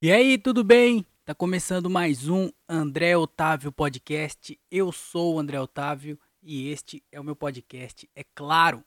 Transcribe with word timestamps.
E 0.00 0.12
aí, 0.12 0.38
tudo 0.38 0.62
bem? 0.62 1.04
Tá 1.24 1.34
começando 1.34 1.90
mais 1.90 2.28
um 2.28 2.48
André 2.68 3.16
Otávio 3.16 3.72
Podcast. 3.72 4.56
Eu 4.70 4.92
sou 4.92 5.34
o 5.34 5.40
André 5.40 5.58
Otávio 5.58 6.16
e 6.40 6.68
este 6.70 7.02
é 7.10 7.18
o 7.18 7.24
meu 7.24 7.34
podcast, 7.34 8.08
é 8.14 8.22
claro. 8.32 8.84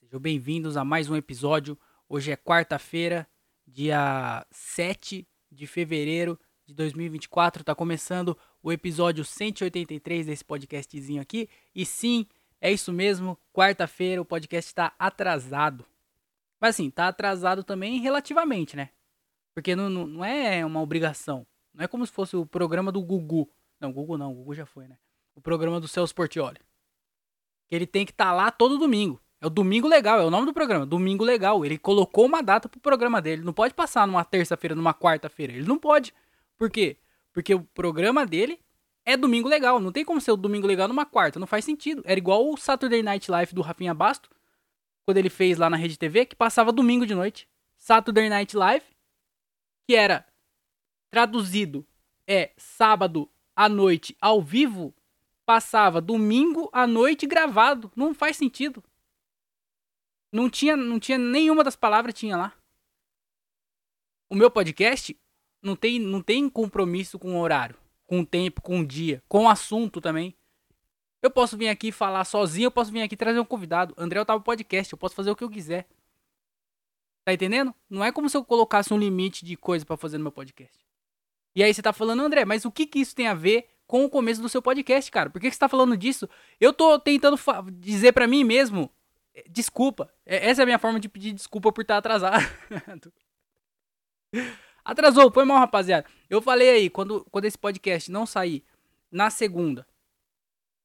Sejam 0.00 0.18
bem-vindos 0.18 0.78
a 0.78 0.82
mais 0.82 1.10
um 1.10 1.14
episódio. 1.14 1.78
Hoje 2.08 2.32
é 2.32 2.38
quarta-feira, 2.38 3.28
dia 3.66 4.46
7 4.50 5.28
de 5.52 5.66
fevereiro 5.66 6.40
de 6.64 6.72
2024. 6.72 7.62
Tá 7.62 7.74
começando 7.74 8.34
o 8.62 8.72
episódio 8.72 9.26
183 9.26 10.24
desse 10.24 10.42
podcastzinho 10.42 11.20
aqui. 11.20 11.50
E 11.74 11.84
sim, 11.84 12.26
é 12.62 12.72
isso 12.72 12.94
mesmo, 12.94 13.38
quarta-feira 13.52 14.22
o 14.22 14.24
podcast 14.24 14.70
está 14.70 14.94
atrasado. 14.98 15.84
Mas 16.58 16.76
assim, 16.76 16.88
tá 16.88 17.08
atrasado 17.08 17.62
também 17.62 18.00
relativamente, 18.00 18.74
né? 18.74 18.88
Porque 19.56 19.74
não, 19.74 19.88
não, 19.88 20.06
não 20.06 20.22
é 20.22 20.62
uma 20.66 20.82
obrigação. 20.82 21.46
Não 21.72 21.82
é 21.82 21.88
como 21.88 22.04
se 22.04 22.12
fosse 22.12 22.36
o 22.36 22.44
programa 22.44 22.92
do 22.92 23.00
Gugu. 23.00 23.50
Não, 23.80 23.90
Gugu 23.90 24.18
não, 24.18 24.34
Gugu 24.34 24.54
já 24.54 24.66
foi, 24.66 24.86
né? 24.86 24.98
O 25.34 25.40
programa 25.40 25.80
do 25.80 25.88
Celso 25.88 26.14
Portioli. 26.14 26.58
Que 27.66 27.74
ele 27.74 27.86
tem 27.86 28.04
que 28.04 28.12
estar 28.12 28.26
tá 28.26 28.32
lá 28.32 28.50
todo 28.50 28.76
domingo. 28.76 29.18
É 29.40 29.46
o 29.46 29.50
Domingo 29.50 29.88
Legal, 29.88 30.20
é 30.20 30.24
o 30.26 30.30
nome 30.30 30.44
do 30.44 30.52
programa. 30.52 30.84
Domingo 30.84 31.24
Legal. 31.24 31.64
Ele 31.64 31.78
colocou 31.78 32.26
uma 32.26 32.42
data 32.42 32.68
pro 32.68 32.78
programa 32.78 33.22
dele. 33.22 33.40
Não 33.40 33.52
pode 33.54 33.72
passar 33.72 34.06
numa 34.06 34.26
terça-feira, 34.26 34.74
numa 34.74 34.92
quarta-feira. 34.92 35.54
Ele 35.54 35.66
não 35.66 35.78
pode. 35.78 36.12
Por 36.58 36.70
quê? 36.70 36.98
Porque 37.32 37.54
o 37.54 37.62
programa 37.62 38.26
dele 38.26 38.60
é 39.06 39.16
Domingo 39.16 39.48
Legal. 39.48 39.80
Não 39.80 39.90
tem 39.90 40.04
como 40.04 40.20
ser 40.20 40.32
o 40.32 40.36
Domingo 40.36 40.66
Legal 40.66 40.86
numa 40.86 41.06
quarta. 41.06 41.40
Não 41.40 41.46
faz 41.46 41.64
sentido. 41.64 42.02
Era 42.04 42.18
igual 42.18 42.46
o 42.46 42.58
Saturday 42.58 43.02
Night 43.02 43.30
Live 43.30 43.54
do 43.54 43.62
Rafinha 43.62 43.94
Basto. 43.94 44.28
Quando 45.06 45.16
ele 45.16 45.30
fez 45.30 45.56
lá 45.56 45.70
na 45.70 45.78
Rede 45.78 45.98
TV, 45.98 46.26
que 46.26 46.36
passava 46.36 46.70
domingo 46.70 47.06
de 47.06 47.14
noite. 47.14 47.48
Saturday 47.78 48.28
Night 48.28 48.54
Live 48.54 48.95
que 49.86 49.94
era 49.94 50.26
traduzido 51.10 51.86
é 52.26 52.52
sábado 52.56 53.30
à 53.54 53.68
noite 53.68 54.16
ao 54.20 54.42
vivo, 54.42 54.94
passava 55.44 56.00
domingo 56.00 56.68
à 56.72 56.86
noite 56.86 57.26
gravado. 57.26 57.90
Não 57.94 58.12
faz 58.12 58.36
sentido. 58.36 58.82
Não 60.32 60.50
tinha, 60.50 60.76
não 60.76 60.98
tinha 60.98 61.16
nenhuma 61.16 61.62
das 61.62 61.76
palavras 61.76 62.14
tinha 62.14 62.36
lá. 62.36 62.52
O 64.28 64.34
meu 64.34 64.50
podcast 64.50 65.16
não 65.62 65.76
tem, 65.76 66.00
não 66.00 66.20
tem 66.20 66.50
compromisso 66.50 67.18
com 67.18 67.36
o 67.36 67.40
horário, 67.40 67.76
com 68.06 68.20
o 68.20 68.26
tempo, 68.26 68.60
com 68.60 68.80
o 68.80 68.86
dia, 68.86 69.22
com 69.28 69.44
o 69.44 69.48
assunto 69.48 70.00
também. 70.00 70.34
Eu 71.22 71.30
posso 71.30 71.56
vir 71.56 71.68
aqui 71.68 71.92
falar 71.92 72.24
sozinho, 72.24 72.66
eu 72.66 72.70
posso 72.70 72.92
vir 72.92 73.02
aqui 73.02 73.16
trazer 73.16 73.38
um 73.38 73.44
convidado. 73.44 73.94
André 73.96 74.22
tava 74.24 74.40
podcast, 74.40 74.92
eu 74.92 74.98
posso 74.98 75.14
fazer 75.14 75.30
o 75.30 75.36
que 75.36 75.44
eu 75.44 75.50
quiser. 75.50 75.86
Tá 77.26 77.32
entendendo? 77.32 77.74
Não 77.90 78.04
é 78.04 78.12
como 78.12 78.28
se 78.30 78.36
eu 78.36 78.44
colocasse 78.44 78.94
um 78.94 78.98
limite 78.98 79.44
de 79.44 79.56
coisa 79.56 79.84
para 79.84 79.96
fazer 79.96 80.16
no 80.16 80.22
meu 80.22 80.30
podcast. 80.30 80.78
E 81.56 81.62
aí 81.64 81.74
você 81.74 81.82
tá 81.82 81.92
falando, 81.92 82.22
André, 82.22 82.44
mas 82.44 82.64
o 82.64 82.70
que 82.70 82.86
que 82.86 83.00
isso 83.00 83.16
tem 83.16 83.26
a 83.26 83.34
ver 83.34 83.66
com 83.84 84.04
o 84.04 84.08
começo 84.08 84.40
do 84.40 84.48
seu 84.48 84.62
podcast, 84.62 85.10
cara? 85.10 85.28
Por 85.28 85.40
que, 85.40 85.48
que 85.48 85.54
você 85.54 85.58
tá 85.58 85.68
falando 85.68 85.96
disso? 85.96 86.28
Eu 86.60 86.72
tô 86.72 86.96
tentando 87.00 87.36
dizer 87.72 88.12
para 88.12 88.28
mim 88.28 88.44
mesmo, 88.44 88.88
eh, 89.34 89.44
desculpa. 89.50 90.08
Essa 90.24 90.62
é 90.62 90.64
a 90.64 90.66
minha 90.66 90.78
forma 90.78 91.00
de 91.00 91.08
pedir 91.08 91.32
desculpa 91.32 91.72
por 91.72 91.80
estar 91.80 91.94
tá 91.94 91.98
atrasado. 91.98 92.46
Atrasou, 94.84 95.32
foi 95.32 95.44
mal, 95.44 95.58
rapaziada. 95.58 96.06
Eu 96.30 96.40
falei 96.40 96.70
aí, 96.70 96.88
quando, 96.88 97.26
quando 97.32 97.46
esse 97.46 97.58
podcast 97.58 98.08
não 98.08 98.24
sair 98.24 98.62
na 99.10 99.30
segunda, 99.30 99.84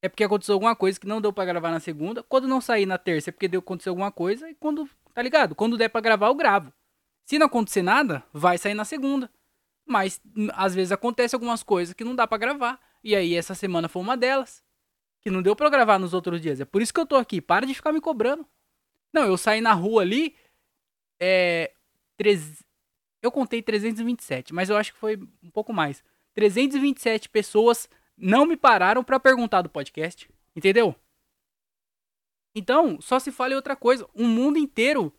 é 0.02 0.08
porque 0.08 0.24
aconteceu 0.24 0.54
alguma 0.54 0.74
coisa 0.74 0.98
que 0.98 1.06
não 1.06 1.20
deu 1.20 1.32
para 1.32 1.44
gravar 1.44 1.70
na 1.70 1.78
segunda. 1.78 2.20
Quando 2.20 2.48
não 2.48 2.60
sair 2.60 2.84
na 2.84 2.98
terça, 2.98 3.30
é 3.30 3.32
porque 3.32 3.46
deu 3.46 3.60
aconteceu 3.60 3.92
alguma 3.92 4.10
coisa. 4.10 4.50
E 4.50 4.56
quando 4.56 4.90
Tá 5.14 5.22
ligado? 5.22 5.54
Quando 5.54 5.76
der 5.76 5.88
para 5.88 6.00
gravar, 6.00 6.28
eu 6.28 6.34
gravo. 6.34 6.72
Se 7.24 7.38
não 7.38 7.46
acontecer 7.46 7.82
nada, 7.82 8.24
vai 8.32 8.58
sair 8.58 8.74
na 8.74 8.84
segunda. 8.84 9.30
Mas 9.86 10.20
às 10.54 10.74
vezes 10.74 10.92
acontece 10.92 11.34
algumas 11.34 11.62
coisas 11.62 11.94
que 11.94 12.04
não 12.04 12.14
dá 12.14 12.26
para 12.26 12.38
gravar. 12.38 12.80
E 13.02 13.14
aí 13.14 13.34
essa 13.34 13.54
semana 13.54 13.88
foi 13.88 14.02
uma 14.02 14.16
delas. 14.16 14.62
Que 15.20 15.30
não 15.30 15.42
deu 15.42 15.54
pra 15.54 15.70
gravar 15.70 15.98
nos 15.98 16.14
outros 16.14 16.40
dias. 16.40 16.60
É 16.60 16.64
por 16.64 16.82
isso 16.82 16.92
que 16.92 17.00
eu 17.00 17.06
tô 17.06 17.16
aqui. 17.16 17.40
Para 17.40 17.66
de 17.66 17.74
ficar 17.74 17.92
me 17.92 18.00
cobrando. 18.00 18.46
Não, 19.12 19.24
eu 19.24 19.36
saí 19.36 19.60
na 19.60 19.72
rua 19.72 20.02
ali. 20.02 20.34
É. 21.20 21.72
Eu 23.20 23.32
contei 23.32 23.60
327, 23.60 24.54
mas 24.54 24.70
eu 24.70 24.76
acho 24.76 24.92
que 24.92 24.98
foi 24.98 25.16
um 25.42 25.50
pouco 25.50 25.72
mais. 25.72 26.04
327 26.34 27.28
pessoas 27.28 27.88
não 28.16 28.46
me 28.46 28.56
pararam 28.56 29.02
para 29.02 29.18
perguntar 29.18 29.62
do 29.62 29.68
podcast. 29.68 30.28
Entendeu? 30.54 30.94
Então, 32.54 33.00
só 33.00 33.18
se 33.18 33.32
fala 33.32 33.52
em 33.52 33.56
outra 33.56 33.74
coisa. 33.74 34.06
O 34.14 34.24
mundo 34.24 34.58
inteiro 34.58 35.12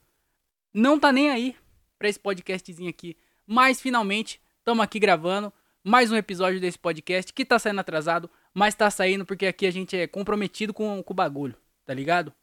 não 0.73 0.99
tá 0.99 1.11
nem 1.11 1.29
aí 1.29 1.55
pra 1.97 2.07
esse 2.07 2.19
podcastzinho 2.19 2.89
aqui. 2.89 3.17
Mas 3.45 3.81
finalmente, 3.81 4.41
estamos 4.59 4.83
aqui 4.83 4.99
gravando 4.99 5.51
mais 5.83 6.11
um 6.11 6.15
episódio 6.15 6.61
desse 6.61 6.79
podcast 6.79 7.33
que 7.33 7.43
tá 7.43 7.59
saindo 7.59 7.79
atrasado, 7.79 8.29
mas 8.53 8.73
tá 8.73 8.89
saindo 8.89 9.25
porque 9.25 9.45
aqui 9.45 9.65
a 9.65 9.71
gente 9.71 9.97
é 9.97 10.07
comprometido 10.07 10.73
com, 10.73 11.03
com 11.03 11.13
o 11.13 11.15
bagulho, 11.15 11.57
tá 11.85 11.93
ligado? 11.93 12.33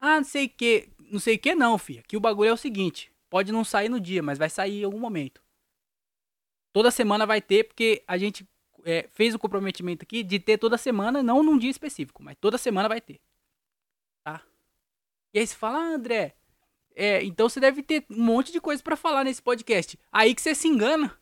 Ah, 0.00 0.16
não 0.16 0.24
sei 0.24 0.48
que, 0.48 0.88
não 0.98 1.20
sei 1.20 1.38
que 1.38 1.54
não, 1.54 1.78
filha. 1.78 2.02
Que 2.02 2.16
o 2.16 2.20
bagulho 2.20 2.50
é 2.50 2.52
o 2.52 2.56
seguinte, 2.56 3.12
pode 3.30 3.52
não 3.52 3.64
sair 3.64 3.88
no 3.88 4.00
dia, 4.00 4.22
mas 4.22 4.38
vai 4.38 4.50
sair 4.50 4.80
em 4.80 4.84
algum 4.84 4.98
momento. 4.98 5.40
Toda 6.72 6.90
semana 6.90 7.24
vai 7.24 7.40
ter, 7.40 7.64
porque 7.64 8.02
a 8.08 8.18
gente 8.18 8.46
é, 8.84 9.08
fez 9.12 9.32
o 9.34 9.38
comprometimento 9.38 10.02
aqui 10.02 10.24
de 10.24 10.40
ter 10.40 10.58
toda 10.58 10.76
semana, 10.76 11.22
não 11.22 11.42
num 11.44 11.56
dia 11.56 11.70
específico, 11.70 12.22
mas 12.22 12.36
toda 12.40 12.58
semana 12.58 12.88
vai 12.88 13.00
ter. 13.00 13.20
E 15.34 15.40
aí 15.40 15.46
você 15.46 15.54
fala, 15.56 15.78
ah, 15.78 15.94
André, 15.94 16.36
é, 16.94 17.24
então 17.24 17.48
você 17.48 17.58
deve 17.58 17.82
ter 17.82 18.06
um 18.08 18.22
monte 18.22 18.52
de 18.52 18.60
coisa 18.60 18.80
para 18.80 18.94
falar 18.94 19.24
nesse 19.24 19.42
podcast. 19.42 19.98
Aí 20.12 20.32
que 20.32 20.40
você 20.40 20.54
se 20.54 20.68
engana. 20.68 21.18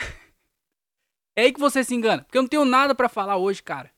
é 1.36 1.42
aí 1.42 1.52
que 1.52 1.60
você 1.60 1.84
se 1.84 1.94
engana. 1.94 2.24
Porque 2.24 2.36
eu 2.36 2.42
não 2.42 2.48
tenho 2.48 2.64
nada 2.64 2.92
para 2.92 3.08
falar 3.08 3.36
hoje, 3.36 3.62
cara. 3.62 3.94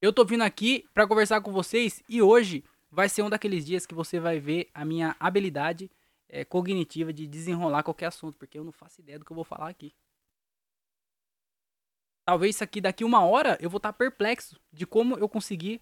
Eu 0.00 0.10
tô 0.12 0.24
vindo 0.24 0.42
aqui 0.42 0.88
para 0.94 1.06
conversar 1.06 1.42
com 1.42 1.52
vocês 1.52 2.02
e 2.08 2.22
hoje 2.22 2.64
vai 2.90 3.10
ser 3.10 3.22
um 3.22 3.28
daqueles 3.28 3.64
dias 3.64 3.84
que 3.84 3.94
você 3.94 4.18
vai 4.18 4.40
ver 4.40 4.70
a 4.72 4.84
minha 4.86 5.14
habilidade 5.20 5.90
é, 6.28 6.44
cognitiva 6.44 7.12
de 7.12 7.26
desenrolar 7.26 7.82
qualquer 7.82 8.06
assunto, 8.06 8.38
porque 8.38 8.58
eu 8.58 8.64
não 8.64 8.72
faço 8.72 9.00
ideia 9.02 9.18
do 9.18 9.24
que 9.24 9.32
eu 9.32 9.34
vou 9.34 9.44
falar 9.44 9.68
aqui. 9.68 9.94
Talvez 12.24 12.56
isso 12.56 12.64
aqui 12.64 12.80
daqui 12.80 13.04
uma 13.04 13.22
hora 13.24 13.58
eu 13.60 13.68
vou 13.68 13.76
estar 13.76 13.92
tá 13.92 13.98
perplexo 13.98 14.58
de 14.72 14.86
como 14.86 15.16
eu 15.16 15.28
consegui 15.28 15.80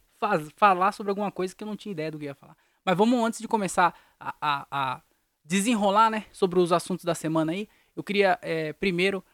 falar 0.57 0.93
sobre 0.93 1.11
alguma 1.11 1.31
coisa 1.31 1.55
que 1.55 1.63
eu 1.63 1.69
não 1.69 1.77
tinha 1.77 1.93
ideia 1.93 2.11
do 2.11 2.19
que 2.19 2.25
ia 2.25 2.35
falar. 2.35 2.57
Mas 2.85 2.97
vamos, 2.97 3.25
antes 3.25 3.41
de 3.41 3.49
começar 3.49 3.95
a, 4.21 4.35
a, 4.41 4.67
a 4.71 5.03
desenrolar, 5.45 6.11
né, 6.11 6.27
sobre 6.33 6.59
os 6.59 6.73
assuntos 6.73 7.05
da 7.05 7.15
semana 7.15 7.53
aí, 7.53 7.69
eu 7.97 8.03
queria 8.03 8.39
é, 8.43 8.73
primeiro 8.73 9.25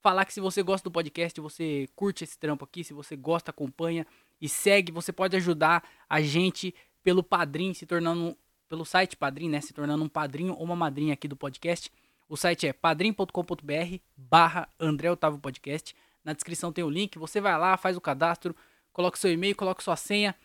falar 0.00 0.24
que 0.24 0.32
se 0.32 0.40
você 0.40 0.62
gosta 0.62 0.88
do 0.88 0.92
podcast, 0.92 1.40
você 1.40 1.88
curte 1.94 2.24
esse 2.24 2.38
trampo 2.38 2.64
aqui, 2.64 2.84
se 2.84 2.92
você 2.92 3.16
gosta, 3.16 3.50
acompanha 3.50 4.06
e 4.40 4.48
segue, 4.48 4.92
você 4.92 5.12
pode 5.12 5.36
ajudar 5.36 5.82
a 6.08 6.20
gente 6.20 6.74
pelo 7.02 7.22
Padrim, 7.22 7.74
se 7.74 7.86
tornando 7.86 8.36
pelo 8.68 8.84
site 8.84 9.16
Padrim, 9.16 9.48
né, 9.48 9.60
se 9.60 9.72
tornando 9.72 10.04
um 10.04 10.08
padrinho 10.08 10.54
ou 10.54 10.62
uma 10.62 10.76
madrinha 10.76 11.14
aqui 11.14 11.26
do 11.26 11.36
podcast. 11.36 11.90
O 12.28 12.36
site 12.36 12.68
é 12.68 12.72
padrim.com.br 12.72 13.96
barra 14.16 14.68
André 14.78 15.10
Otávio 15.10 15.40
Podcast. 15.40 15.96
Na 16.24 16.32
descrição 16.32 16.72
tem 16.72 16.84
o 16.84 16.88
link, 16.88 17.18
você 17.18 17.40
vai 17.40 17.58
lá, 17.58 17.76
faz 17.76 17.96
o 17.96 18.00
cadastro, 18.00 18.54
coloca 18.92 19.18
seu 19.18 19.32
e-mail, 19.32 19.56
coloca 19.56 19.82
sua 19.82 19.96
senha 19.96 20.36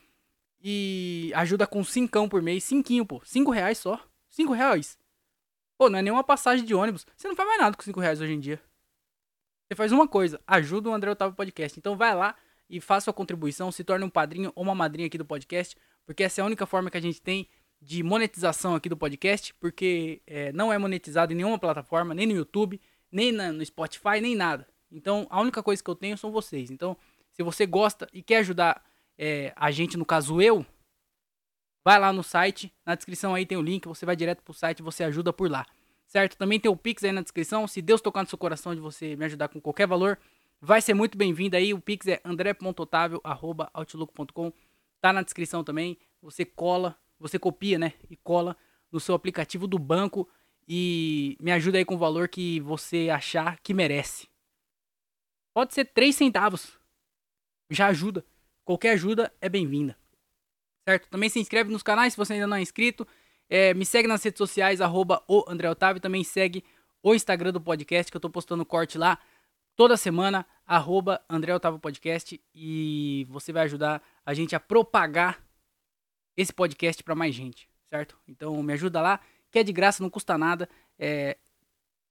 e 0.61 1.31
ajuda 1.35 1.67
com 1.67 1.83
cincão 1.83 2.27
por 2.27 2.41
mês. 2.41 2.63
Cinquinho, 2.63 3.05
pô. 3.05 3.21
Cinco 3.23 3.51
reais 3.51 3.77
só. 3.77 3.99
Cinco 4.29 4.53
reais. 4.53 4.97
Pô, 5.77 5.89
não 5.89 5.99
é 5.99 6.01
nenhuma 6.01 6.23
passagem 6.23 6.65
de 6.65 6.73
ônibus. 6.73 7.05
Você 7.15 7.27
não 7.27 7.35
faz 7.35 7.47
mais 7.47 7.61
nada 7.61 7.75
com 7.75 7.83
cinco 7.83 7.99
reais 7.99 8.21
hoje 8.21 8.33
em 8.33 8.39
dia. 8.39 8.61
Você 9.67 9.75
faz 9.75 9.91
uma 9.91 10.07
coisa, 10.07 10.39
ajuda 10.45 10.89
o 10.89 10.93
André 10.93 11.11
Otávio 11.11 11.35
Podcast. 11.35 11.77
Então 11.79 11.97
vai 11.97 12.13
lá 12.15 12.35
e 12.69 12.79
faça 12.79 13.05
sua 13.05 13.13
contribuição, 13.13 13.71
se 13.71 13.83
torne 13.83 14.05
um 14.05 14.09
padrinho 14.09 14.51
ou 14.55 14.63
uma 14.63 14.75
madrinha 14.75 15.07
aqui 15.07 15.17
do 15.17 15.25
podcast, 15.25 15.75
porque 16.05 16.23
essa 16.23 16.39
é 16.39 16.43
a 16.43 16.45
única 16.45 16.65
forma 16.65 16.89
que 16.89 16.97
a 16.97 17.01
gente 17.01 17.21
tem 17.21 17.47
de 17.81 18.01
monetização 18.03 18.75
aqui 18.75 18.89
do 18.89 18.97
podcast, 18.97 19.53
porque 19.55 20.21
é, 20.25 20.51
não 20.51 20.71
é 20.71 20.77
monetizado 20.77 21.33
em 21.33 21.35
nenhuma 21.35 21.59
plataforma, 21.59 22.13
nem 22.13 22.25
no 22.25 22.33
YouTube, 22.33 22.79
nem 23.11 23.31
na, 23.31 23.51
no 23.51 23.65
Spotify, 23.65 24.21
nem 24.21 24.35
nada. 24.35 24.67
Então 24.91 25.27
a 25.29 25.41
única 25.41 25.61
coisa 25.61 25.83
que 25.83 25.89
eu 25.89 25.95
tenho 25.95 26.17
são 26.17 26.31
vocês. 26.31 26.71
Então 26.71 26.95
se 27.31 27.43
você 27.43 27.65
gosta 27.65 28.07
e 28.13 28.21
quer 28.21 28.37
ajudar 28.37 28.83
é, 29.17 29.53
a 29.55 29.71
gente, 29.71 29.97
no 29.97 30.05
caso 30.05 30.41
eu, 30.41 30.65
vai 31.83 31.99
lá 31.99 32.11
no 32.11 32.23
site, 32.23 32.73
na 32.85 32.95
descrição 32.95 33.35
aí 33.35 33.45
tem 33.45 33.57
o 33.57 33.61
link, 33.61 33.87
você 33.87 34.05
vai 34.05 34.15
direto 34.15 34.41
pro 34.41 34.53
site, 34.53 34.81
você 34.81 35.03
ajuda 35.03 35.31
por 35.31 35.49
lá. 35.49 35.65
Certo? 36.07 36.37
Também 36.37 36.59
tem 36.59 36.71
o 36.71 36.77
Pix 36.77 37.03
aí 37.03 37.11
na 37.11 37.21
descrição. 37.21 37.67
Se 37.67 37.81
Deus 37.81 37.99
tocar 37.99 38.21
no 38.21 38.29
seu 38.29 38.37
coração 38.37 38.75
de 38.75 38.81
você 38.81 39.15
me 39.15 39.25
ajudar 39.25 39.47
com 39.49 39.59
qualquer 39.59 39.87
valor, 39.87 40.19
vai 40.61 40.79
ser 40.79 40.93
muito 40.93 41.17
bem-vindo 41.17 41.57
aí. 41.57 41.73
O 41.73 41.81
Pix 41.81 42.05
é 42.07 42.21
andré.otavio.outlook.com. 42.23 44.53
Tá 45.01 45.11
na 45.11 45.23
descrição 45.23 45.63
também. 45.63 45.97
Você 46.21 46.45
cola, 46.45 46.95
você 47.19 47.39
copia, 47.39 47.79
né? 47.79 47.93
E 48.09 48.15
cola 48.15 48.55
no 48.91 48.99
seu 48.99 49.15
aplicativo 49.15 49.65
do 49.67 49.79
banco 49.79 50.29
e 50.67 51.35
me 51.39 51.51
ajuda 51.51 51.79
aí 51.79 51.85
com 51.85 51.95
o 51.95 51.99
valor 51.99 52.27
que 52.27 52.59
você 52.59 53.09
achar 53.09 53.59
que 53.59 53.73
merece. 53.73 54.29
Pode 55.53 55.73
ser 55.73 55.85
3 55.85 56.15
centavos 56.15 56.77
já 57.69 57.87
ajuda. 57.87 58.25
Qualquer 58.65 58.91
ajuda 58.91 59.31
é 59.39 59.47
bem-vinda. 59.47 59.95
Certo? 60.87 61.07
Também 61.07 61.29
se 61.29 61.39
inscreve 61.39 61.71
nos 61.71 61.83
canais 61.83 62.13
se 62.13 62.17
você 62.17 62.33
ainda 62.33 62.47
não 62.47 62.57
é 62.57 62.61
inscrito. 62.61 63.07
É, 63.47 63.73
me 63.73 63.85
segue 63.85 64.07
nas 64.07 64.23
redes 64.23 64.39
sociais, 64.39 64.81
arroba 64.81 65.23
o 65.27 65.45
André 65.47 65.69
Otávio. 65.69 66.01
Também 66.01 66.23
segue 66.23 66.63
o 67.01 67.13
Instagram 67.13 67.53
do 67.53 67.61
podcast, 67.61 68.11
que 68.11 68.17
eu 68.17 68.21
tô 68.21 68.29
postando 68.29 68.65
corte 68.65 68.97
lá 68.97 69.19
toda 69.75 69.97
semana, 69.97 70.45
arroba 70.65 71.23
André 71.29 71.53
Otávio 71.53 71.79
Podcast, 71.79 72.41
e 72.53 73.27
você 73.29 73.51
vai 73.51 73.63
ajudar 73.63 74.01
a 74.25 74.33
gente 74.33 74.55
a 74.55 74.59
propagar 74.59 75.43
esse 76.35 76.53
podcast 76.53 77.03
para 77.03 77.13
mais 77.13 77.35
gente, 77.35 77.69
certo? 77.85 78.17
Então 78.27 78.61
me 78.63 78.73
ajuda 78.73 79.01
lá, 79.01 79.19
que 79.51 79.59
é 79.59 79.63
de 79.63 79.73
graça, 79.73 80.01
não 80.01 80.09
custa 80.09 80.37
nada, 80.37 80.67
é, 80.97 81.37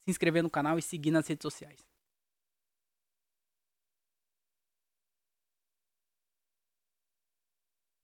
se 0.04 0.10
inscrever 0.10 0.42
no 0.42 0.50
canal 0.50 0.78
e 0.78 0.82
seguir 0.82 1.10
nas 1.10 1.26
redes 1.26 1.42
sociais. 1.42 1.93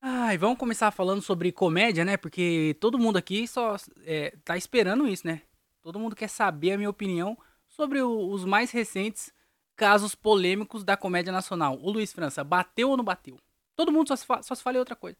Ai, 0.02 0.38
vamos 0.38 0.58
começar 0.58 0.90
falando 0.90 1.20
sobre 1.20 1.52
comédia, 1.52 2.04
né? 2.04 2.16
Porque 2.16 2.76
todo 2.80 2.98
mundo 2.98 3.18
aqui 3.18 3.46
só 3.46 3.76
é, 4.04 4.34
tá 4.44 4.56
esperando 4.56 5.06
isso, 5.06 5.26
né? 5.26 5.42
Todo 5.82 5.98
mundo 5.98 6.16
quer 6.16 6.28
saber 6.28 6.72
a 6.72 6.76
minha 6.78 6.88
opinião 6.88 7.36
sobre 7.68 8.00
o, 8.00 8.30
os 8.30 8.44
mais 8.44 8.70
recentes 8.70 9.32
casos 9.76 10.14
polêmicos 10.14 10.84
da 10.84 10.96
comédia 10.96 11.32
nacional. 11.32 11.78
O 11.82 11.90
Luiz 11.90 12.12
França 12.12 12.42
bateu 12.42 12.90
ou 12.90 12.96
não 12.96 13.04
bateu? 13.04 13.38
Todo 13.76 13.92
mundo 13.92 14.08
só 14.08 14.16
se, 14.16 14.24
fa 14.26 14.42
só 14.42 14.54
se 14.54 14.62
fala 14.62 14.76
em 14.76 14.80
outra 14.80 14.96
coisa. 14.96 15.18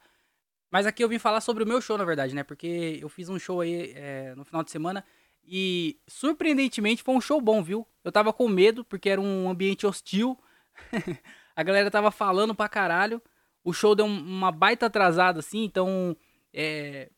Mas 0.70 0.86
aqui 0.86 1.04
eu 1.04 1.08
vim 1.08 1.18
falar 1.18 1.40
sobre 1.40 1.64
o 1.64 1.66
meu 1.66 1.80
show, 1.80 1.98
na 1.98 2.04
verdade, 2.04 2.34
né? 2.34 2.42
Porque 2.42 2.98
eu 3.00 3.08
fiz 3.08 3.28
um 3.28 3.38
show 3.38 3.60
aí 3.60 3.92
é, 3.96 4.34
no 4.36 4.44
final 4.44 4.62
de 4.62 4.70
semana 4.70 5.04
e, 5.44 5.98
surpreendentemente, 6.06 7.02
foi 7.02 7.14
um 7.14 7.20
show 7.20 7.40
bom, 7.40 7.62
viu? 7.62 7.86
Eu 8.04 8.12
tava 8.12 8.32
com 8.32 8.48
medo, 8.48 8.84
porque 8.84 9.10
era 9.10 9.20
um 9.20 9.50
ambiente 9.50 9.86
hostil. 9.86 10.38
a 11.56 11.62
galera 11.62 11.90
tava 11.90 12.10
falando 12.10 12.54
pra 12.54 12.68
caralho. 12.68 13.20
O 13.62 13.72
show 13.72 13.94
deu 13.94 14.06
uma 14.06 14.50
baita 14.50 14.86
atrasada, 14.86 15.40
assim, 15.40 15.64
então. 15.64 16.16
É. 16.52 17.10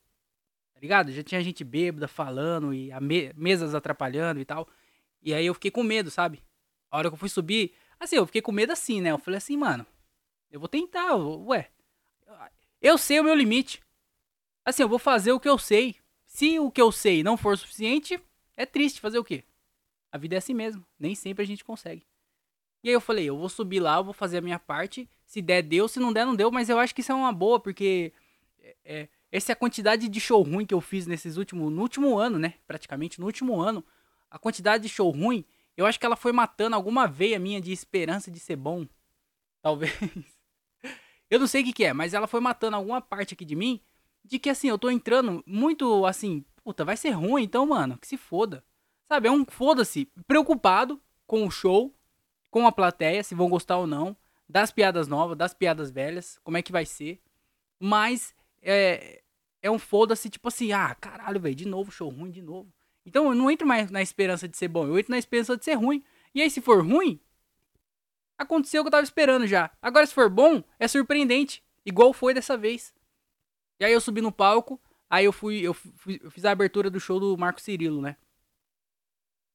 Tá 0.75 0.81
ligado? 0.81 1.13
Já 1.13 1.23
tinha 1.23 1.43
gente 1.43 1.63
bêbada 1.63 2.09
falando 2.09 2.75
e 2.75 2.91
me 3.01 3.33
mesas 3.35 3.75
atrapalhando 3.75 4.41
e 4.41 4.45
tal. 4.45 4.69
E 5.23 5.33
aí 5.33 5.47
eu 5.47 5.55
fiquei 5.55 5.71
com 5.71 5.83
medo, 5.83 6.11
sabe? 6.11 6.43
A 6.91 6.99
hora 6.99 7.09
que 7.09 7.15
eu 7.15 7.19
fui 7.19 7.29
subir, 7.29 7.73
assim, 7.99 8.17
eu 8.17 8.27
fiquei 8.27 8.43
com 8.43 8.51
medo 8.51 8.73
assim, 8.73 9.01
né? 9.01 9.13
Eu 9.13 9.19
falei 9.19 9.39
assim, 9.39 9.57
mano, 9.57 9.87
eu 10.51 10.59
vou 10.59 10.69
tentar, 10.69 11.15
ué. 11.15 11.71
Eu 12.81 12.99
sei 12.99 13.21
o 13.21 13.25
meu 13.25 13.35
limite. 13.35 13.81
Assim, 14.65 14.83
eu 14.83 14.89
vou 14.89 14.99
fazer 14.99 15.33
o 15.33 15.41
que 15.41 15.49
eu 15.49 15.57
sei. 15.57 15.97
Se 16.27 16.59
o 16.59 16.71
que 16.71 16.83
eu 16.83 16.91
sei 16.91 17.23
não 17.23 17.37
for 17.37 17.57
suficiente, 17.57 18.21
é 18.57 18.67
triste 18.67 19.01
fazer 19.01 19.19
o 19.19 19.25
quê? 19.25 19.45
A 20.11 20.19
vida 20.19 20.35
é 20.35 20.39
assim 20.39 20.53
mesmo. 20.53 20.85
Nem 20.99 21.15
sempre 21.15 21.43
a 21.45 21.47
gente 21.47 21.65
consegue. 21.65 22.05
E 22.83 22.89
aí 22.89 22.95
eu 22.95 23.01
falei, 23.01 23.27
eu 23.27 23.37
vou 23.37 23.49
subir 23.49 23.81
lá, 23.81 23.97
eu 23.97 24.05
vou 24.05 24.13
fazer 24.13 24.39
a 24.39 24.43
minha 24.43 24.59
parte. 24.59 25.09
Se 25.25 25.41
der, 25.41 25.63
deu. 25.63 25.87
Se 25.89 26.01
não 26.01 26.13
der, 26.13 26.27
não 26.27 26.35
deu. 26.35 26.51
Mas 26.51 26.69
eu 26.69 26.79
acho 26.79 26.95
que 26.95 27.01
isso 27.01 27.13
é 27.13 27.15
uma 27.15 27.33
boa, 27.33 27.61
porque 27.61 28.13
é, 28.61 28.77
é, 28.85 29.09
essa 29.31 29.53
é 29.53 29.55
a 29.55 29.57
quantidade 29.57 30.09
de 30.09 30.21
show 30.21 30.43
ruim 30.43 30.67
que 30.67 30.75
eu 30.75 30.81
fiz 30.81 31.07
nesses 31.07 31.37
últimos. 31.37 31.73
No 31.73 31.83
último 31.83 32.19
ano, 32.19 32.39
né? 32.39 32.55
Praticamente, 32.67 33.21
no 33.21 33.27
último 33.27 33.61
ano. 33.61 33.85
A 34.31 34.39
quantidade 34.39 34.83
de 34.83 34.89
show 34.89 35.11
ruim 35.11 35.45
eu 35.77 35.87
acho 35.87 35.99
que 35.99 36.07
ela 36.07 36.17
foi 36.17 36.33
matando 36.33 36.77
alguma 36.77 37.07
veia 37.07 37.39
minha 37.39 37.61
de 37.61 37.73
esperança 37.73 38.31
de 38.31 38.39
ser 38.39 38.57
bom. 38.57 38.87
Talvez. 39.63 39.93
eu 41.31 41.41
não 41.41 41.47
sei 41.47 41.63
o 41.63 41.65
que, 41.65 41.73
que 41.73 41.85
é, 41.85 41.93
mas 41.93 42.15
ela 42.15 42.27
foi 42.27 42.41
matando 42.41 42.77
alguma 42.77 43.01
parte 43.01 43.35
aqui 43.35 43.45
de 43.45 43.57
mim. 43.57 43.81
De 44.25 44.39
que 44.39 44.51
assim, 44.51 44.69
eu 44.69 44.79
tô 44.79 44.91
entrando 44.91 45.43
muito 45.47 46.05
assim. 46.07 46.45
Puta, 46.63 46.85
vai 46.85 46.97
ser 46.97 47.11
ruim 47.11 47.43
então, 47.43 47.67
mano. 47.67 47.99
Que 47.99 48.07
se 48.07 48.17
foda. 48.17 48.65
Sabe? 49.09 49.29
É 49.29 49.31
um 49.31 49.45
foda-se. 49.45 50.07
Preocupado 50.27 51.01
com 51.27 51.47
o 51.47 51.51
show, 51.51 51.95
com 52.53 52.67
a 52.67 52.71
plateia, 52.71 53.25
se 53.25 53.35
vão 53.35 53.49
gostar 53.49 53.79
ou 53.79 53.87
não. 53.87 54.15
Das 54.47 54.71
piadas 54.71 55.09
novas, 55.09 55.37
das 55.37 55.55
piadas 55.55 55.91
velhas. 55.91 56.39
Como 56.45 56.59
é 56.59 56.63
que 56.63 56.71
vai 56.71 56.85
ser. 56.85 57.19
Mas 57.81 58.35
é, 58.61 59.23
é 59.63 59.71
um 59.71 59.79
foda-se, 59.79 60.29
tipo 60.29 60.47
assim, 60.47 60.71
ah, 60.71 60.95
caralho, 60.95 61.41
velho, 61.41 61.55
de 61.55 61.67
novo, 61.67 61.91
show 61.91 62.11
ruim, 62.11 62.31
de 62.31 62.43
novo. 62.43 62.71
Então 63.07 63.25
eu 63.25 63.35
não 63.35 63.51
entro 63.51 63.67
mais 63.67 63.91
na 63.91 64.03
esperança 64.03 64.47
de 64.47 64.57
ser 64.57 64.69
bom, 64.69 64.87
eu 64.87 64.99
entro 64.99 65.11
na 65.11 65.19
esperança 65.19 65.57
de 65.57 65.65
ser 65.65 65.75
ruim. 65.75 66.05
E 66.35 66.43
aí, 66.43 66.51
se 66.51 66.61
for 66.61 66.85
ruim, 66.85 67.19
aconteceu 68.37 68.83
o 68.83 68.85
que 68.85 68.89
eu 68.89 68.93
tava 68.93 69.03
esperando 69.03 69.47
já. 69.47 69.71
Agora, 69.81 70.07
se 70.07 70.15
for 70.15 70.29
bom, 70.29 70.63
é 70.79 70.87
surpreendente. 70.87 71.65
Igual 71.87 72.13
foi 72.13 72.35
dessa 72.35 72.57
vez. 72.57 72.95
E 73.81 73.85
aí 73.85 73.93
eu 73.93 74.01
subi 74.01 74.21
no 74.21 74.31
palco, 74.31 74.81
aí 75.09 75.25
eu 75.25 75.33
fui, 75.33 75.61
eu, 75.61 75.73
fui, 75.73 76.21
eu 76.23 76.31
fiz 76.31 76.45
a 76.45 76.51
abertura 76.51 76.91
do 76.91 77.01
show 77.01 77.19
do 77.19 77.37
Marco 77.37 77.61
Cirilo, 77.61 78.01
né? 78.01 78.17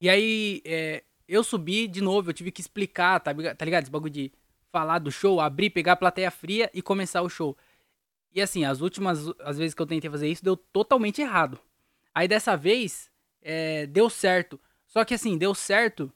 E 0.00 0.10
aí, 0.10 0.62
é, 0.64 1.04
eu 1.28 1.44
subi 1.44 1.86
de 1.86 2.00
novo, 2.00 2.30
eu 2.30 2.34
tive 2.34 2.50
que 2.50 2.60
explicar, 2.60 3.20
tá, 3.20 3.32
tá 3.54 3.64
ligado? 3.64 3.82
Esse 3.82 3.90
bagulho 3.90 4.12
de 4.12 4.32
falar 4.72 4.98
do 4.98 5.12
show, 5.12 5.40
abrir, 5.40 5.70
pegar 5.70 5.92
a 5.92 5.96
plateia 5.96 6.30
fria 6.30 6.70
e 6.72 6.82
começar 6.82 7.22
o 7.22 7.28
show. 7.28 7.56
E 8.34 8.40
assim, 8.40 8.64
as 8.64 8.80
últimas 8.80 9.28
as 9.40 9.58
vezes 9.58 9.74
que 9.74 9.82
eu 9.82 9.86
tentei 9.86 10.10
fazer 10.10 10.28
isso, 10.28 10.44
deu 10.44 10.56
totalmente 10.56 11.20
errado. 11.20 11.58
Aí 12.14 12.26
dessa 12.26 12.56
vez, 12.56 13.10
é, 13.42 13.86
deu 13.86 14.08
certo. 14.10 14.58
Só 14.86 15.04
que 15.04 15.14
assim, 15.14 15.36
deu 15.36 15.54
certo 15.54 16.12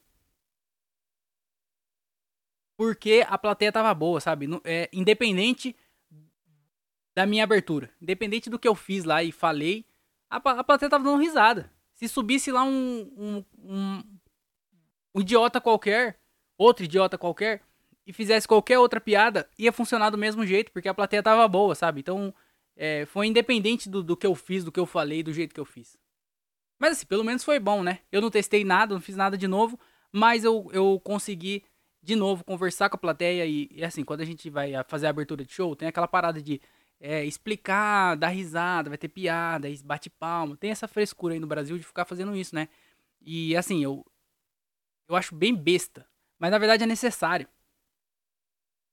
porque 2.76 3.24
a 3.28 3.38
plateia 3.38 3.70
tava 3.70 3.94
boa, 3.94 4.20
sabe? 4.20 4.48
É, 4.64 4.88
independente 4.92 5.76
da 7.14 7.26
minha 7.26 7.44
abertura. 7.44 7.90
Independente 8.00 8.50
do 8.50 8.58
que 8.58 8.66
eu 8.66 8.74
fiz 8.74 9.04
lá 9.04 9.22
e 9.22 9.30
falei, 9.30 9.84
a, 10.28 10.36
a 10.38 10.64
plateia 10.64 10.90
tava 10.90 11.04
dando 11.04 11.20
risada. 11.20 11.70
Se 11.94 12.08
subisse 12.08 12.50
lá 12.50 12.64
um, 12.64 13.12
um, 13.16 13.44
um, 13.58 14.11
um 15.14 15.20
idiota 15.20 15.60
qualquer, 15.60 16.18
outro 16.56 16.84
idiota 16.84 17.18
qualquer, 17.18 17.62
e 18.06 18.12
fizesse 18.12 18.48
qualquer 18.48 18.78
outra 18.78 19.00
piada, 19.00 19.48
ia 19.58 19.72
funcionar 19.72 20.10
do 20.10 20.18
mesmo 20.18 20.44
jeito, 20.44 20.72
porque 20.72 20.88
a 20.88 20.94
plateia 20.94 21.22
tava 21.22 21.46
boa, 21.46 21.74
sabe? 21.74 22.00
Então, 22.00 22.34
é, 22.76 23.06
foi 23.06 23.26
independente 23.26 23.88
do, 23.88 24.02
do 24.02 24.16
que 24.16 24.26
eu 24.26 24.34
fiz, 24.34 24.64
do 24.64 24.72
que 24.72 24.80
eu 24.80 24.86
falei, 24.86 25.22
do 25.22 25.32
jeito 25.32 25.54
que 25.54 25.60
eu 25.60 25.64
fiz. 25.64 25.96
Mas 26.78 26.92
assim, 26.92 27.06
pelo 27.06 27.22
menos 27.22 27.44
foi 27.44 27.60
bom, 27.60 27.82
né? 27.82 28.00
Eu 28.10 28.20
não 28.20 28.30
testei 28.30 28.64
nada, 28.64 28.94
não 28.94 29.00
fiz 29.00 29.14
nada 29.14 29.38
de 29.38 29.46
novo, 29.46 29.78
mas 30.10 30.42
eu, 30.42 30.68
eu 30.72 31.00
consegui 31.04 31.64
de 32.02 32.16
novo 32.16 32.42
conversar 32.42 32.90
com 32.90 32.96
a 32.96 32.98
plateia 32.98 33.46
e, 33.46 33.68
e 33.70 33.84
assim, 33.84 34.02
quando 34.02 34.22
a 34.22 34.24
gente 34.24 34.50
vai 34.50 34.72
fazer 34.88 35.06
a 35.06 35.10
abertura 35.10 35.44
de 35.44 35.52
show, 35.52 35.76
tem 35.76 35.86
aquela 35.86 36.08
parada 36.08 36.42
de 36.42 36.60
é, 37.00 37.24
explicar, 37.24 38.16
dar 38.16 38.28
risada, 38.28 38.88
vai 38.88 38.98
ter 38.98 39.08
piada, 39.08 39.68
bate 39.84 40.10
palma. 40.10 40.56
Tem 40.56 40.70
essa 40.70 40.88
frescura 40.88 41.34
aí 41.34 41.40
no 41.40 41.46
Brasil 41.46 41.78
de 41.78 41.84
ficar 41.84 42.04
fazendo 42.04 42.34
isso, 42.34 42.54
né? 42.54 42.68
E 43.20 43.56
assim, 43.56 43.82
eu, 43.84 44.04
eu 45.12 45.16
acho 45.16 45.34
bem 45.34 45.54
besta, 45.54 46.06
mas 46.38 46.50
na 46.50 46.58
verdade 46.58 46.84
é 46.84 46.86
necessário. 46.86 47.46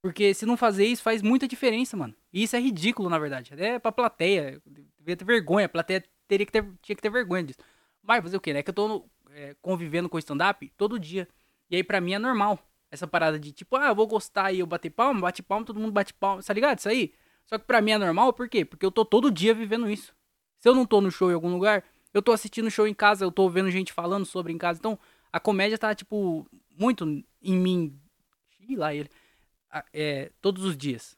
Porque 0.01 0.33
se 0.33 0.45
não 0.45 0.55
fazer 0.55 0.85
isso 0.85 1.03
faz 1.03 1.21
muita 1.21 1.47
diferença, 1.47 1.97
mano. 1.97 2.15
E 2.31 2.43
isso 2.43 2.55
é 2.55 2.59
ridículo, 2.59 3.09
na 3.09 3.19
verdade. 3.19 3.53
Até 3.53 3.79
pra 3.79 3.91
plateia. 3.91 4.61
Devia 4.97 5.17
ter 5.17 5.25
vergonha. 5.25 5.65
A 5.65 5.69
plateia 5.69 6.03
teria 6.27 6.45
que 6.45 6.51
ter, 6.51 6.63
tinha 6.81 6.95
que 6.95 7.01
ter 7.01 7.09
vergonha 7.09 7.43
disso. 7.43 7.59
Mas 8.01 8.23
fazer 8.23 8.37
o 8.37 8.39
quê, 8.39 8.53
né? 8.53 8.63
Que 8.63 8.69
eu 8.69 8.73
tô 8.73 9.09
é, 9.31 9.55
convivendo 9.61 10.07
com 10.07 10.17
stand-up 10.17 10.71
todo 10.77 10.97
dia. 10.97 11.27
E 11.69 11.75
aí 11.75 11.83
pra 11.83 11.99
mim 11.99 12.13
é 12.13 12.19
normal. 12.19 12.57
Essa 12.89 13.05
parada 13.05 13.37
de 13.37 13.51
tipo, 13.51 13.75
ah, 13.75 13.87
eu 13.87 13.95
vou 13.95 14.07
gostar 14.07 14.53
e 14.53 14.59
eu 14.59 14.65
bater 14.65 14.89
palma, 14.89 15.19
bate 15.21 15.43
palma, 15.43 15.65
todo 15.65 15.79
mundo 15.79 15.91
bate 15.91 16.13
palma. 16.13 16.41
Tá 16.41 16.53
ligado? 16.53 16.79
Isso 16.79 16.89
aí. 16.89 17.13
Só 17.45 17.57
que 17.57 17.65
pra 17.65 17.81
mim 17.81 17.91
é 17.91 17.97
normal, 17.97 18.31
por 18.31 18.47
quê? 18.47 18.63
Porque 18.63 18.85
eu 18.85 18.91
tô 18.91 19.03
todo 19.03 19.29
dia 19.29 19.53
vivendo 19.53 19.89
isso. 19.89 20.15
Se 20.59 20.69
eu 20.69 20.73
não 20.73 20.85
tô 20.85 21.01
no 21.01 21.11
show 21.11 21.29
em 21.29 21.33
algum 21.33 21.51
lugar, 21.51 21.83
eu 22.13 22.21
tô 22.21 22.31
assistindo 22.31 22.69
show 22.71 22.87
em 22.87 22.93
casa, 22.93 23.25
eu 23.25 23.31
tô 23.31 23.49
vendo 23.49 23.69
gente 23.69 23.93
falando 23.93 24.25
sobre 24.25 24.53
em 24.53 24.57
casa. 24.57 24.79
Então, 24.79 24.97
a 25.31 25.39
comédia 25.39 25.77
tá, 25.77 25.93
tipo, 25.93 26.47
muito 26.69 27.05
em 27.41 27.57
mim. 27.57 27.99
Ih, 28.59 28.75
lá 28.75 28.93
ele. 28.93 29.09
É, 29.93 30.31
todos 30.41 30.63
os 30.63 30.75
dias. 30.75 31.17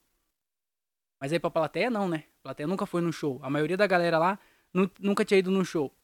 Mas 1.20 1.32
aí 1.32 1.38
pra 1.38 1.50
plateia 1.50 1.90
não, 1.90 2.08
né? 2.08 2.24
A 2.40 2.42
plateia 2.42 2.66
nunca 2.66 2.84
foi 2.84 3.00
no 3.00 3.12
show. 3.12 3.38
A 3.42 3.48
maioria 3.48 3.76
da 3.76 3.86
galera 3.86 4.18
lá 4.18 4.38
nunca 5.00 5.24
tinha 5.24 5.38
ido 5.38 5.50
num 5.50 5.64
show. 5.64 5.94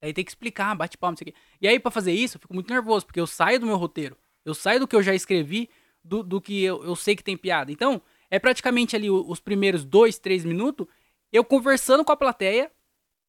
Aí 0.00 0.12
tem 0.12 0.24
que 0.24 0.30
explicar, 0.30 0.74
bate 0.76 0.96
palma, 0.96 1.12
não 1.12 1.16
sei 1.16 1.28
o 1.28 1.32
quê. 1.32 1.38
E 1.60 1.66
aí, 1.66 1.80
pra 1.80 1.90
fazer 1.90 2.12
isso, 2.12 2.36
eu 2.36 2.40
fico 2.40 2.54
muito 2.54 2.72
nervoso, 2.72 3.04
porque 3.06 3.18
eu 3.18 3.26
saio 3.26 3.58
do 3.58 3.66
meu 3.66 3.76
roteiro. 3.76 4.16
Eu 4.44 4.54
saio 4.54 4.78
do 4.78 4.86
que 4.86 4.94
eu 4.94 5.02
já 5.02 5.14
escrevi, 5.14 5.68
do, 6.04 6.22
do 6.22 6.40
que 6.40 6.62
eu, 6.62 6.84
eu 6.84 6.94
sei 6.94 7.16
que 7.16 7.24
tem 7.24 7.36
piada. 7.36 7.72
Então, 7.72 8.00
é 8.30 8.38
praticamente 8.38 8.94
ali 8.94 9.10
os 9.10 9.40
primeiros 9.40 9.84
dois, 9.84 10.18
três 10.18 10.44
minutos, 10.44 10.86
eu 11.32 11.44
conversando 11.44 12.04
com 12.04 12.12
a 12.12 12.16
plateia, 12.16 12.70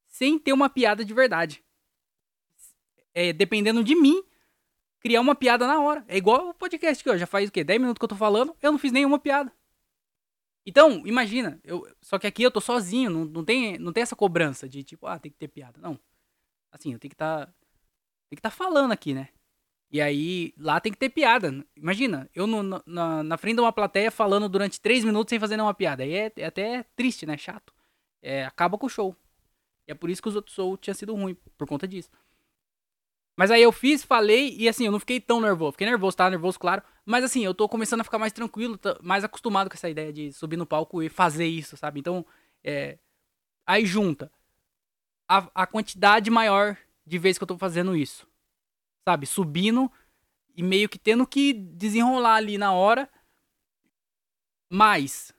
sem 0.05 0.37
ter 0.37 0.53
uma 0.53 0.69
piada 0.69 1.03
de 1.03 1.13
verdade. 1.13 1.63
É, 3.13 3.33
dependendo 3.33 3.83
de 3.83 3.95
mim, 3.95 4.23
criar 4.99 5.21
uma 5.21 5.35
piada 5.35 5.65
na 5.65 5.81
hora. 5.81 6.03
É 6.07 6.17
igual 6.17 6.49
o 6.49 6.53
podcast 6.53 7.03
que 7.03 7.09
ó, 7.09 7.17
já 7.17 7.25
faz 7.25 7.49
o 7.49 7.51
quê? 7.51 7.63
10 7.63 7.79
minutos 7.79 7.99
que 7.99 8.03
eu 8.03 8.09
tô 8.09 8.15
falando, 8.15 8.55
eu 8.61 8.71
não 8.71 8.79
fiz 8.79 8.91
nenhuma 8.91 9.19
piada. 9.19 9.51
Então, 10.65 11.05
imagina, 11.07 11.59
eu, 11.63 11.87
só 12.01 12.19
que 12.19 12.27
aqui 12.27 12.43
eu 12.43 12.51
tô 12.51 12.61
sozinho, 12.61 13.09
não, 13.09 13.25
não, 13.25 13.43
tem, 13.43 13.77
não 13.79 13.91
tem 13.91 14.03
essa 14.03 14.15
cobrança 14.15 14.69
de 14.69 14.83
tipo, 14.83 15.07
ah, 15.07 15.17
tem 15.17 15.31
que 15.31 15.37
ter 15.37 15.47
piada. 15.47 15.79
Não. 15.81 15.99
Assim, 16.71 16.93
eu 16.93 16.99
tenho 16.99 17.09
que 17.09 17.15
estar. 17.15 17.47
Tá, 17.47 17.53
tem 18.29 18.35
que 18.35 18.39
estar 18.39 18.51
tá 18.51 18.55
falando 18.55 18.91
aqui, 18.91 19.13
né? 19.13 19.29
E 19.91 19.99
aí, 19.99 20.53
lá 20.55 20.79
tem 20.79 20.91
que 20.91 20.97
ter 20.99 21.09
piada. 21.09 21.65
Imagina, 21.75 22.29
eu 22.35 22.45
no, 22.45 22.83
na, 22.85 23.23
na 23.23 23.37
frente 23.37 23.55
de 23.55 23.61
uma 23.61 23.73
plateia 23.73 24.11
falando 24.11 24.47
durante 24.47 24.79
três 24.79 25.03
minutos 25.03 25.31
sem 25.31 25.39
fazer 25.39 25.55
nenhuma 25.57 25.73
piada. 25.73 26.03
Aí 26.03 26.13
é, 26.13 26.31
é 26.35 26.45
até 26.45 26.83
triste, 26.95 27.25
né? 27.25 27.35
Chato. 27.37 27.73
É, 28.21 28.45
acaba 28.45 28.77
com 28.77 28.85
o 28.85 28.89
show. 28.89 29.15
E 29.87 29.91
é 29.91 29.95
por 29.95 30.09
isso 30.11 30.21
que 30.21 30.29
os 30.29 30.35
outros 30.35 30.53
shows 30.53 30.77
tinham 30.79 30.93
sido 30.93 31.15
ruim, 31.15 31.35
por 31.57 31.67
conta 31.67 31.87
disso. 31.87 32.11
Mas 33.39 33.51
aí 33.51 33.63
eu 33.63 33.71
fiz, 33.71 34.03
falei, 34.03 34.53
e 34.57 34.67
assim, 34.67 34.85
eu 34.85 34.91
não 34.91 34.99
fiquei 34.99 35.17
tão 35.17 35.39
nervoso. 35.39 35.71
Fiquei 35.71 35.87
nervoso, 35.87 36.17
tava 36.17 36.29
nervoso, 36.29 36.59
claro. 36.59 36.83
Mas 37.05 37.23
assim, 37.23 37.41
eu 37.41 37.53
tô 37.53 37.69
começando 37.69 38.01
a 38.01 38.03
ficar 38.03 38.19
mais 38.19 38.33
tranquilo, 38.33 38.77
mais 39.01 39.23
acostumado 39.23 39.69
com 39.69 39.75
essa 39.75 39.89
ideia 39.89 40.11
de 40.11 40.33
subir 40.33 40.57
no 40.57 40.65
palco 40.65 41.01
e 41.01 41.07
fazer 41.07 41.45
isso, 41.45 41.77
sabe? 41.77 42.01
Então, 42.01 42.25
é. 42.61 42.99
Aí 43.65 43.85
junta 43.85 44.29
a, 45.25 45.49
a 45.55 45.65
quantidade 45.65 46.29
maior 46.29 46.77
de 47.07 47.17
vezes 47.17 47.37
que 47.37 47.43
eu 47.45 47.47
tô 47.47 47.57
fazendo 47.57 47.95
isso. 47.95 48.27
sabe? 49.07 49.25
Subindo 49.25 49.89
e 50.53 50.61
meio 50.61 50.89
que 50.89 50.99
tendo 50.99 51.25
que 51.25 51.53
desenrolar 51.53 52.35
ali 52.35 52.57
na 52.57 52.73
hora. 52.73 53.09
Mas, 54.69 55.33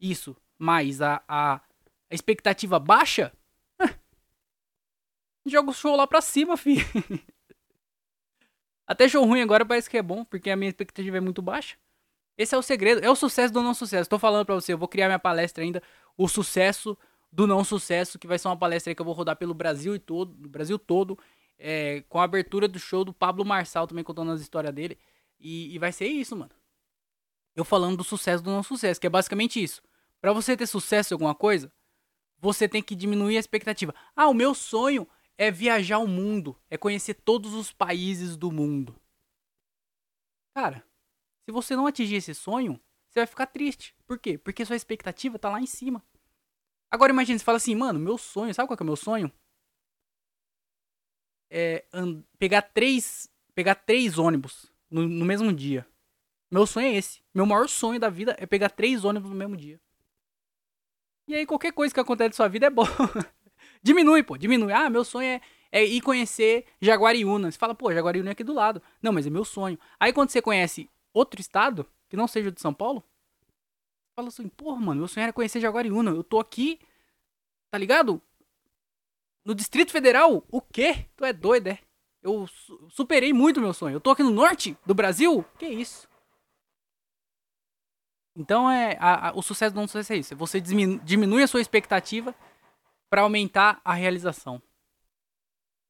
isso, 0.00 0.36
mais 0.56 1.02
a, 1.02 1.20
a, 1.26 1.56
a 1.56 2.14
expectativa 2.14 2.78
baixa, 2.78 3.32
joga 5.44 5.70
o 5.70 5.74
show 5.74 5.96
lá 5.96 6.06
pra 6.06 6.20
cima, 6.20 6.56
fi. 6.56 6.76
Até 8.90 9.08
show 9.08 9.24
ruim 9.24 9.40
agora 9.40 9.64
parece 9.64 9.88
que 9.88 9.96
é 9.96 10.02
bom, 10.02 10.24
porque 10.24 10.50
a 10.50 10.56
minha 10.56 10.68
expectativa 10.68 11.16
é 11.16 11.20
muito 11.20 11.40
baixa. 11.40 11.76
Esse 12.36 12.56
é 12.56 12.58
o 12.58 12.62
segredo, 12.62 13.00
é 13.04 13.08
o 13.08 13.14
sucesso 13.14 13.54
do 13.54 13.62
não 13.62 13.72
sucesso. 13.72 14.10
Tô 14.10 14.18
falando 14.18 14.44
pra 14.44 14.56
você, 14.56 14.72
eu 14.72 14.78
vou 14.78 14.88
criar 14.88 15.06
minha 15.06 15.18
palestra 15.18 15.62
ainda, 15.62 15.80
o 16.18 16.26
sucesso 16.26 16.98
do 17.30 17.46
não 17.46 17.62
sucesso, 17.62 18.18
que 18.18 18.26
vai 18.26 18.36
ser 18.36 18.48
uma 18.48 18.56
palestra 18.56 18.92
que 18.92 19.00
eu 19.00 19.04
vou 19.04 19.14
rodar 19.14 19.36
pelo 19.36 19.54
Brasil 19.54 19.94
e 19.94 19.98
todo, 20.00 20.34
Brasil 20.48 20.76
todo, 20.76 21.16
é, 21.56 22.02
com 22.08 22.18
a 22.18 22.24
abertura 22.24 22.66
do 22.66 22.80
show 22.80 23.04
do 23.04 23.12
Pablo 23.12 23.44
Marçal 23.44 23.86
também 23.86 24.02
contando 24.02 24.32
as 24.32 24.40
histórias 24.40 24.74
dele. 24.74 24.98
E, 25.38 25.72
e, 25.72 25.78
vai 25.78 25.92
ser 25.92 26.08
isso, 26.08 26.34
mano. 26.34 26.50
Eu 27.54 27.64
falando 27.64 27.98
do 27.98 28.02
sucesso 28.02 28.42
do 28.42 28.50
não 28.50 28.64
sucesso, 28.64 29.00
que 29.00 29.06
é 29.06 29.10
basicamente 29.10 29.62
isso. 29.62 29.80
Para 30.20 30.32
você 30.32 30.56
ter 30.56 30.66
sucesso 30.66 31.12
em 31.12 31.14
alguma 31.14 31.36
coisa, 31.36 31.72
você 32.40 32.68
tem 32.68 32.82
que 32.82 32.96
diminuir 32.96 33.36
a 33.36 33.40
expectativa. 33.40 33.94
Ah, 34.16 34.26
o 34.26 34.34
meu 34.34 34.52
sonho 34.52 35.06
é 35.40 35.50
viajar 35.50 35.96
o 36.00 36.06
mundo, 36.06 36.54
é 36.68 36.76
conhecer 36.76 37.14
todos 37.14 37.54
os 37.54 37.72
países 37.72 38.36
do 38.36 38.52
mundo. 38.52 38.94
Cara, 40.54 40.84
se 41.46 41.50
você 41.50 41.74
não 41.74 41.86
atingir 41.86 42.16
esse 42.16 42.34
sonho, 42.34 42.78
você 43.08 43.20
vai 43.20 43.26
ficar 43.26 43.46
triste. 43.46 43.96
Por 44.06 44.18
quê? 44.18 44.36
Porque 44.36 44.66
sua 44.66 44.76
expectativa 44.76 45.38
tá 45.38 45.48
lá 45.48 45.58
em 45.58 45.64
cima. 45.64 46.04
Agora 46.90 47.10
imagine, 47.10 47.38
você 47.38 47.44
fala 47.44 47.56
assim, 47.56 47.74
mano, 47.74 47.98
meu 47.98 48.18
sonho, 48.18 48.52
sabe 48.52 48.68
qual 48.68 48.76
que 48.76 48.82
é 48.82 48.84
o 48.84 48.86
meu 48.86 48.96
sonho? 48.96 49.32
É 51.48 51.86
pegar 52.38 52.60
três, 52.60 53.26
pegar 53.54 53.76
três 53.76 54.18
ônibus 54.18 54.70
no, 54.90 55.08
no 55.08 55.24
mesmo 55.24 55.50
dia. 55.54 55.88
Meu 56.50 56.66
sonho 56.66 56.88
é 56.88 56.96
esse. 56.96 57.22
Meu 57.32 57.46
maior 57.46 57.66
sonho 57.66 57.98
da 57.98 58.10
vida 58.10 58.36
é 58.38 58.44
pegar 58.44 58.68
três 58.68 59.06
ônibus 59.06 59.30
no 59.30 59.36
mesmo 59.36 59.56
dia. 59.56 59.80
E 61.26 61.34
aí 61.34 61.46
qualquer 61.46 61.72
coisa 61.72 61.94
que 61.94 62.00
acontece 62.00 62.28
na 62.28 62.36
sua 62.36 62.48
vida 62.48 62.66
é 62.66 62.70
bom. 62.70 62.84
diminui, 63.82 64.22
pô, 64.22 64.36
diminui. 64.36 64.72
Ah, 64.72 64.90
meu 64.90 65.04
sonho 65.04 65.26
é, 65.26 65.40
é 65.72 65.84
ir 65.84 66.00
conhecer 66.00 66.66
Jaguariúna. 66.80 67.50
Você 67.50 67.58
fala, 67.58 67.74
pô, 67.74 67.92
Jaguariúna 67.92 68.30
é 68.30 68.32
aqui 68.32 68.44
do 68.44 68.52
lado. 68.52 68.82
Não, 69.02 69.12
mas 69.12 69.26
é 69.26 69.30
meu 69.30 69.44
sonho. 69.44 69.78
Aí 69.98 70.12
quando 70.12 70.30
você 70.30 70.42
conhece 70.42 70.88
outro 71.12 71.40
estado, 71.40 71.86
que 72.08 72.16
não 72.16 72.26
seja 72.26 72.50
de 72.50 72.60
São 72.60 72.74
Paulo, 72.74 73.02
fala 74.14 74.28
assim, 74.28 74.48
porra, 74.48 74.80
mano, 74.80 75.00
meu 75.00 75.08
sonho 75.08 75.24
era 75.24 75.32
conhecer 75.32 75.60
Jaguariúna. 75.60 76.10
Eu 76.10 76.24
tô 76.24 76.38
aqui, 76.38 76.78
tá 77.70 77.78
ligado? 77.78 78.20
No 79.44 79.54
Distrito 79.54 79.92
Federal? 79.92 80.44
O 80.50 80.60
quê? 80.60 81.06
Tu 81.16 81.24
é 81.24 81.32
doido, 81.32 81.68
é? 81.68 81.78
Eu 82.22 82.46
superei 82.90 83.32
muito 83.32 83.60
meu 83.60 83.72
sonho. 83.72 83.96
Eu 83.96 84.00
tô 84.00 84.10
aqui 84.10 84.22
no 84.22 84.30
norte 84.30 84.76
do 84.84 84.94
Brasil? 84.94 85.44
Que 85.58 85.66
isso? 85.66 86.08
Então 88.36 88.70
é 88.70 88.96
a, 89.00 89.28
a, 89.28 89.32
o 89.32 89.42
sucesso 89.42 89.74
do 89.74 89.80
não 89.80 89.88
sucesso 89.88 90.12
é 90.12 90.16
isso. 90.16 90.36
Você 90.36 90.60
diminui 90.60 91.42
a 91.42 91.46
sua 91.46 91.60
expectativa 91.60 92.34
para 93.10 93.22
aumentar 93.22 93.80
a 93.84 93.92
realização. 93.92 94.62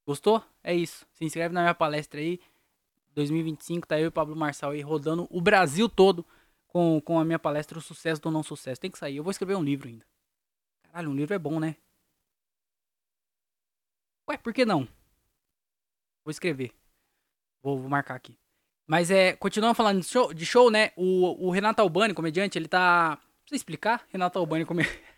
Gostou? 0.05 0.43
É 0.63 0.73
isso. 0.73 1.05
Se 1.13 1.23
inscreve 1.23 1.53
na 1.53 1.61
minha 1.61 1.75
palestra 1.75 2.19
aí. 2.19 2.39
2025 3.13 3.87
tá 3.87 3.99
eu 3.99 4.05
e 4.05 4.07
o 4.07 4.11
Pablo 4.11 4.35
Marçal 4.35 4.71
aí 4.71 4.81
rodando 4.81 5.27
o 5.29 5.41
Brasil 5.41 5.87
todo 5.87 6.25
com, 6.67 6.99
com 7.01 7.19
a 7.19 7.25
minha 7.25 7.37
palestra 7.37 7.77
O 7.77 7.81
Sucesso 7.81 8.21
do 8.21 8.31
Não 8.31 8.41
Sucesso. 8.41 8.81
Tem 8.81 8.89
que 8.89 8.97
sair. 8.97 9.17
Eu 9.17 9.23
vou 9.23 9.31
escrever 9.31 9.55
um 9.55 9.63
livro 9.63 9.87
ainda. 9.87 10.05
Caralho, 10.83 11.11
um 11.11 11.15
livro 11.15 11.35
é 11.35 11.39
bom, 11.39 11.59
né? 11.59 11.75
Ué, 14.27 14.37
por 14.37 14.53
que 14.53 14.65
não? 14.65 14.87
Vou 16.23 16.31
escrever. 16.31 16.73
Vou, 17.61 17.79
vou 17.79 17.89
marcar 17.89 18.15
aqui. 18.15 18.37
Mas 18.87 19.11
é, 19.11 19.35
continuando 19.35 19.75
falando 19.75 20.01
de 20.01 20.07
show, 20.07 20.33
de 20.33 20.45
show 20.45 20.71
né? 20.71 20.91
O, 20.95 21.47
o 21.47 21.51
Renato 21.51 21.81
Albani, 21.81 22.13
comediante, 22.13 22.57
ele 22.57 22.67
tá. 22.67 23.17
Precisa 23.43 23.55
explicar? 23.55 24.05
Renato 24.09 24.39
Albani, 24.39 24.65
como 24.65 24.81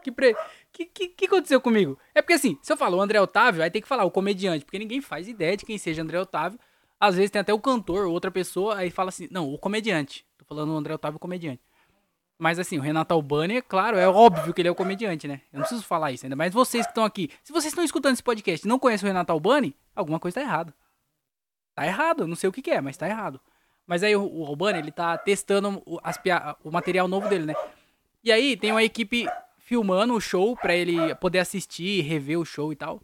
que, 0.00 0.12
pre... 0.12 0.34
que, 0.72 0.86
que, 0.86 1.08
que 1.08 1.26
aconteceu 1.26 1.60
comigo? 1.60 1.98
É 2.14 2.22
porque 2.22 2.34
assim, 2.34 2.58
se 2.62 2.72
eu 2.72 2.76
falo 2.76 2.96
o 2.96 3.00
André 3.00 3.20
Otávio, 3.20 3.62
aí 3.62 3.70
tem 3.70 3.82
que 3.82 3.88
falar 3.88 4.04
o 4.04 4.10
comediante, 4.10 4.64
porque 4.64 4.78
ninguém 4.78 5.00
faz 5.00 5.28
ideia 5.28 5.56
de 5.56 5.64
quem 5.64 5.78
seja 5.78 6.02
André 6.02 6.18
Otávio. 6.18 6.58
Às 6.98 7.16
vezes 7.16 7.30
tem 7.30 7.40
até 7.40 7.52
o 7.52 7.60
cantor, 7.60 8.06
outra 8.06 8.30
pessoa, 8.30 8.76
aí 8.76 8.90
fala 8.90 9.08
assim, 9.08 9.28
não, 9.30 9.52
o 9.52 9.58
comediante. 9.58 10.26
Tô 10.36 10.44
falando 10.44 10.72
o 10.72 10.76
André 10.76 10.94
Otávio, 10.94 11.16
o 11.16 11.20
comediante. 11.20 11.62
Mas 12.38 12.58
assim, 12.58 12.78
o 12.78 12.80
Renato 12.80 13.12
Albani, 13.12 13.56
é 13.56 13.62
claro, 13.62 13.98
é 13.98 14.08
óbvio 14.08 14.54
que 14.54 14.62
ele 14.62 14.68
é 14.68 14.70
o 14.70 14.74
comediante, 14.74 15.28
né? 15.28 15.42
Eu 15.52 15.58
não 15.58 15.60
preciso 15.60 15.82
falar 15.82 16.10
isso 16.10 16.24
ainda. 16.24 16.34
Mas 16.34 16.54
vocês 16.54 16.86
que 16.86 16.90
estão 16.90 17.04
aqui, 17.04 17.30
se 17.44 17.52
vocês 17.52 17.70
estão 17.70 17.84
escutando 17.84 18.14
esse 18.14 18.22
podcast 18.22 18.66
e 18.66 18.68
não 18.68 18.78
conhecem 18.78 19.06
o 19.06 19.12
Renato 19.12 19.30
Albani, 19.30 19.76
alguma 19.94 20.18
coisa 20.18 20.36
tá 20.36 20.40
errada. 20.40 20.74
Tá 21.74 21.86
errado, 21.86 22.26
não 22.26 22.34
sei 22.34 22.48
o 22.48 22.52
que, 22.52 22.62
que 22.62 22.70
é, 22.70 22.80
mas 22.80 22.96
tá 22.96 23.06
errado. 23.06 23.38
Mas 23.86 24.02
aí 24.02 24.16
o, 24.16 24.24
o 24.24 24.46
Albani, 24.46 24.78
ele 24.78 24.90
tá 24.90 25.18
testando 25.18 25.82
o, 25.84 25.98
as, 26.02 26.18
o 26.64 26.70
material 26.70 27.06
novo 27.06 27.28
dele, 27.28 27.44
né? 27.44 27.54
E 28.22 28.30
aí 28.30 28.56
tem 28.56 28.70
uma 28.70 28.82
equipe 28.82 29.26
filmando 29.70 30.14
o 30.14 30.20
show 30.20 30.56
para 30.56 30.74
ele 30.74 31.14
poder 31.20 31.38
assistir, 31.38 32.02
rever 32.02 32.40
o 32.40 32.44
show 32.44 32.72
e 32.72 32.76
tal. 32.76 33.00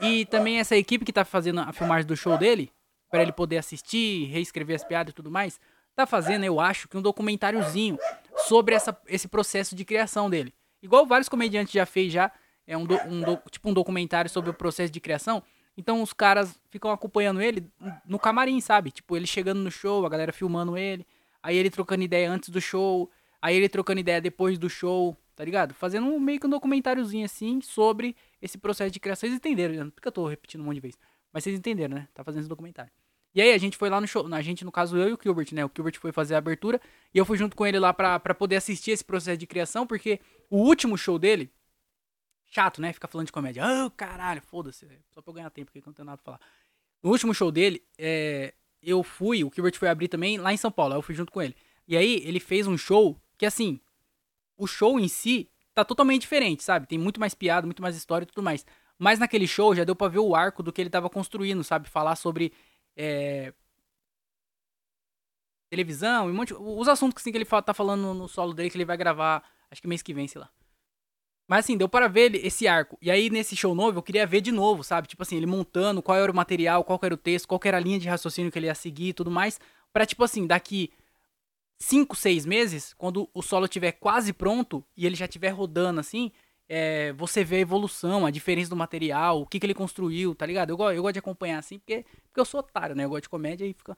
E 0.00 0.26
também 0.26 0.58
essa 0.58 0.76
equipe 0.76 1.04
que 1.04 1.12
tá 1.12 1.24
fazendo 1.24 1.60
a 1.60 1.72
filmagem 1.72 2.04
do 2.04 2.16
show 2.16 2.36
dele, 2.36 2.72
para 3.08 3.22
ele 3.22 3.30
poder 3.30 3.58
assistir, 3.58 4.24
reescrever 4.24 4.74
as 4.74 4.82
piadas 4.82 5.12
e 5.12 5.14
tudo 5.14 5.30
mais, 5.30 5.60
tá 5.94 6.04
fazendo, 6.04 6.44
eu 6.44 6.58
acho, 6.58 6.88
que 6.88 6.96
um 6.96 7.02
documentáriozinho 7.02 7.96
sobre 8.48 8.74
essa, 8.74 9.00
esse 9.06 9.28
processo 9.28 9.76
de 9.76 9.84
criação 9.84 10.28
dele. 10.28 10.52
Igual 10.82 11.06
vários 11.06 11.28
comediantes 11.28 11.72
já 11.72 11.86
fez 11.86 12.12
já, 12.12 12.32
é 12.66 12.76
um, 12.76 12.84
do, 12.84 12.96
um 13.06 13.20
do, 13.20 13.40
tipo 13.48 13.70
um 13.70 13.72
documentário 13.72 14.28
sobre 14.28 14.50
o 14.50 14.54
processo 14.54 14.92
de 14.92 14.98
criação. 14.98 15.40
Então 15.76 16.02
os 16.02 16.12
caras 16.12 16.58
ficam 16.68 16.90
acompanhando 16.90 17.40
ele 17.40 17.70
no 18.04 18.18
camarim, 18.18 18.60
sabe? 18.60 18.90
Tipo, 18.90 19.16
ele 19.16 19.28
chegando 19.28 19.60
no 19.60 19.70
show, 19.70 20.04
a 20.04 20.08
galera 20.08 20.32
filmando 20.32 20.76
ele, 20.76 21.06
aí 21.40 21.56
ele 21.56 21.70
trocando 21.70 22.02
ideia 22.02 22.28
antes 22.28 22.48
do 22.48 22.60
show, 22.60 23.08
aí 23.40 23.54
ele 23.54 23.68
trocando 23.68 24.00
ideia 24.00 24.20
depois 24.20 24.58
do 24.58 24.68
show, 24.68 25.16
tá 25.34 25.44
ligado? 25.44 25.74
Fazendo 25.74 26.06
um, 26.06 26.20
meio 26.20 26.40
que 26.40 26.46
um 26.46 26.50
documentáriozinho 26.50 27.24
assim 27.24 27.60
sobre 27.60 28.16
esse 28.40 28.58
processo 28.58 28.90
de 28.90 29.00
criação. 29.00 29.28
Vocês 29.28 29.36
entenderam, 29.36 29.90
porque 29.90 30.08
eu 30.08 30.12
tô 30.12 30.26
repetindo 30.26 30.60
um 30.60 30.64
monte 30.64 30.76
de 30.76 30.80
vezes. 30.80 30.98
Mas 31.32 31.44
vocês 31.44 31.58
entenderam, 31.58 31.96
né? 31.96 32.08
Tá 32.12 32.22
fazendo 32.22 32.40
esse 32.40 32.48
documentário. 32.48 32.92
E 33.34 33.40
aí 33.40 33.52
a 33.52 33.58
gente 33.58 33.78
foi 33.78 33.88
lá 33.88 33.98
no 34.00 34.06
show, 34.06 34.26
a 34.32 34.42
gente, 34.42 34.64
no 34.64 34.70
caso 34.70 34.96
eu 34.96 35.08
e 35.08 35.12
o 35.14 35.18
Gilbert, 35.20 35.48
né? 35.52 35.64
O 35.64 35.70
Gilbert 35.74 35.98
foi 35.98 36.12
fazer 36.12 36.34
a 36.34 36.38
abertura 36.38 36.78
e 37.14 37.18
eu 37.18 37.24
fui 37.24 37.38
junto 37.38 37.56
com 37.56 37.66
ele 37.66 37.78
lá 37.78 37.92
pra, 37.94 38.18
poder 38.34 38.56
assistir 38.56 38.90
esse 38.90 39.02
processo 39.02 39.38
de 39.38 39.46
criação, 39.46 39.86
porque 39.86 40.20
o 40.50 40.58
último 40.58 40.98
show 40.98 41.18
dele, 41.18 41.50
chato, 42.44 42.82
né? 42.82 42.92
Ficar 42.92 43.08
falando 43.08 43.26
de 43.26 43.32
comédia. 43.32 43.64
Ah, 43.64 43.86
oh, 43.86 43.90
caralho, 43.90 44.42
foda-se. 44.42 44.86
Só 45.14 45.22
pra 45.22 45.30
eu 45.30 45.34
ganhar 45.34 45.50
tempo, 45.50 45.72
porque 45.72 45.82
não 45.86 45.94
tem 45.94 46.04
nada 46.04 46.18
pra 46.18 46.24
falar. 46.24 46.40
No 47.02 47.10
último 47.10 47.32
show 47.32 47.50
dele, 47.50 47.82
é, 47.96 48.52
eu 48.82 49.02
fui, 49.02 49.42
o 49.42 49.50
Gilbert 49.52 49.78
foi 49.78 49.88
abrir 49.88 50.08
também 50.08 50.36
lá 50.36 50.52
em 50.52 50.58
São 50.58 50.70
Paulo, 50.70 50.94
eu 50.94 51.02
fui 51.02 51.14
junto 51.14 51.32
com 51.32 51.40
ele. 51.40 51.56
E 51.88 51.96
aí 51.96 52.22
ele 52.24 52.38
fez 52.38 52.66
um 52.66 52.76
show 52.76 53.18
que, 53.38 53.46
assim, 53.46 53.80
o 54.62 54.66
show 54.66 55.00
em 55.00 55.08
si 55.08 55.48
tá 55.74 55.84
totalmente 55.84 56.22
diferente, 56.22 56.62
sabe? 56.62 56.86
Tem 56.86 56.98
muito 56.98 57.18
mais 57.18 57.34
piada, 57.34 57.66
muito 57.66 57.82
mais 57.82 57.96
história 57.96 58.24
e 58.24 58.26
tudo 58.26 58.42
mais. 58.42 58.64
Mas 58.98 59.18
naquele 59.18 59.46
show 59.46 59.74
já 59.74 59.84
deu 59.84 59.96
pra 59.96 60.08
ver 60.08 60.20
o 60.20 60.34
arco 60.34 60.62
do 60.62 60.72
que 60.72 60.80
ele 60.80 60.90
tava 60.90 61.10
construindo, 61.10 61.64
sabe? 61.64 61.88
Falar 61.88 62.14
sobre 62.14 62.52
é, 62.96 63.52
televisão, 65.68 66.26
um 66.26 66.34
monte, 66.34 66.54
os 66.54 66.86
assuntos 66.86 67.20
assim, 67.20 67.32
que 67.32 67.38
ele 67.38 67.46
tá 67.46 67.74
falando 67.74 68.14
no 68.14 68.28
solo 68.28 68.52
dele 68.52 68.70
que 68.70 68.76
ele 68.76 68.84
vai 68.84 68.96
gravar, 68.96 69.42
acho 69.70 69.80
que 69.80 69.88
mês 69.88 70.02
que 70.02 70.14
vem, 70.14 70.28
sei 70.28 70.40
lá. 70.40 70.50
Mas 71.48 71.64
assim, 71.64 71.76
deu 71.76 71.88
para 71.88 72.08
ver 72.08 72.34
esse 72.34 72.68
arco. 72.68 72.96
E 73.02 73.10
aí 73.10 73.28
nesse 73.28 73.56
show 73.56 73.74
novo 73.74 73.98
eu 73.98 74.02
queria 74.02 74.26
ver 74.26 74.40
de 74.40 74.52
novo, 74.52 74.84
sabe? 74.84 75.08
Tipo 75.08 75.22
assim, 75.22 75.36
ele 75.36 75.46
montando 75.46 76.02
qual 76.02 76.16
era 76.16 76.30
o 76.30 76.34
material, 76.34 76.84
qual 76.84 77.00
era 77.02 77.14
o 77.14 77.16
texto, 77.16 77.48
qual 77.48 77.60
era 77.64 77.78
a 77.78 77.80
linha 77.80 77.98
de 77.98 78.08
raciocínio 78.08 78.52
que 78.52 78.58
ele 78.58 78.66
ia 78.66 78.74
seguir 78.74 79.08
e 79.08 79.12
tudo 79.12 79.30
mais, 79.30 79.58
para 79.92 80.06
tipo 80.06 80.22
assim, 80.22 80.46
daqui 80.46 80.92
5, 81.82 82.14
6 82.14 82.46
meses, 82.46 82.94
quando 82.96 83.28
o 83.34 83.42
solo 83.42 83.64
estiver 83.64 83.90
quase 83.90 84.32
pronto 84.32 84.84
e 84.96 85.04
ele 85.04 85.16
já 85.16 85.24
estiver 85.24 85.50
rodando 85.50 85.98
assim, 85.98 86.30
é, 86.68 87.12
você 87.14 87.42
vê 87.42 87.56
a 87.56 87.60
evolução, 87.60 88.24
a 88.24 88.30
diferença 88.30 88.70
do 88.70 88.76
material, 88.76 89.40
o 89.40 89.46
que, 89.46 89.58
que 89.58 89.66
ele 89.66 89.74
construiu, 89.74 90.32
tá 90.32 90.46
ligado? 90.46 90.70
Eu, 90.70 90.78
eu 90.92 91.02
gosto 91.02 91.14
de 91.14 91.18
acompanhar 91.18 91.58
assim, 91.58 91.80
porque, 91.80 92.06
porque 92.28 92.40
eu 92.40 92.44
sou 92.44 92.60
otário, 92.60 92.94
né? 92.94 93.04
Eu 93.04 93.10
gosto 93.10 93.24
de 93.24 93.28
comédia 93.28 93.66
e 93.66 93.74
fica. 93.74 93.96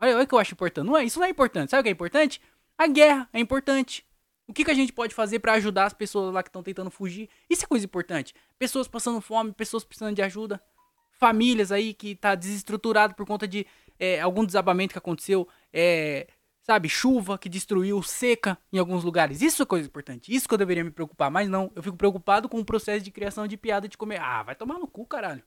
Olha, 0.00 0.14
olha 0.14 0.22
o 0.22 0.26
que 0.28 0.34
eu 0.34 0.38
acho 0.38 0.54
importante. 0.54 0.86
Não 0.86 0.96
é, 0.96 1.02
isso 1.02 1.18
não 1.18 1.26
é 1.26 1.30
importante. 1.30 1.70
Sabe 1.70 1.80
o 1.80 1.82
que 1.82 1.88
é 1.88 1.92
importante? 1.92 2.40
A 2.78 2.86
guerra 2.86 3.28
é 3.32 3.40
importante. 3.40 4.06
O 4.46 4.52
que, 4.52 4.64
que 4.64 4.70
a 4.70 4.74
gente 4.74 4.92
pode 4.92 5.16
fazer 5.16 5.40
para 5.40 5.54
ajudar 5.54 5.86
as 5.86 5.92
pessoas 5.92 6.32
lá 6.32 6.40
que 6.40 6.50
estão 6.50 6.62
tentando 6.62 6.88
fugir? 6.88 7.28
Isso 7.50 7.64
é 7.64 7.66
coisa 7.66 7.84
importante. 7.84 8.32
Pessoas 8.56 8.86
passando 8.86 9.20
fome, 9.20 9.52
pessoas 9.52 9.84
precisando 9.84 10.14
de 10.14 10.22
ajuda. 10.22 10.62
Famílias 11.10 11.72
aí 11.72 11.92
que 11.92 12.14
tá 12.14 12.36
desestruturado 12.36 13.16
por 13.16 13.26
conta 13.26 13.46
de 13.48 13.66
é, 13.98 14.20
algum 14.20 14.44
desabamento 14.44 14.92
que 14.92 14.98
aconteceu. 14.98 15.48
É, 15.72 16.28
sabe, 16.62 16.88
chuva 16.88 17.38
que 17.38 17.48
destruiu, 17.48 18.02
seca 18.02 18.58
em 18.72 18.78
alguns 18.78 19.04
lugares. 19.04 19.40
Isso 19.42 19.62
é 19.62 19.66
coisa 19.66 19.86
importante. 19.88 20.34
Isso 20.34 20.46
que 20.48 20.54
eu 20.54 20.58
deveria 20.58 20.84
me 20.84 20.90
preocupar, 20.90 21.30
mas 21.30 21.48
não. 21.48 21.70
Eu 21.74 21.82
fico 21.82 21.96
preocupado 21.96 22.48
com 22.48 22.60
o 22.60 22.64
processo 22.64 23.04
de 23.04 23.10
criação 23.10 23.46
de 23.46 23.56
piada 23.56 23.88
de 23.88 23.96
comer. 23.96 24.20
Ah, 24.20 24.42
vai 24.42 24.54
tomar 24.54 24.78
no 24.78 24.86
cu, 24.86 25.06
caralho. 25.06 25.42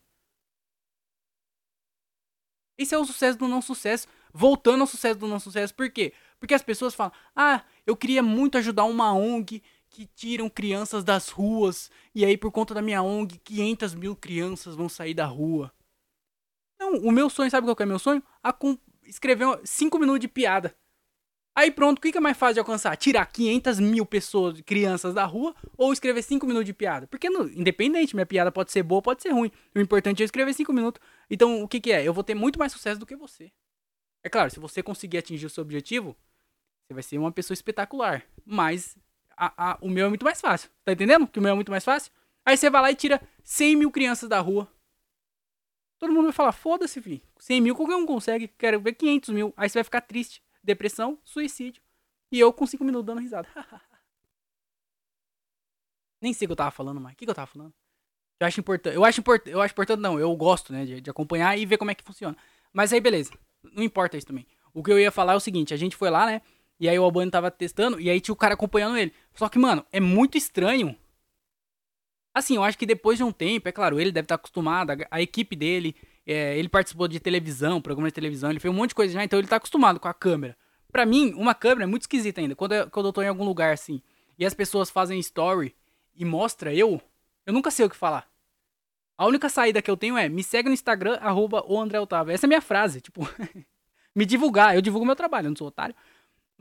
Esse 2.78 2.94
é 2.94 2.98
o 2.98 3.04
sucesso 3.04 3.38
do 3.38 3.46
não 3.46 3.62
sucesso. 3.62 4.08
Voltando 4.32 4.80
ao 4.80 4.86
sucesso 4.86 5.18
do 5.18 5.28
não 5.28 5.38
sucesso, 5.38 5.74
por 5.74 5.90
quê? 5.90 6.12
Porque 6.40 6.54
as 6.54 6.62
pessoas 6.62 6.94
falam: 6.94 7.12
ah, 7.36 7.62
eu 7.86 7.96
queria 7.96 8.22
muito 8.22 8.58
ajudar 8.58 8.84
uma 8.84 9.12
ONG 9.12 9.62
que 9.90 10.06
tiram 10.06 10.48
crianças 10.48 11.04
das 11.04 11.28
ruas, 11.28 11.90
e 12.14 12.24
aí 12.24 12.36
por 12.36 12.50
conta 12.50 12.72
da 12.72 12.80
minha 12.80 13.02
ONG, 13.02 13.38
500 13.38 13.94
mil 13.94 14.16
crianças 14.16 14.74
vão 14.74 14.88
sair 14.88 15.12
da 15.12 15.26
rua. 15.26 15.70
Não, 16.80 16.94
o 16.94 17.12
meu 17.12 17.28
sonho, 17.30 17.50
sabe 17.50 17.66
qual 17.66 17.76
é 17.78 17.86
meu 17.86 17.98
sonho? 17.98 18.22
A. 18.42 18.52
escrever 19.04 19.60
5 19.64 19.98
minutos 19.98 20.20
de 20.20 20.28
piada. 20.28 20.74
Aí 21.54 21.70
pronto, 21.70 21.98
o 21.98 22.00
que 22.00 22.16
é 22.16 22.20
mais 22.20 22.36
fácil 22.36 22.54
de 22.54 22.60
alcançar? 22.60 22.96
Tirar 22.96 23.26
500 23.26 23.78
mil 23.78 24.06
pessoas, 24.06 24.60
crianças 24.62 25.12
da 25.12 25.24
rua 25.24 25.54
ou 25.76 25.92
escrever 25.92 26.22
5 26.22 26.46
minutos 26.46 26.66
de 26.66 26.72
piada? 26.72 27.06
Porque, 27.06 27.28
no, 27.28 27.46
independente, 27.50 28.14
minha 28.14 28.24
piada 28.24 28.50
pode 28.50 28.72
ser 28.72 28.82
boa, 28.82 29.02
pode 29.02 29.22
ser 29.22 29.30
ruim. 29.30 29.52
O 29.74 29.80
importante 29.80 30.22
é 30.22 30.24
escrever 30.24 30.54
5 30.54 30.72
minutos. 30.72 31.02
Então, 31.30 31.62
o 31.62 31.68
que, 31.68 31.78
que 31.78 31.92
é? 31.92 32.06
Eu 32.06 32.14
vou 32.14 32.24
ter 32.24 32.34
muito 32.34 32.58
mais 32.58 32.72
sucesso 32.72 32.98
do 32.98 33.04
que 33.04 33.14
você. 33.14 33.52
É 34.24 34.30
claro, 34.30 34.50
se 34.50 34.58
você 34.58 34.82
conseguir 34.82 35.18
atingir 35.18 35.44
o 35.44 35.50
seu 35.50 35.62
objetivo, 35.62 36.16
você 36.86 36.94
vai 36.94 37.02
ser 37.02 37.18
uma 37.18 37.32
pessoa 37.32 37.54
espetacular. 37.54 38.24
Mas 38.46 38.96
a, 39.36 39.72
a, 39.72 39.78
o 39.82 39.90
meu 39.90 40.06
é 40.06 40.08
muito 40.08 40.24
mais 40.24 40.40
fácil. 40.40 40.70
Tá 40.84 40.92
entendendo? 40.92 41.26
Que 41.26 41.38
o 41.38 41.42
meu 41.42 41.52
é 41.52 41.54
muito 41.54 41.70
mais 41.70 41.84
fácil. 41.84 42.10
Aí 42.46 42.56
você 42.56 42.70
vai 42.70 42.80
lá 42.80 42.90
e 42.90 42.96
tira 42.96 43.20
100 43.44 43.76
mil 43.76 43.90
crianças 43.90 44.28
da 44.28 44.40
rua. 44.40 44.66
Todo 46.02 46.12
mundo 46.12 46.24
vai 46.24 46.32
falar, 46.32 46.50
foda-se, 46.50 47.00
filho. 47.00 47.22
100 47.38 47.60
mil 47.60 47.76
qualquer 47.76 47.94
um 47.94 48.04
consegue. 48.04 48.48
Quero 48.48 48.80
ver 48.80 48.92
500 48.94 49.28
mil. 49.28 49.54
Aí 49.56 49.68
você 49.68 49.78
vai 49.78 49.84
ficar 49.84 50.00
triste 50.00 50.42
depressão, 50.60 51.16
suicídio. 51.22 51.80
E 52.32 52.40
eu 52.40 52.52
com 52.52 52.66
5 52.66 52.82
minutos 52.82 53.06
dando 53.06 53.20
risada. 53.20 53.46
Nem 56.20 56.32
sei 56.32 56.46
o 56.46 56.48
que 56.48 56.52
eu 56.54 56.56
tava 56.56 56.72
falando 56.72 57.00
mais. 57.00 57.14
O 57.14 57.18
que, 57.18 57.24
que 57.24 57.30
eu 57.30 57.34
tava 57.36 57.46
falando? 57.46 57.72
Eu 58.40 58.46
acho 58.48 58.58
importante. 58.58 58.96
Eu 58.96 59.04
acho 59.04 59.20
importante. 59.20 59.54
Eu 59.54 59.62
acho 59.62 59.70
importante, 59.70 60.00
não. 60.00 60.18
Eu 60.18 60.34
gosto, 60.34 60.72
né? 60.72 60.84
De, 60.84 61.00
de, 61.00 61.08
acompanhar 61.08 61.56
e 61.56 61.64
ver 61.64 61.78
como 61.78 61.92
é 61.92 61.94
que 61.94 62.02
funciona. 62.02 62.36
Mas 62.72 62.92
aí, 62.92 63.00
beleza. 63.00 63.30
Não 63.62 63.84
importa 63.84 64.16
isso 64.16 64.26
também. 64.26 64.44
O 64.74 64.82
que 64.82 64.90
eu 64.90 64.98
ia 64.98 65.12
falar 65.12 65.34
é 65.34 65.36
o 65.36 65.40
seguinte: 65.40 65.72
a 65.72 65.76
gente 65.76 65.94
foi 65.94 66.10
lá, 66.10 66.26
né? 66.26 66.42
E 66.80 66.88
aí 66.88 66.98
o 66.98 67.04
Albano 67.04 67.30
tava 67.30 67.48
testando. 67.48 68.00
E 68.00 68.10
aí 68.10 68.20
tinha 68.20 68.32
o 68.32 68.36
cara 68.36 68.54
acompanhando 68.54 68.96
ele. 68.96 69.14
Só 69.34 69.48
que, 69.48 69.56
mano, 69.56 69.86
é 69.92 70.00
muito 70.00 70.36
estranho. 70.36 70.98
Assim, 72.34 72.56
eu 72.56 72.64
acho 72.64 72.78
que 72.78 72.86
depois 72.86 73.18
de 73.18 73.24
um 73.24 73.30
tempo, 73.30 73.68
é 73.68 73.72
claro, 73.72 74.00
ele 74.00 74.10
deve 74.10 74.24
estar 74.24 74.36
acostumado, 74.36 74.92
a, 75.10 75.20
equipe 75.20 75.54
dele, 75.54 75.94
é, 76.26 76.56
ele 76.58 76.68
participou 76.68 77.06
de 77.06 77.20
televisão, 77.20 77.80
programa 77.80 78.08
de 78.08 78.14
televisão, 78.14 78.50
ele 78.50 78.60
fez 78.60 78.72
um 78.72 78.76
monte 78.76 78.90
de 78.90 78.94
coisa 78.94 79.12
já, 79.12 79.22
então 79.22 79.38
ele 79.38 79.48
tá 79.48 79.56
acostumado 79.56 80.00
com 80.00 80.08
a 80.08 80.14
câmera. 80.14 80.56
Pra 80.90 81.04
mim, 81.04 81.32
uma 81.34 81.54
câmera 81.54 81.84
é 81.84 81.86
muito 81.86 82.02
esquisita 82.02 82.40
ainda. 82.40 82.54
Quando 82.54 82.72
eu, 82.72 82.90
quando 82.90 83.06
eu 83.06 83.12
tô 83.12 83.22
em 83.22 83.28
algum 83.28 83.44
lugar 83.44 83.72
assim 83.72 84.02
e 84.38 84.44
as 84.44 84.54
pessoas 84.54 84.90
fazem 84.90 85.18
story 85.18 85.74
e 86.14 86.24
mostra 86.24 86.74
eu, 86.74 87.00
eu 87.46 87.52
nunca 87.52 87.70
sei 87.70 87.86
o 87.86 87.90
que 87.90 87.96
falar. 87.96 88.28
A 89.16 89.26
única 89.26 89.48
saída 89.48 89.80
que 89.80 89.90
eu 89.90 89.96
tenho 89.96 90.16
é 90.16 90.28
me 90.28 90.42
segue 90.42 90.68
no 90.68 90.74
Instagram, 90.74 91.18
arroba 91.20 91.64
o 91.66 91.80
André 91.80 91.98
Otávio. 91.98 92.32
Essa 92.32 92.46
é 92.46 92.48
a 92.48 92.48
minha 92.48 92.60
frase, 92.60 93.00
tipo, 93.00 93.28
me 94.14 94.26
divulgar. 94.26 94.74
Eu 94.74 94.82
divulgo 94.82 95.06
meu 95.06 95.16
trabalho, 95.16 95.46
eu 95.46 95.50
não 95.50 95.56
sou 95.56 95.68
otário. 95.68 95.94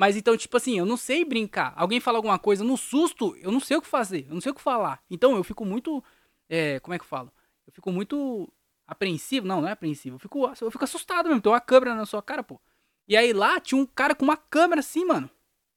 Mas 0.01 0.17
então, 0.17 0.35
tipo 0.35 0.57
assim, 0.57 0.79
eu 0.79 0.83
não 0.83 0.97
sei 0.97 1.23
brincar. 1.23 1.73
Alguém 1.75 1.99
fala 1.99 2.17
alguma 2.17 2.39
coisa 2.39 2.63
no 2.63 2.75
susto, 2.75 3.37
eu 3.37 3.51
não 3.51 3.59
sei 3.59 3.77
o 3.77 3.81
que 3.83 3.87
fazer, 3.87 4.25
eu 4.27 4.33
não 4.33 4.41
sei 4.41 4.51
o 4.51 4.55
que 4.55 4.59
falar. 4.59 4.99
Então 5.11 5.35
eu 5.35 5.43
fico 5.43 5.63
muito. 5.63 6.03
É, 6.49 6.79
como 6.79 6.95
é 6.95 6.97
que 6.97 7.03
eu 7.03 7.07
falo? 7.07 7.31
Eu 7.67 7.71
fico 7.71 7.91
muito 7.91 8.51
apreensivo. 8.87 9.45
Não, 9.45 9.61
não 9.61 9.67
é 9.67 9.73
apreensivo. 9.73 10.15
Eu 10.15 10.19
fico, 10.19 10.51
eu 10.59 10.71
fico 10.71 10.83
assustado 10.83 11.27
mesmo. 11.27 11.39
Tem 11.39 11.51
uma 11.51 11.61
câmera 11.61 11.93
na 11.93 12.07
sua 12.07 12.19
cara, 12.19 12.41
pô. 12.41 12.59
E 13.07 13.15
aí 13.15 13.31
lá 13.31 13.59
tinha 13.59 13.79
um 13.79 13.85
cara 13.85 14.15
com 14.15 14.25
uma 14.25 14.35
câmera 14.35 14.79
assim, 14.79 15.05
mano. 15.05 15.29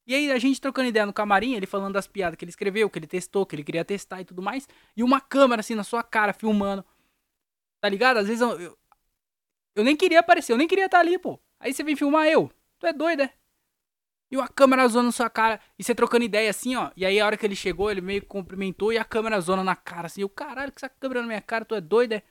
E 0.07 0.15
aí 0.15 0.33
a 0.33 0.39
gente 0.39 0.59
trocando 0.59 0.89
ideia 0.89 1.05
no 1.05 1.13
camarim, 1.13 1.53
ele 1.53 1.67
falando 1.67 1.93
das 1.93 2.07
piadas 2.07 2.39
que 2.39 2.47
ele 2.47 2.51
escreveu, 2.51 2.89
que 2.89 2.99
ele 2.99 3.07
testou, 3.07 3.45
que 3.45 3.55
ele 3.55 3.63
queria 3.63 3.85
testar 3.85 4.23
e 4.23 4.25
tudo 4.25 4.41
mais. 4.41 4.67
E 4.97 5.03
uma 5.03 5.21
câmera 5.21 5.61
assim 5.61 5.75
na 5.75 5.85
sua 5.85 6.03
cara, 6.03 6.33
filmando. 6.33 6.83
Tá 7.79 7.91
ligado? 7.91 8.17
Às 8.17 8.27
vezes 8.27 8.41
eu, 8.41 8.59
eu, 8.59 8.79
eu 9.75 9.85
nem 9.85 9.95
queria 9.95 10.21
aparecer, 10.21 10.55
eu 10.55 10.57
nem 10.57 10.67
queria 10.67 10.87
estar 10.87 11.01
ali, 11.01 11.19
pô. 11.19 11.39
Aí 11.61 11.75
você 11.75 11.85
vem 11.85 11.95
filmar 11.95 12.27
eu. 12.27 12.51
Tu 12.79 12.87
é 12.87 12.93
doido, 12.95 13.21
é? 13.21 13.44
E 14.35 14.37
uma 14.37 14.49
câmera 14.49 14.89
zona 14.89 15.05
na 15.05 15.13
sua 15.13 15.31
cara. 15.31 15.61
E 15.79 15.85
você 15.85 15.95
trocando 15.95 16.25
ideia 16.25 16.51
assim, 16.51 16.75
ó. 16.75 16.91
E 16.97 17.07
aí 17.07 17.21
a 17.21 17.25
hora 17.25 17.37
que 17.37 17.47
ele 17.47 17.55
chegou, 17.55 17.89
ele 17.89 18.01
meio 18.01 18.21
que 18.21 18.27
cumprimentou 18.27 18.93
e 18.93 18.99
a 18.99 19.05
câmera 19.05 19.41
zona 19.41 19.63
na 19.63 19.77
cara, 19.77 20.07
assim. 20.07 20.23
Eu, 20.23 20.29
caralho, 20.29 20.73
que 20.73 20.79
essa 20.79 20.89
câmera 20.89 21.21
na 21.21 21.29
minha 21.29 21.41
cara, 21.41 21.65
tu 21.65 21.73
é 21.73 21.81
doido, 21.81 22.15
é? 22.15 22.23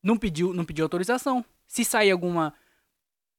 Não 0.00 0.16
pediu, 0.16 0.54
não 0.54 0.64
pediu 0.64 0.84
autorização. 0.84 1.44
Se 1.66 1.84
sair 1.84 2.12
alguma 2.12 2.54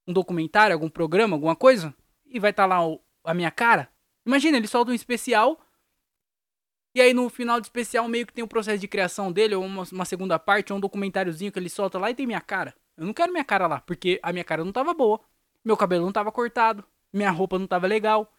um 0.06 0.12
documentário, 0.12 0.74
algum 0.74 0.90
programa, 0.90 1.38
alguma 1.38 1.56
coisa, 1.56 1.96
e 2.26 2.40
vai 2.42 2.52
estar 2.52 2.64
tá 2.64 2.68
lá 2.68 2.86
o, 2.86 3.00
a 3.24 3.34
minha 3.34 3.52
cara. 3.52 3.90
Imagina, 4.26 4.58
ele 4.58 4.68
solta 4.68 4.92
um 4.92 4.94
especial 4.94 5.58
e 6.94 7.00
aí 7.00 7.14
no 7.14 7.30
final 7.30 7.62
do 7.62 7.64
especial 7.64 8.06
meio 8.10 8.28
que 8.28 8.34
tem 8.34 8.42
o 8.42 8.46
um 8.46 8.50
processo 8.50 8.80
de 8.80 8.88
criação 8.90 9.32
dele, 9.32 9.56
ou 9.56 9.64
uma, 9.64 9.84
uma, 9.94 10.04
segunda 10.04 10.38
parte, 10.38 10.74
ou 10.74 10.78
um 10.78 10.82
documentáriozinho 10.82 11.54
que 11.54 11.60
ele 11.60 11.70
solta 11.70 11.98
lá 11.98 12.12
e 12.12 12.16
tem 12.16 12.28
minha 12.28 12.42
cara. 12.42 12.76
Eu 12.98 13.06
não 13.06 13.14
quero 13.14 13.32
minha 13.32 13.46
cara 13.46 13.66
lá, 13.66 13.80
porque 13.80 14.20
a 14.22 14.34
minha 14.34 14.44
cara 14.44 14.66
não 14.66 14.74
tava 14.74 14.94
boa, 14.94 15.22
meu 15.64 15.78
cabelo 15.78 16.04
não 16.04 16.12
tava 16.12 16.34
cortado, 16.34 16.84
minha 17.14 17.32
roupa 17.32 17.60
não 17.60 17.68
tava 17.68 17.88
legal. 17.88 18.32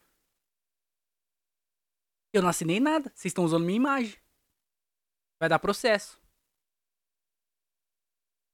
Eu 2.33 2.43
não 2.43 2.49
assinei 2.49 2.79
nada, 2.79 3.11
vocês 3.15 3.31
estão 3.31 3.45
usando 3.45 3.65
minha 3.65 3.77
imagem. 3.77 4.17
Vai 5.41 5.49
dar 5.49 5.59
processo. 5.59 6.21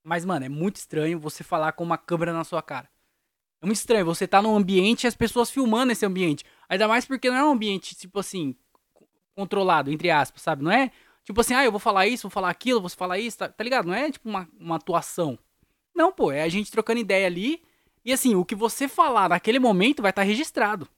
Mas, 0.02 0.24
mano, 0.24 0.46
é 0.46 0.48
muito 0.48 0.76
estranho 0.76 1.18
você 1.18 1.42
falar 1.42 1.72
com 1.72 1.82
uma 1.82 1.98
câmera 1.98 2.32
na 2.32 2.44
sua 2.44 2.62
cara. 2.62 2.88
É 3.60 3.66
muito 3.66 3.78
estranho. 3.78 4.06
Você 4.06 4.26
tá 4.26 4.40
num 4.40 4.56
ambiente 4.56 5.04
e 5.04 5.06
as 5.08 5.16
pessoas 5.16 5.50
filmando 5.50 5.92
esse 5.92 6.06
ambiente. 6.06 6.44
Ainda 6.68 6.86
mais 6.86 7.04
porque 7.04 7.28
não 7.28 7.36
é 7.36 7.44
um 7.44 7.50
ambiente, 7.50 7.96
tipo 7.96 8.20
assim, 8.20 8.56
controlado, 9.34 9.90
entre 9.90 10.10
aspas, 10.10 10.42
sabe? 10.42 10.62
Não 10.62 10.70
é 10.70 10.90
tipo 11.24 11.40
assim, 11.40 11.54
ah, 11.54 11.64
eu 11.64 11.72
vou 11.72 11.80
falar 11.80 12.06
isso, 12.06 12.22
vou 12.22 12.30
falar 12.30 12.50
aquilo, 12.50 12.80
vou 12.80 12.88
falar 12.88 13.18
isso, 13.18 13.38
tá, 13.38 13.48
tá 13.48 13.64
ligado? 13.64 13.86
Não 13.86 13.94
é 13.94 14.10
tipo 14.10 14.28
uma, 14.28 14.48
uma 14.58 14.76
atuação. 14.76 15.36
Não, 15.94 16.12
pô, 16.12 16.30
é 16.30 16.42
a 16.42 16.48
gente 16.48 16.70
trocando 16.70 17.00
ideia 17.00 17.26
ali. 17.26 17.62
E 18.06 18.12
assim, 18.12 18.36
o 18.36 18.44
que 18.44 18.54
você 18.54 18.86
falar 18.86 19.28
naquele 19.28 19.58
momento 19.58 20.00
vai 20.00 20.12
estar 20.12 20.22
tá 20.22 20.26
registrado. 20.26 20.88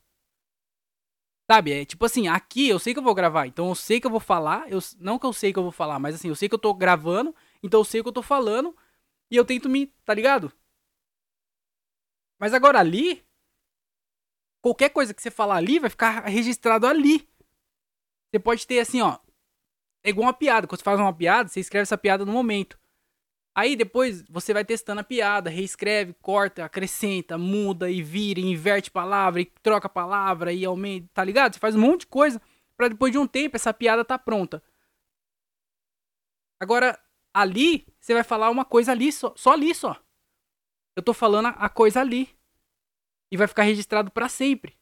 Sabe? 1.51 1.73
É 1.73 1.85
tipo 1.87 2.05
assim, 2.05 2.29
aqui 2.29 2.69
eu 2.69 2.79
sei 2.79 2.93
que 2.93 2.99
eu 2.99 3.03
vou 3.03 3.15
gravar, 3.15 3.47
então 3.47 3.71
eu 3.71 3.75
sei 3.75 3.99
que 3.99 4.07
eu 4.07 4.11
vou 4.11 4.21
falar. 4.21 4.71
Eu, 4.71 4.79
não 4.99 5.19
que 5.19 5.25
eu 5.25 5.33
sei 5.33 5.51
que 5.51 5.59
eu 5.59 5.63
vou 5.63 5.73
falar, 5.73 5.99
mas 5.99 6.15
assim, 6.15 6.29
eu 6.29 6.37
sei 6.37 6.51
que 6.51 6.55
eu 6.55 6.59
tô 6.59 6.75
gravando, 6.75 7.35
então 7.63 7.81
eu 7.81 7.85
sei 7.85 8.03
que 8.03 8.09
eu 8.09 8.13
tô 8.13 8.23
falando. 8.23 8.77
E 9.31 9.37
eu 9.37 9.45
tento 9.45 9.71
me, 9.71 9.87
tá 10.05 10.13
ligado? 10.13 10.53
Mas 12.39 12.53
agora 12.53 12.79
ali, 12.79 13.25
qualquer 14.61 14.91
coisa 14.91 15.15
que 15.15 15.23
você 15.23 15.31
falar 15.31 15.57
ali 15.57 15.79
vai 15.79 15.89
ficar 15.89 16.27
registrado 16.27 16.87
ali. 16.87 17.27
Você 18.31 18.39
pode 18.39 18.67
ter 18.67 18.81
assim, 18.81 19.01
ó. 19.01 19.19
É 20.05 20.11
igual 20.11 20.27
uma 20.27 20.35
piada. 20.35 20.67
Quando 20.67 20.81
você 20.81 20.85
faz 20.85 21.01
uma 21.01 21.15
piada, 21.15 21.49
você 21.49 21.61
escreve 21.61 21.85
essa 21.85 21.97
piada 21.97 22.27
no 22.27 22.33
momento. 22.33 22.79
Aí 23.55 23.75
depois 23.75 24.23
você 24.29 24.53
vai 24.53 24.65
testando 24.65 25.01
a 25.01 25.05
piada, 25.05 25.51
reescreve, 25.51 26.15
corta, 26.23 26.65
acrescenta, 26.65 27.37
muda 27.37 27.91
e 27.91 28.03
vira, 28.03 28.39
e 28.39 28.45
inverte 28.45 28.91
palavra, 28.91 29.41
e 29.41 29.47
troca 29.63 29.89
palavra 29.89 30.53
e 30.53 30.65
aumenta, 30.65 31.09
tá 31.13 31.25
ligado? 31.25 31.55
Você 31.55 31.59
faz 31.59 31.75
um 31.75 31.81
monte 31.81 32.01
de 32.01 32.07
coisa 32.07 32.41
para 32.77 32.89
depois 32.89 33.11
de 33.11 33.19
um 33.19 33.27
tempo 33.27 33.57
essa 33.57 33.75
piada 33.75 34.05
tá 34.05 34.17
pronta. 34.17 34.63
Agora, 36.61 36.99
ali, 37.35 37.87
você 38.01 38.15
vai 38.15 38.25
falar 38.25 38.51
uma 38.51 38.65
coisa 38.65 38.93
ali, 38.93 39.13
só, 39.13 39.33
só 39.37 39.53
ali 39.53 39.75
só. 39.75 40.01
Eu 40.97 41.03
tô 41.03 41.13
falando 41.13 41.47
a 41.47 41.69
coisa 41.69 42.01
ali. 42.01 42.29
E 43.31 43.37
vai 43.37 43.47
ficar 43.47 43.63
registrado 43.63 44.11
para 44.11 44.29
sempre. 44.29 44.77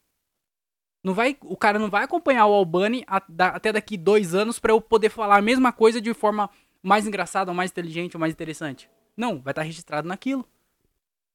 Não 1.04 1.14
vai, 1.14 1.36
o 1.42 1.56
cara 1.56 1.78
não 1.78 1.90
vai 1.90 2.04
acompanhar 2.04 2.46
o 2.46 2.54
Albani 2.54 3.04
até 3.36 3.72
daqui 3.72 3.96
dois 3.96 4.34
anos 4.34 4.58
para 4.58 4.72
eu 4.72 4.80
poder 4.80 5.08
falar 5.08 5.36
a 5.36 5.42
mesma 5.42 5.72
coisa 5.72 6.00
de 6.00 6.12
forma 6.12 6.50
mais 6.82 7.06
engraçada, 7.06 7.50
ou 7.50 7.54
mais 7.54 7.70
inteligente, 7.70 8.16
ou 8.16 8.20
mais 8.20 8.32
interessante. 8.32 8.90
Não, 9.16 9.40
vai 9.40 9.52
estar 9.52 9.62
tá 9.62 9.62
registrado 9.62 10.08
naquilo. 10.08 10.46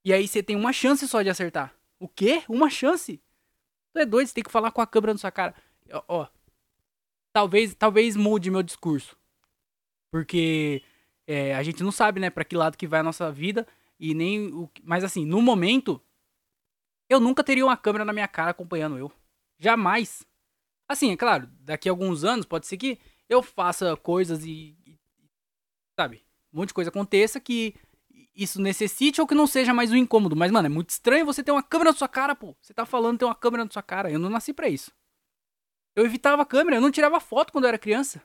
E 0.04 0.14
aí 0.14 0.28
você 0.28 0.42
tem 0.42 0.56
uma 0.56 0.74
chance 0.74 1.08
só 1.08 1.22
de 1.22 1.30
acertar. 1.30 1.74
O 2.00 2.08
quê? 2.08 2.44
Uma 2.50 2.70
chance? 2.70 3.22
Tu 3.94 4.00
é 4.00 4.06
doido, 4.06 4.28
você 4.28 4.34
tem 4.34 4.44
que 4.44 4.52
falar 4.52 4.72
com 4.72 4.82
a 4.82 4.88
câmera 4.88 5.14
na 5.14 5.20
sua 5.20 5.32
cara. 5.32 5.54
Ó, 5.92 6.04
ó 6.08 6.28
talvez, 7.34 7.74
talvez 7.74 8.16
mude 8.16 8.52
meu 8.52 8.64
discurso. 8.64 9.18
Porque 10.12 10.84
é, 11.26 11.56
a 11.56 11.64
gente 11.64 11.84
não 11.84 11.92
sabe, 11.92 12.20
né, 12.20 12.30
para 12.30 12.44
que 12.44 12.56
lado 12.56 12.78
que 12.78 12.88
vai 12.88 13.00
a 13.00 13.04
nossa 13.04 13.32
vida 13.32 13.68
e 14.00 14.14
nem 14.14 14.54
o, 14.54 14.70
mas 14.84 15.04
assim, 15.04 15.26
no 15.26 15.42
momento 15.42 16.02
eu 17.10 17.20
nunca 17.20 17.44
teria 17.44 17.66
uma 17.66 17.78
câmera 17.78 18.06
na 18.06 18.14
minha 18.14 18.28
cara 18.28 18.52
acompanhando 18.52 18.98
eu. 18.98 19.12
Jamais. 19.58 20.26
Assim, 20.88 21.12
é 21.12 21.18
claro, 21.18 21.48
daqui 21.60 21.88
a 21.88 21.92
alguns 21.92 22.24
anos 22.24 22.46
pode 22.46 22.68
ser 22.68 22.78
que 22.78 23.00
eu 23.30 23.42
faça 23.42 23.96
coisas 23.98 24.46
e 24.46 24.78
sabe, 25.96 26.24
um 26.54 26.60
monte 26.60 26.70
de 26.70 26.74
coisa 26.74 26.90
aconteça 26.90 27.40
que 27.40 27.76
isso 28.36 28.62
necessite 28.62 29.20
ou 29.20 29.28
que 29.28 29.36
não 29.36 29.48
seja 29.48 29.74
mais 29.74 29.92
um 29.92 29.96
incômodo. 29.96 30.36
Mas, 30.36 30.52
mano, 30.52 30.66
é 30.66 30.70
muito 30.70 30.90
estranho 30.90 31.26
você 31.26 31.44
ter 31.44 31.52
uma 31.52 31.64
câmera 31.64 31.92
na 31.92 31.98
sua 31.98 32.08
cara, 32.08 32.36
pô. 32.36 32.56
Você 32.62 32.74
tá 32.74 32.86
falando 32.86 33.20
ter 33.20 33.26
uma 33.26 33.36
câmera 33.36 33.64
na 33.66 33.72
sua 33.72 33.84
cara. 33.84 34.12
Eu 34.12 34.20
não 34.20 34.30
nasci 34.30 34.54
para 34.54 34.70
isso. 34.70 34.92
Eu 35.96 36.06
evitava 36.06 36.42
a 36.42 36.46
câmera, 36.46 36.78
eu 36.78 36.82
não 36.82 36.92
tirava 36.92 37.20
foto 37.20 37.52
quando 37.52 37.66
eu 37.66 37.70
era 37.70 37.78
criança. 37.78 38.22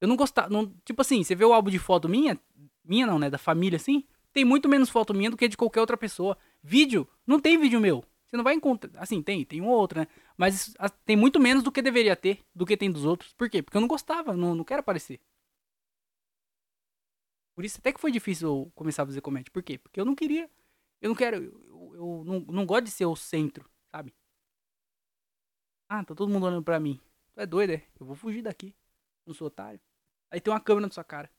Eu 0.00 0.08
não 0.08 0.16
gostava. 0.16 0.48
Não, 0.48 0.72
tipo 0.84 1.00
assim, 1.00 1.22
você 1.22 1.34
vê 1.34 1.44
o 1.44 1.52
álbum 1.52 1.70
de 1.70 1.78
foto 1.78 2.08
minha, 2.08 2.38
minha 2.84 3.06
não, 3.06 3.18
né? 3.18 3.28
Da 3.28 3.38
família 3.38 3.76
assim, 3.76 4.04
tem 4.32 4.44
muito 4.44 4.68
menos 4.68 4.88
foto 4.88 5.14
minha 5.14 5.30
do 5.30 5.36
que 5.36 5.48
de 5.48 5.56
qualquer 5.56 5.80
outra 5.80 5.96
pessoa. 5.96 6.36
Vídeo, 6.62 7.06
não 7.26 7.38
tem 7.38 7.58
vídeo 7.58 7.80
meu. 7.80 8.02
Você 8.26 8.36
não 8.36 8.44
vai 8.44 8.54
encontrar. 8.54 8.90
Assim, 9.00 9.22
tem, 9.22 9.44
tem 9.44 9.60
um 9.60 9.68
ou 9.68 9.78
outro, 9.78 10.00
né? 10.00 10.08
Mas 10.36 10.74
tem 11.04 11.14
muito 11.14 11.38
menos 11.38 11.62
do 11.62 11.70
que 11.70 11.80
deveria 11.80 12.16
ter, 12.16 12.40
do 12.54 12.66
que 12.66 12.76
tem 12.76 12.90
dos 12.90 13.04
outros. 13.04 13.32
Por 13.34 13.48
quê? 13.48 13.62
Porque 13.62 13.76
eu 13.76 13.80
não 13.80 13.88
gostava, 13.88 14.34
não, 14.34 14.54
não 14.54 14.64
quero 14.64 14.80
aparecer. 14.80 15.20
Por 17.54 17.64
isso 17.64 17.78
até 17.78 17.92
que 17.92 18.00
foi 18.00 18.10
difícil 18.10 18.48
eu 18.48 18.72
começar 18.74 19.04
a 19.04 19.06
fazer 19.06 19.20
comédia. 19.20 19.50
Por 19.52 19.62
quê? 19.62 19.78
Porque 19.78 20.00
eu 20.00 20.04
não 20.04 20.14
queria. 20.14 20.50
Eu 21.00 21.08
não 21.08 21.16
quero. 21.16 21.36
Eu, 21.36 21.94
eu 21.94 22.24
não, 22.24 22.40
não 22.40 22.66
gosto 22.66 22.84
de 22.84 22.90
ser 22.90 23.06
o 23.06 23.16
centro, 23.16 23.68
sabe? 23.90 24.14
Ah, 25.88 26.04
tá 26.04 26.14
todo 26.14 26.30
mundo 26.32 26.46
olhando 26.46 26.62
pra 26.62 26.80
mim. 26.80 27.00
Tu 27.34 27.40
é 27.40 27.46
doido, 27.46 27.70
é? 27.70 27.82
Eu 27.98 28.06
vou 28.06 28.16
fugir 28.16 28.42
daqui. 28.42 28.74
Não 29.26 29.34
sou 29.34 29.46
otário. 29.48 29.80
Aí 30.30 30.40
tem 30.40 30.52
uma 30.52 30.60
câmera 30.60 30.86
na 30.86 30.92
sua 30.92 31.04
cara. 31.04 31.30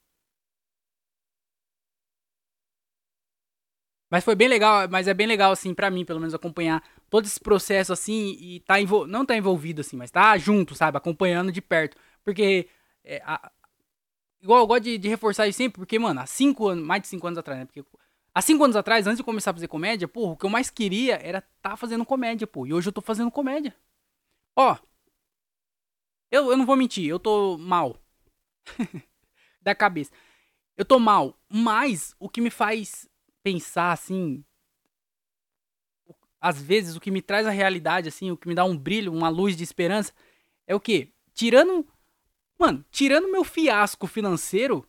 Mas 4.10 4.24
foi 4.24 4.36
bem 4.36 4.48
legal, 4.48 4.88
mas 4.90 5.08
é 5.08 5.14
bem 5.14 5.28
legal, 5.28 5.52
assim, 5.52 5.74
para 5.74 5.90
mim, 5.90 6.06
pelo 6.06 6.20
menos, 6.20 6.34
acompanhar 6.34 6.84
todo 7.10 7.26
esse 7.26 7.40
processo, 7.40 7.92
assim, 7.92 8.38
e 8.40 8.60
tá 8.62 8.80
envol... 8.80 9.08
não 9.08 9.26
tá 9.26 9.36
envolvido, 9.36 9.82
assim, 9.82 9.98
mas 9.98 10.12
tá 10.12 10.38
junto, 10.38 10.76
sabe? 10.76 10.98
Acompanhando 10.98 11.52
de 11.52 11.62
perto. 11.62 11.98
Porque, 12.24 12.70
é, 13.04 13.22
a... 13.26 13.52
igual 14.46 14.60
eu 14.60 14.68
gosto 14.68 14.84
de, 14.84 14.98
de, 14.98 15.10
reforçar 15.10 15.48
isso 15.48 15.58
sempre, 15.58 15.80
porque, 15.80 15.98
mano, 15.98 16.22
há 16.22 16.26
cinco 16.26 16.68
anos, 16.68 16.86
mais 16.86 17.02
de 17.02 17.08
cinco 17.08 17.26
anos 17.26 17.40
atrás, 17.40 17.60
né? 17.60 17.66
Porque 17.66 17.84
há 18.34 18.42
cinco 18.42 18.64
anos 18.64 18.76
atrás, 18.76 19.08
antes 19.08 19.18
de 19.18 19.24
começar 19.24 19.52
a 19.52 19.54
fazer 19.54 19.68
comédia, 19.68 20.08
pô, 20.08 20.32
o 20.32 20.38
que 20.38 20.46
eu 20.46 20.50
mais 20.50 20.70
queria 20.70 21.16
era 21.16 21.42
tá 21.62 21.76
fazendo 21.76 22.06
comédia, 22.06 22.46
pô. 22.46 22.68
E 22.68 22.74
hoje 22.74 22.88
eu 22.88 22.94
tô 22.94 23.02
fazendo 23.02 23.32
comédia. 23.32 23.76
Ó, 24.56 24.78
eu, 26.32 26.52
eu 26.52 26.58
não 26.58 26.66
vou 26.66 26.76
mentir, 26.76 27.06
eu 27.06 27.20
tô 27.20 27.58
mal. 27.58 27.98
da 29.62 29.74
cabeça. 29.74 30.12
Eu 30.78 30.86
tô 30.86 31.00
mal, 31.00 31.40
mas 31.50 32.16
o 32.20 32.30
que 32.30 32.42
me 32.42 32.50
faz 32.50 33.10
pensar 33.42 33.92
assim. 33.92 34.44
Às 36.40 36.62
vezes, 36.62 36.96
o 36.96 37.00
que 37.00 37.10
me 37.10 37.22
traz 37.22 37.48
a 37.48 37.52
realidade, 37.52 38.08
assim, 38.08 38.30
o 38.30 38.38
que 38.38 38.48
me 38.48 38.54
dá 38.54 38.64
um 38.64 38.78
brilho, 38.78 39.12
uma 39.12 39.30
luz 39.30 39.58
de 39.58 39.64
esperança, 39.64 40.14
é 40.68 40.76
o 40.76 40.80
quê? 40.80 41.12
Tirando. 41.34 41.88
Mano, 42.58 42.86
tirando 42.90 43.32
meu 43.32 43.44
fiasco 43.44 44.08
financeiro, 44.08 44.88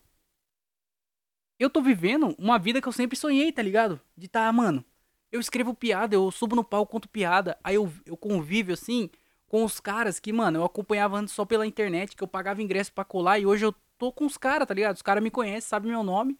eu 1.59 1.69
tô 1.69 1.81
vivendo 1.81 2.35
uma 2.37 2.57
vida 2.57 2.81
que 2.81 2.87
eu 2.87 2.91
sempre 2.91 3.17
sonhei, 3.17 3.51
tá 3.51 3.61
ligado? 3.61 3.99
De 4.15 4.27
tá, 4.27 4.51
mano, 4.51 4.83
eu 5.31 5.39
escrevo 5.39 5.73
piada, 5.73 6.15
eu 6.15 6.29
subo 6.31 6.55
no 6.55 6.63
palco, 6.63 6.91
conto 6.91 7.09
piada, 7.09 7.57
aí 7.63 7.75
eu, 7.75 7.91
eu 8.05 8.15
convivo 8.15 8.73
assim 8.73 9.09
com 9.47 9.63
os 9.63 9.79
caras 9.79 10.19
que, 10.19 10.31
mano, 10.33 10.59
eu 10.59 10.63
acompanhava 10.65 11.17
antes 11.17 11.33
só 11.33 11.45
pela 11.45 11.65
internet, 11.65 12.15
que 12.15 12.23
eu 12.23 12.27
pagava 12.27 12.61
ingresso 12.61 12.91
para 12.93 13.05
colar 13.05 13.39
e 13.39 13.45
hoje 13.45 13.65
eu 13.65 13.73
tô 13.97 14.11
com 14.11 14.25
os 14.25 14.37
caras, 14.37 14.67
tá 14.67 14.73
ligado? 14.73 14.95
Os 14.95 15.01
caras 15.01 15.23
me 15.23 15.31
conhecem, 15.31 15.61
sabem 15.69 15.91
meu 15.91 16.03
nome 16.03 16.37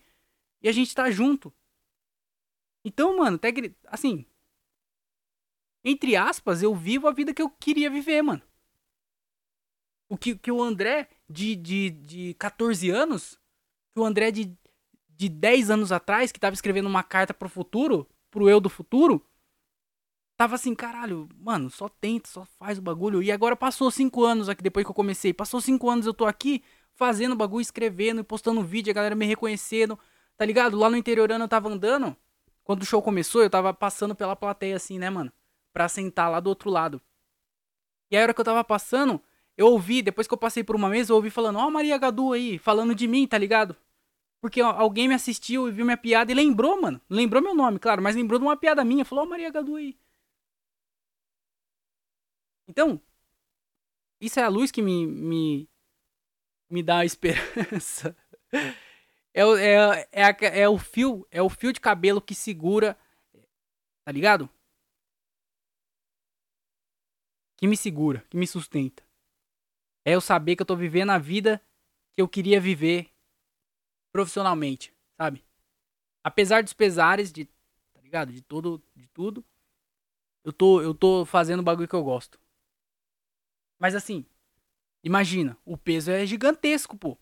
e 0.61 0.69
a 0.69 0.71
gente 0.71 0.93
tá 0.95 1.09
junto. 1.11 1.53
Então, 2.83 3.17
mano, 3.17 3.35
até 3.35 3.49
assim, 3.87 4.25
entre 5.83 6.15
aspas, 6.15 6.61
eu 6.61 6.75
vivo 6.75 7.07
a 7.07 7.11
vida 7.11 7.33
que 7.33 7.41
eu 7.41 7.49
queria 7.49 7.89
viver, 7.89 8.21
mano. 8.21 8.41
O 10.09 10.17
que, 10.17 10.35
que 10.37 10.51
o 10.51 10.61
André 10.61 11.09
de, 11.29 11.55
de, 11.55 11.89
de 11.89 12.33
14 12.35 12.89
anos, 12.89 13.39
que 13.93 13.99
o 13.99 14.05
André 14.05 14.31
de, 14.31 14.55
de 15.09 15.29
10 15.29 15.69
anos 15.69 15.91
atrás, 15.91 16.31
que 16.31 16.39
tava 16.39 16.53
escrevendo 16.53 16.87
uma 16.87 17.03
carta 17.03 17.33
pro 17.33 17.49
futuro, 17.49 18.07
pro 18.29 18.49
eu 18.49 18.59
do 18.59 18.69
futuro, 18.69 19.25
tava 20.37 20.55
assim, 20.55 20.75
caralho, 20.75 21.27
mano, 21.35 21.69
só 21.69 21.89
tenta, 21.89 22.29
só 22.29 22.45
faz 22.45 22.77
o 22.77 22.81
bagulho. 22.81 23.21
E 23.23 23.31
agora 23.31 23.55
passou 23.55 23.89
5 23.89 24.23
anos 24.23 24.47
aqui, 24.49 24.61
depois 24.61 24.85
que 24.85 24.91
eu 24.91 24.95
comecei, 24.95 25.33
passou 25.33 25.59
5 25.59 25.89
anos, 25.89 26.05
eu 26.05 26.13
tô 26.13 26.25
aqui 26.25 26.63
fazendo 26.93 27.35
bagulho, 27.35 27.61
escrevendo 27.61 28.21
e 28.21 28.23
postando 28.23 28.63
vídeo, 28.63 28.91
a 28.91 28.93
galera 28.93 29.15
me 29.15 29.25
reconhecendo, 29.25 29.97
tá 30.35 30.45
ligado? 30.45 30.77
Lá 30.77 30.89
no 30.89 30.97
interiorano 30.97 31.43
eu 31.43 31.47
tava 31.47 31.69
andando, 31.69 32.15
quando 32.63 32.81
o 32.81 32.85
show 32.85 33.01
começou, 33.01 33.41
eu 33.41 33.49
tava 33.49 33.73
passando 33.73 34.15
pela 34.15 34.35
plateia 34.35 34.75
assim, 34.75 34.99
né, 34.99 35.09
mano? 35.09 35.31
Pra 35.73 35.87
sentar 35.87 36.29
lá 36.29 36.39
do 36.39 36.47
outro 36.47 36.69
lado. 36.69 37.01
E 38.09 38.17
a 38.17 38.21
hora 38.21 38.33
que 38.33 38.41
eu 38.41 38.45
tava 38.45 38.63
passando, 38.63 39.21
eu 39.57 39.67
ouvi, 39.67 40.01
depois 40.03 40.27
que 40.27 40.33
eu 40.33 40.37
passei 40.37 40.63
por 40.63 40.75
uma 40.75 40.87
mesa, 40.87 41.11
eu 41.11 41.15
ouvi 41.15 41.31
falando, 41.31 41.57
ó, 41.57 41.67
oh, 41.67 41.71
Maria 41.71 41.97
Gadu 41.97 42.31
aí, 42.31 42.59
falando 42.59 42.93
de 42.93 43.07
mim, 43.07 43.27
tá 43.27 43.37
ligado? 43.37 43.75
Porque 44.39 44.61
ó, 44.61 44.69
alguém 44.69 45.07
me 45.07 45.15
assistiu 45.15 45.67
e 45.67 45.71
viu 45.71 45.83
minha 45.83 45.97
piada 45.97 46.31
e 46.31 46.35
lembrou, 46.35 46.79
mano. 46.79 47.01
Lembrou 47.09 47.41
meu 47.41 47.55
nome, 47.55 47.79
claro, 47.79 48.01
mas 48.01 48.15
lembrou 48.15 48.39
de 48.39 48.45
uma 48.45 48.55
piada 48.55 48.85
minha. 48.85 49.03
Falou, 49.03 49.23
ó, 49.23 49.27
oh, 49.27 49.29
Maria 49.29 49.49
Gadu 49.49 49.75
aí. 49.75 49.97
Então, 52.67 53.01
isso 54.21 54.39
é 54.39 54.43
a 54.43 54.49
luz 54.49 54.71
que 54.71 54.81
me, 54.81 55.07
me, 55.07 55.69
me 56.69 56.83
dá 56.83 56.99
a 56.99 57.05
esperança. 57.05 58.15
É, 59.33 59.41
é, 59.41 60.29
é, 60.29 60.61
é, 60.61 60.69
o 60.69 60.77
fio, 60.77 61.27
é 61.29 61.41
o 61.41 61.49
fio 61.49 61.71
de 61.71 61.79
cabelo 61.79 62.21
que 62.21 62.33
segura, 62.33 62.97
tá 64.03 64.11
ligado? 64.11 64.49
Que 67.55 67.67
me 67.67 67.77
segura, 67.77 68.25
que 68.29 68.37
me 68.37 68.47
sustenta. 68.47 69.06
É 70.07 70.13
eu 70.15 70.21
saber 70.21 70.55
que 70.55 70.61
eu 70.61 70.65
tô 70.65 70.75
vivendo 70.75 71.09
a 71.09 71.17
vida 71.17 71.61
que 72.13 72.21
eu 72.21 72.27
queria 72.27 72.61
viver 72.61 73.09
profissionalmente, 74.11 74.93
sabe? 75.17 75.43
Apesar 76.23 76.63
dos 76.63 76.73
pesares 76.73 77.31
de, 77.31 77.45
tá 77.93 78.01
ligado? 78.01 78.31
De 78.31 78.41
todo, 78.41 78.81
de 78.95 79.07
tudo, 79.07 79.43
eu 80.43 80.53
tô, 80.53 80.81
eu 80.81 80.93
tô 80.93 81.25
fazendo 81.25 81.59
o 81.59 81.63
bagulho 81.63 81.87
que 81.87 81.95
eu 81.95 82.03
gosto. 82.03 82.39
Mas 83.77 83.95
assim, 83.95 84.25
imagina, 85.03 85.57
o 85.65 85.75
peso 85.77 86.11
é 86.11 86.25
gigantesco, 86.25 86.95
pô 86.95 87.17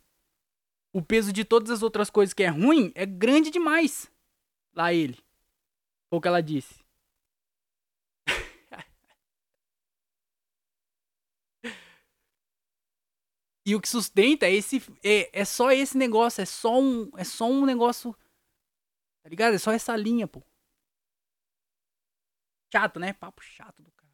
o 0.96 1.02
peso 1.02 1.34
de 1.34 1.44
todas 1.44 1.72
as 1.72 1.84
outras 1.84 2.10
coisas 2.10 2.34
que 2.34 2.42
é 2.42 2.48
ruim 2.48 2.90
é 2.96 3.06
grande 3.06 3.52
demais. 3.52 4.10
Lá 4.74 4.94
ele. 4.94 5.18
Foi 6.10 6.20
o 6.20 6.22
que 6.22 6.28
ela 6.30 6.42
disse. 6.42 6.85
E 13.66 13.76
o 13.76 13.82
que 13.82 13.90
sustenta 13.90 14.46
é 14.46 14.54
esse 14.54 14.82
é, 15.04 15.42
é 15.42 15.46
só 15.46 15.72
esse 15.72 15.98
negócio, 15.98 16.42
é 16.42 16.46
só 16.46 16.80
um 16.80 17.10
é 17.18 17.24
só 17.24 17.46
um 17.50 17.66
negócio 17.66 18.16
Tá 19.26 19.30
ligado? 19.30 19.56
É 19.56 19.58
só 19.58 19.72
essa 19.72 19.98
linha, 19.98 20.28
pô. 20.28 20.44
Chato, 22.72 23.00
né? 23.00 23.12
Papo 23.12 23.42
chato 23.42 23.82
do 23.82 23.92
cara. 23.94 24.14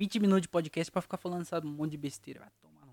20 0.00 0.18
minutos 0.18 0.42
de 0.42 0.48
podcast 0.48 0.90
pra 0.90 1.00
ficar 1.00 1.16
falando 1.16 1.42
essa 1.42 1.60
monte 1.60 1.92
de 1.92 1.96
besteira. 1.96 2.40
Vai 2.40 2.50
tomar 2.60 2.88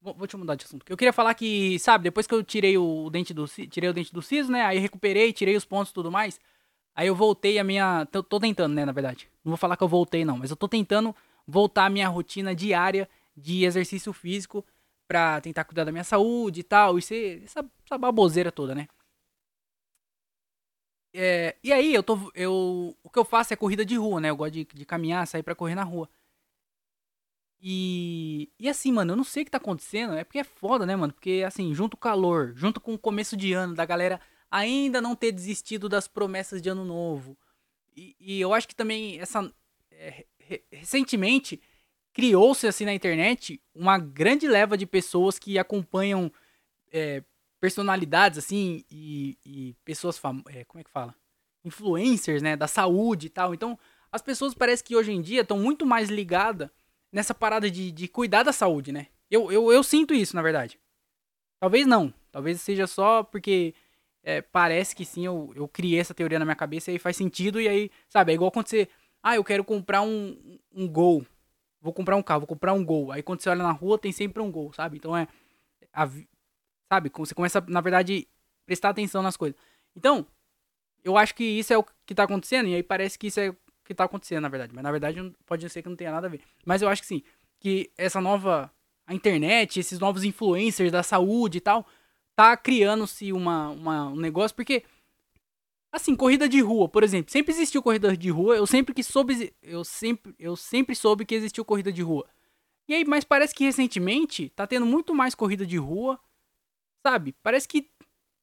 Vou, 0.00 0.14
vou 0.14 0.26
te 0.26 0.34
mudar 0.34 0.54
de 0.54 0.64
assunto. 0.64 0.86
Eu 0.88 0.96
queria 0.96 1.12
falar 1.12 1.34
que, 1.34 1.78
sabe, 1.78 2.04
depois 2.04 2.26
que 2.26 2.32
eu 2.32 2.42
tirei 2.42 2.78
o 2.78 3.10
dente 3.10 3.34
do 3.34 3.46
tirei 3.46 3.90
o 3.90 3.92
dente 3.92 4.14
do 4.14 4.22
siso, 4.22 4.50
né? 4.50 4.62
Aí 4.62 4.78
recuperei, 4.78 5.30
tirei 5.30 5.54
os 5.54 5.66
pontos 5.66 5.90
e 5.90 5.94
tudo 5.94 6.10
mais. 6.10 6.40
Aí 6.94 7.08
eu 7.08 7.14
voltei 7.14 7.58
a 7.58 7.64
minha. 7.64 8.06
Tô, 8.06 8.22
tô, 8.22 8.40
tentando, 8.40 8.72
né, 8.74 8.86
na 8.86 8.92
verdade. 8.92 9.30
Não 9.44 9.50
vou 9.50 9.58
falar 9.58 9.76
que 9.76 9.84
eu 9.84 9.88
voltei, 9.88 10.24
não, 10.24 10.38
mas 10.38 10.50
eu 10.50 10.56
tô 10.56 10.66
tentando 10.66 11.14
voltar 11.50 11.86
a 11.86 11.90
minha 11.90 12.08
rotina 12.08 12.54
diária 12.54 13.08
de 13.36 13.64
exercício 13.64 14.12
físico 14.12 14.64
pra 15.08 15.40
tentar 15.40 15.64
cuidar 15.64 15.84
da 15.84 15.92
minha 15.92 16.04
saúde 16.04 16.60
e 16.60 16.62
tal. 16.64 16.98
E 16.98 17.02
ser 17.02 17.42
essa, 17.44 17.64
essa 17.84 17.98
baboseira 17.98 18.52
toda, 18.52 18.74
né? 18.74 18.88
É, 21.12 21.56
e 21.62 21.72
aí, 21.72 21.92
eu 21.92 22.02
tô. 22.02 22.30
Eu, 22.34 22.96
o 23.02 23.10
que 23.10 23.18
eu 23.18 23.24
faço 23.24 23.52
é 23.52 23.56
corrida 23.56 23.84
de 23.84 23.96
rua, 23.96 24.20
né? 24.20 24.30
Eu 24.30 24.36
gosto 24.36 24.52
de, 24.52 24.64
de 24.64 24.84
caminhar, 24.86 25.26
sair 25.26 25.42
pra 25.42 25.54
correr 25.54 25.74
na 25.74 25.82
rua. 25.84 26.08
E, 27.62 28.50
e 28.58 28.68
assim, 28.68 28.90
mano, 28.90 29.12
eu 29.12 29.16
não 29.16 29.24
sei 29.24 29.42
o 29.42 29.44
que 29.44 29.50
tá 29.50 29.58
acontecendo. 29.58 30.14
É 30.14 30.24
porque 30.24 30.38
é 30.38 30.44
foda, 30.44 30.86
né, 30.86 30.96
mano? 30.96 31.12
Porque, 31.12 31.44
assim, 31.46 31.74
junto 31.74 31.96
com 31.96 32.00
o 32.00 32.10
calor, 32.10 32.52
junto 32.56 32.80
com 32.80 32.94
o 32.94 32.98
começo 32.98 33.36
de 33.36 33.52
ano, 33.52 33.74
da 33.74 33.84
galera 33.84 34.20
ainda 34.50 35.00
não 35.00 35.14
ter 35.14 35.32
desistido 35.32 35.88
das 35.88 36.08
promessas 36.08 36.62
de 36.62 36.68
ano 36.68 36.84
novo. 36.84 37.36
E, 37.96 38.16
e 38.18 38.40
eu 38.40 38.54
acho 38.54 38.68
que 38.68 38.74
também 38.74 39.20
essa. 39.20 39.52
Recentemente 40.70 41.60
criou-se, 42.12 42.66
assim, 42.66 42.84
na 42.84 42.94
internet 42.94 43.60
uma 43.74 43.98
grande 43.98 44.48
leva 44.48 44.76
de 44.76 44.86
pessoas 44.86 45.38
que 45.38 45.58
acompanham 45.58 46.32
é, 46.92 47.22
personalidades, 47.60 48.38
assim, 48.38 48.84
e, 48.90 49.38
e 49.44 49.76
pessoas 49.84 50.18
famosas. 50.18 50.54
É, 50.54 50.64
como 50.64 50.80
é 50.80 50.84
que 50.84 50.90
fala? 50.90 51.14
Influencers, 51.64 52.42
né? 52.42 52.56
Da 52.56 52.66
saúde 52.66 53.26
e 53.26 53.30
tal. 53.30 53.54
Então, 53.54 53.78
as 54.10 54.22
pessoas 54.22 54.54
parece 54.54 54.82
que 54.82 54.96
hoje 54.96 55.12
em 55.12 55.22
dia 55.22 55.42
estão 55.42 55.58
muito 55.58 55.86
mais 55.86 56.08
ligadas 56.08 56.68
nessa 57.12 57.34
parada 57.34 57.70
de, 57.70 57.92
de 57.92 58.08
cuidar 58.08 58.42
da 58.42 58.52
saúde, 58.52 58.92
né? 58.92 59.08
Eu, 59.30 59.52
eu, 59.52 59.72
eu 59.72 59.82
sinto 59.82 60.12
isso, 60.14 60.34
na 60.34 60.42
verdade. 60.42 60.78
Talvez 61.60 61.86
não. 61.86 62.12
Talvez 62.32 62.60
seja 62.60 62.86
só 62.86 63.22
porque 63.22 63.74
é, 64.22 64.40
parece 64.40 64.94
que 64.94 65.04
sim, 65.04 65.24
eu, 65.26 65.52
eu 65.54 65.68
criei 65.68 66.00
essa 66.00 66.14
teoria 66.14 66.38
na 66.38 66.44
minha 66.44 66.56
cabeça 66.56 66.90
e 66.90 66.98
faz 66.98 67.16
sentido. 67.16 67.60
E 67.60 67.68
aí, 67.68 67.90
sabe, 68.08 68.32
é 68.32 68.34
igual 68.34 68.50
quando 68.50 68.68
você. 68.68 68.88
Ah, 69.22 69.36
eu 69.36 69.44
quero 69.44 69.64
comprar 69.64 70.02
um, 70.02 70.58
um 70.72 70.88
gol. 70.88 71.26
Vou 71.80 71.92
comprar 71.92 72.16
um 72.16 72.22
carro, 72.22 72.40
vou 72.40 72.46
comprar 72.46 72.72
um 72.72 72.84
gol. 72.84 73.12
Aí 73.12 73.22
quando 73.22 73.40
você 73.40 73.50
olha 73.50 73.62
na 73.62 73.72
rua, 73.72 73.98
tem 73.98 74.12
sempre 74.12 74.42
um 74.42 74.50
gol, 74.50 74.72
sabe? 74.72 74.96
Então 74.96 75.16
é. 75.16 75.26
A, 75.92 76.08
sabe? 76.88 77.10
Você 77.16 77.34
começa, 77.34 77.64
na 77.68 77.80
verdade, 77.80 78.28
prestar 78.66 78.90
atenção 78.90 79.22
nas 79.22 79.36
coisas. 79.36 79.58
Então, 79.96 80.26
eu 81.02 81.16
acho 81.16 81.34
que 81.34 81.44
isso 81.44 81.72
é 81.72 81.78
o 81.78 81.84
que 82.06 82.14
tá 82.14 82.24
acontecendo. 82.24 82.68
E 82.68 82.74
aí 82.74 82.82
parece 82.82 83.18
que 83.18 83.28
isso 83.28 83.40
é 83.40 83.54
que 83.84 83.94
tá 83.94 84.04
acontecendo, 84.04 84.42
na 84.42 84.48
verdade. 84.48 84.72
Mas 84.74 84.84
na 84.84 84.90
verdade 84.90 85.34
pode 85.46 85.68
ser 85.68 85.82
que 85.82 85.88
não 85.88 85.96
tenha 85.96 86.12
nada 86.12 86.26
a 86.26 86.30
ver. 86.30 86.40
Mas 86.64 86.82
eu 86.82 86.88
acho 86.88 87.02
que 87.02 87.08
sim, 87.08 87.22
que 87.58 87.90
essa 87.98 88.20
nova 88.20 88.70
a 89.06 89.14
internet, 89.14 89.80
esses 89.80 89.98
novos 89.98 90.22
influencers 90.22 90.92
da 90.92 91.02
saúde 91.02 91.58
e 91.58 91.60
tal, 91.60 91.84
tá 92.36 92.56
criando-se 92.56 93.32
uma, 93.32 93.70
uma, 93.70 94.08
um 94.08 94.16
negócio, 94.16 94.54
porque 94.54 94.84
assim, 95.92 96.14
corrida 96.14 96.48
de 96.48 96.60
rua, 96.60 96.88
por 96.88 97.02
exemplo, 97.02 97.32
sempre 97.32 97.52
existiu 97.52 97.82
corrida 97.82 98.16
de 98.16 98.30
rua, 98.30 98.56
eu 98.56 98.66
sempre 98.66 98.94
que 98.94 99.02
soube, 99.02 99.52
eu 99.62 99.84
sempre, 99.84 100.34
eu 100.38 100.56
sempre 100.56 100.94
soube 100.94 101.24
que 101.24 101.34
existiu 101.34 101.64
corrida 101.64 101.92
de 101.92 102.02
rua. 102.02 102.26
E 102.88 102.94
aí, 102.94 103.04
mas 103.04 103.24
parece 103.24 103.54
que 103.54 103.64
recentemente 103.64 104.48
tá 104.50 104.66
tendo 104.66 104.86
muito 104.86 105.14
mais 105.14 105.34
corrida 105.34 105.64
de 105.64 105.76
rua, 105.76 106.18
sabe? 107.04 107.32
Parece 107.42 107.68
que 107.68 107.88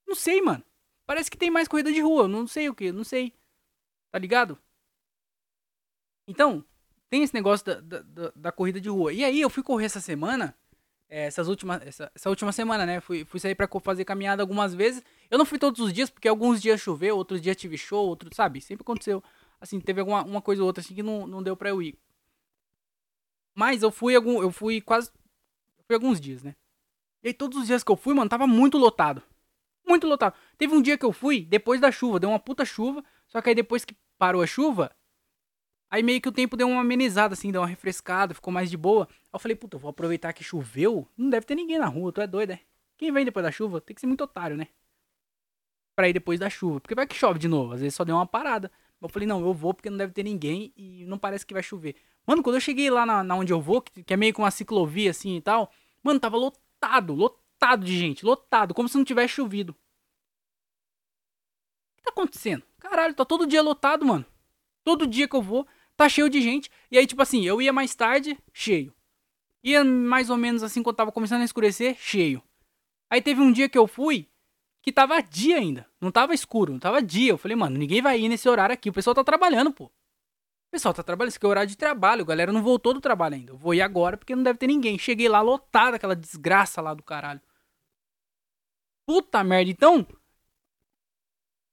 não 0.08 0.16
sei, 0.16 0.42
mano. 0.42 0.64
Parece 1.06 1.30
que 1.30 1.38
tem 1.38 1.52
mais 1.52 1.68
corrida 1.68 1.92
de 1.92 2.02
rua, 2.02 2.28
não 2.28 2.48
sei 2.48 2.70
o 2.70 2.76
que, 2.76 2.92
não 2.92 3.04
sei. 3.04 3.34
Tá 4.12 4.18
ligado? 4.18 4.58
Então, 6.28 6.64
tem 7.10 7.24
esse 7.24 7.34
negócio 7.34 7.66
da, 7.66 8.02
da, 8.02 8.32
da, 8.36 8.52
corrida 8.52 8.80
de 8.80 8.90
rua. 8.90 9.14
E 9.14 9.24
aí 9.24 9.40
eu 9.40 9.50
fui 9.50 9.64
correr 9.64 9.86
essa 9.86 10.02
semana 10.02 10.56
essas 11.10 11.48
últimas, 11.48 11.82
essa, 11.82 12.12
essa, 12.14 12.30
última 12.30 12.52
semana, 12.52 12.86
né? 12.86 13.00
Fui, 13.00 13.24
fui 13.26 13.40
sair 13.40 13.56
pra 13.56 13.68
fazer 13.82 14.04
caminhada 14.04 14.44
algumas 14.44 14.74
vezes. 14.74 15.02
Eu 15.30 15.38
não 15.38 15.46
fui 15.46 15.58
todos 15.58 15.80
os 15.80 15.94
dias, 15.94 16.10
porque 16.10 16.28
alguns 16.28 16.62
dias 16.62 16.82
choveu, 16.82 17.16
outros 17.16 17.42
dias 17.42 17.56
tive 17.56 17.78
show, 17.78 18.08
outros, 18.08 18.36
sabe? 18.36 18.60
Sempre 18.60 18.84
aconteceu. 18.84 19.24
Assim, 19.60 19.80
teve 19.80 20.02
alguma 20.02 20.24
uma 20.24 20.42
coisa 20.42 20.62
ou 20.62 20.68
outra 20.68 20.82
assim 20.82 20.94
que 20.94 21.04
não, 21.04 21.26
não 21.26 21.42
deu 21.42 21.56
pra 21.56 21.70
eu 21.70 21.82
ir. 21.82 21.98
Mas 23.56 23.82
eu 23.82 23.92
fui 23.92 24.16
algum. 24.16 24.42
Eu 24.42 24.52
fui 24.52 24.82
quase. 24.82 25.10
Fui 25.86 25.96
alguns 25.96 26.20
dias, 26.20 26.44
né? 26.44 26.56
E 27.24 27.30
aí 27.30 27.34
todos 27.34 27.58
os 27.58 27.68
dias 27.68 27.84
que 27.84 27.92
eu 27.92 27.96
fui, 27.96 28.14
mano, 28.14 28.30
tava 28.30 28.46
muito 28.46 28.78
lotado. 28.78 29.24
Muito 29.88 30.06
lotado. 30.06 30.36
Teve 30.58 30.76
um 30.76 30.82
dia 30.82 30.98
que 30.98 31.06
eu 31.06 31.14
fui, 31.14 31.42
depois 31.46 31.80
da 31.80 31.92
chuva, 31.92 32.20
deu 32.20 32.30
uma 32.30 32.40
puta 32.40 32.66
chuva. 32.66 33.04
Só 33.28 33.42
que 33.42 33.50
aí 33.50 33.56
depois 33.56 33.86
que 33.86 33.96
parou 34.18 34.42
a 34.42 34.48
chuva, 34.48 34.92
Aí 35.90 36.04
meio 36.04 36.20
que 36.22 36.28
o 36.28 36.32
tempo 36.32 36.58
deu 36.58 36.68
uma 36.68 36.82
amenizada, 36.82 37.34
assim, 37.34 37.52
deu 37.52 37.62
uma 37.62 37.68
refrescada, 37.68 38.34
ficou 38.34 38.52
mais 38.52 38.70
de 38.70 38.76
boa. 38.76 39.08
Aí 39.10 39.30
eu 39.34 39.40
falei, 39.40 39.56
puta, 39.56 39.78
eu 39.78 39.80
vou 39.80 39.90
aproveitar 39.90 40.34
que 40.34 40.44
choveu. 40.44 41.08
Não 41.18 41.30
deve 41.30 41.46
ter 41.46 41.56
ninguém 41.56 41.80
na 41.80 41.88
rua, 41.88 42.12
tu 42.12 42.22
é 42.22 42.28
doido, 42.28 42.50
né? 42.50 42.60
Quem 42.98 43.12
vem 43.12 43.24
depois 43.24 43.44
da 43.46 43.52
chuva 43.52 43.80
tem 43.80 43.94
que 43.94 44.02
ser 44.02 44.08
muito 44.08 44.24
otário, 44.24 44.58
né? 44.58 44.68
Pra 45.96 46.10
ir 46.10 46.14
depois 46.14 46.40
da 46.40 46.50
chuva. 46.50 46.82
Porque 46.82 46.96
vai 46.96 47.08
que 47.08 47.16
chove 47.16 47.40
de 47.40 47.48
novo, 47.48 47.74
às 47.74 47.80
vezes 47.82 47.96
só 47.96 48.04
deu 48.04 48.16
uma 48.16 48.26
parada. 48.26 48.72
Eu 49.02 49.08
falei, 49.08 49.28
não, 49.28 49.42
eu 49.42 49.54
vou 49.54 49.74
porque 49.74 49.90
não 49.90 49.98
deve 49.98 50.12
ter 50.12 50.24
ninguém 50.24 50.74
e 50.76 51.06
não 51.06 51.18
parece 51.18 51.46
que 51.46 51.54
vai 51.54 51.64
chover. 51.64 51.96
Mano, 52.26 52.44
quando 52.44 52.56
eu 52.56 52.62
cheguei 52.62 52.90
lá 52.90 53.06
na, 53.06 53.24
na 53.24 53.36
onde 53.36 53.54
eu 53.54 53.62
vou, 53.62 53.82
que, 53.82 54.04
que 54.04 54.14
é 54.14 54.18
meio 54.18 54.34
com 54.34 54.42
uma 54.42 54.52
ciclovia 54.52 55.12
assim 55.12 55.38
e 55.38 55.42
tal, 55.42 55.72
mano, 56.04 56.20
tava 56.20 56.36
lotado, 56.36 57.14
lotado 57.14 57.86
de 57.86 57.98
gente, 57.98 58.26
lotado, 58.26 58.74
como 58.74 58.90
se 58.90 58.98
não 58.98 59.06
tivesse 59.06 59.36
chovido. 59.36 59.72
O 59.72 59.76
que 61.98 62.04
tá 62.04 62.10
acontecendo? 62.10 62.64
Caralho, 62.80 63.14
tá 63.14 63.24
todo 63.24 63.48
dia 63.48 63.62
lotado, 63.62 64.06
mano. 64.06 64.26
Todo 64.84 65.06
dia 65.08 65.28
que 65.28 65.36
eu 65.36 65.42
vou, 65.42 65.68
tá 65.98 66.08
cheio 66.08 66.30
de 66.30 66.40
gente. 66.42 66.70
E 66.90 66.98
aí, 66.98 67.06
tipo 67.06 67.22
assim, 67.22 67.44
eu 67.44 67.62
ia 67.62 67.74
mais 67.74 67.94
tarde, 67.96 68.38
cheio. 68.54 68.94
Ia 69.64 69.84
mais 69.84 70.30
ou 70.30 70.38
menos 70.38 70.64
assim, 70.64 70.82
quando 70.84 70.96
tava 70.96 71.12
começando 71.12 71.42
a 71.42 71.46
escurecer, 71.46 71.98
cheio. 72.00 72.42
Aí 73.10 73.22
teve 73.22 73.42
um 73.42 73.52
dia 73.52 73.68
que 73.68 73.78
eu 73.78 73.88
fui, 73.88 74.30
que 74.82 74.92
tava 74.92 75.22
dia 75.22 75.58
ainda. 75.58 75.90
Não 76.00 76.12
tava 76.12 76.34
escuro, 76.34 76.72
não 76.72 76.80
tava 76.80 77.02
dia. 77.02 77.32
Eu 77.32 77.38
falei, 77.38 77.58
mano, 77.58 77.78
ninguém 77.78 78.02
vai 78.02 78.20
ir 78.20 78.30
nesse 78.30 78.48
horário 78.48 78.74
aqui. 78.74 78.90
O 78.90 78.94
pessoal 78.94 79.16
tá 79.16 79.24
trabalhando, 79.24 79.74
pô. 79.74 79.86
O 79.86 80.72
pessoal 80.72 80.94
tá 80.94 81.02
trabalhando, 81.02 81.30
isso 81.30 81.38
aqui 81.38 81.46
é 81.46 81.50
horário 81.50 81.70
de 81.70 81.78
trabalho. 81.78 82.22
A 82.22 82.26
galera 82.26 82.52
não 82.52 82.62
voltou 82.62 82.94
do 82.94 83.02
trabalho 83.02 83.36
ainda. 83.36 83.54
Eu 83.54 83.58
vou 83.58 83.74
ir 83.74 83.82
agora 83.82 84.18
porque 84.18 84.36
não 84.36 84.44
deve 84.44 84.60
ter 84.60 84.68
ninguém. 84.68 85.00
Cheguei 85.00 85.28
lá 85.28 85.42
lotado, 85.42 85.96
aquela 85.96 86.16
desgraça 86.16 86.82
lá 86.82 86.94
do 86.94 87.04
caralho. 87.04 87.42
Puta 89.06 89.44
merda. 89.44 89.72
Então, 89.72 90.06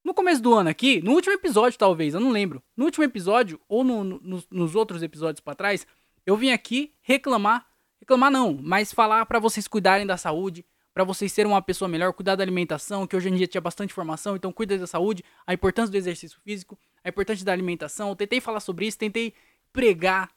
no 0.04 0.12
começo 0.12 0.42
do 0.42 0.52
ano 0.52 0.68
aqui, 0.68 1.00
no 1.02 1.12
último 1.12 1.32
episódio 1.32 1.78
talvez, 1.78 2.12
eu 2.12 2.20
não 2.20 2.30
lembro. 2.30 2.62
No 2.76 2.84
último 2.84 3.04
episódio, 3.04 3.58
ou 3.66 3.82
no, 3.82 4.04
no, 4.04 4.44
nos 4.50 4.74
outros 4.74 5.02
episódios 5.02 5.40
para 5.40 5.54
trás, 5.54 5.86
eu 6.26 6.36
vim 6.36 6.50
aqui 6.50 6.94
reclamar. 7.00 7.66
Reclamar 7.98 8.30
não, 8.30 8.58
mas 8.62 8.92
falar 8.92 9.24
para 9.24 9.38
vocês 9.38 9.66
cuidarem 9.66 10.06
da 10.06 10.18
saúde, 10.18 10.64
para 10.92 11.04
vocês 11.04 11.32
serem 11.32 11.50
uma 11.50 11.62
pessoa 11.62 11.88
melhor, 11.88 12.12
cuidar 12.12 12.36
da 12.36 12.44
alimentação, 12.44 13.06
que 13.06 13.16
hoje 13.16 13.30
em 13.30 13.34
dia 13.34 13.46
tinha 13.46 13.62
bastante 13.62 13.92
informação, 13.92 14.36
então 14.36 14.52
cuida 14.52 14.76
da 14.76 14.86
saúde, 14.86 15.24
a 15.46 15.54
importância 15.54 15.90
do 15.90 15.96
exercício 15.96 16.38
físico, 16.44 16.78
a 17.02 17.08
importância 17.08 17.44
da 17.44 17.52
alimentação. 17.52 18.10
Eu 18.10 18.16
tentei 18.16 18.42
falar 18.42 18.60
sobre 18.60 18.86
isso, 18.86 18.98
tentei 18.98 19.32
pregar 19.72 20.30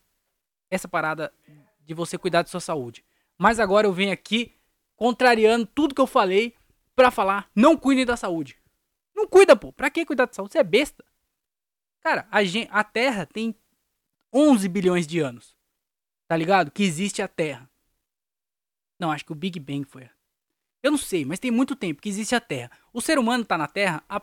essa 0.72 0.88
parada 0.88 1.34
de 1.86 1.94
você 1.94 2.18
cuidar 2.18 2.42
da 2.42 2.48
sua 2.48 2.62
saúde. 2.62 3.04
Mas 3.38 3.60
agora 3.60 3.86
eu 3.86 3.92
venho 3.92 4.14
aqui 4.14 4.54
contrariando 4.96 5.66
tudo 5.66 5.94
que 5.94 6.02
eu 6.02 6.08
falei 6.08 6.56
para 6.96 7.12
falar, 7.12 7.50
não 7.54 7.78
cuidem 7.78 8.06
da 8.06 8.18
saúde. 8.18 8.58
Não 9.18 9.28
cuida, 9.28 9.56
pô. 9.56 9.74
Pra 9.74 9.90
que 9.90 10.06
cuidar 10.06 10.28
da 10.28 10.34
saúde? 10.34 10.52
Você 10.52 10.60
é 10.60 10.64
besta. 10.64 11.04
Cara, 12.02 12.28
a, 12.30 12.44
gente, 12.44 12.70
a 12.72 12.84
Terra 12.84 13.26
tem 13.26 13.56
11 14.32 14.70
bilhões 14.70 15.08
de 15.08 15.20
anos. 15.20 15.58
Tá 16.28 16.38
ligado? 16.38 16.70
Que 16.70 16.84
existe 16.84 17.20
a 17.20 17.28
Terra. 17.28 17.68
Não, 19.00 19.12
acho 19.12 19.26
que 19.26 19.32
o 19.32 19.36
Big 19.36 19.60
Bang 19.60 19.86
foi. 19.86 20.08
Eu 20.84 20.92
não 20.92 21.00
sei, 21.00 21.26
mas 21.26 21.40
tem 21.40 21.50
muito 21.50 21.76
tempo 21.76 22.00
que 22.00 22.10
existe 22.10 22.36
a 22.36 22.40
Terra. 22.40 22.70
O 22.94 23.02
ser 23.02 23.18
humano 23.18 23.44
tá 23.44 23.58
na 23.58 23.68
Terra, 23.68 24.04
a... 24.08 24.22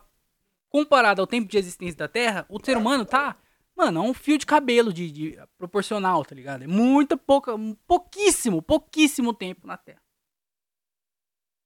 comparado 0.69 1.21
ao 1.21 1.27
tempo 1.27 1.49
de 1.49 1.59
existência 1.59 1.97
da 1.97 2.07
Terra, 2.07 2.47
o 2.49 2.65
ser 2.65 2.77
humano 2.77 3.05
tá, 3.05 3.37
mano, 3.77 3.99
é 3.99 4.03
um 4.03 4.15
fio 4.15 4.39
de 4.39 4.47
cabelo 4.47 4.93
de, 4.93 5.11
de 5.11 5.39
proporcional, 5.59 6.25
tá 6.25 6.37
ligado? 6.37 6.63
É 6.63 6.67
muita 6.69 7.17
pouca, 7.17 7.53
pouquíssimo, 7.87 8.63
pouquíssimo 8.63 9.35
tempo 9.35 9.67
na 9.67 9.77
Terra. 9.77 10.03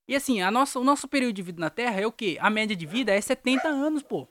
E 0.08 0.16
assim, 0.16 0.40
a 0.40 0.50
nossa, 0.50 0.80
o 0.80 0.84
nosso 0.84 1.06
período 1.06 1.34
de 1.34 1.42
vida 1.42 1.60
na 1.60 1.68
Terra 1.68 2.00
é 2.00 2.06
o 2.06 2.10
quê? 2.10 2.38
A 2.40 2.48
média 2.48 2.74
de 2.74 2.86
vida 2.86 3.12
é 3.12 3.20
70 3.20 3.68
anos, 3.68 4.02
pô. 4.02 4.26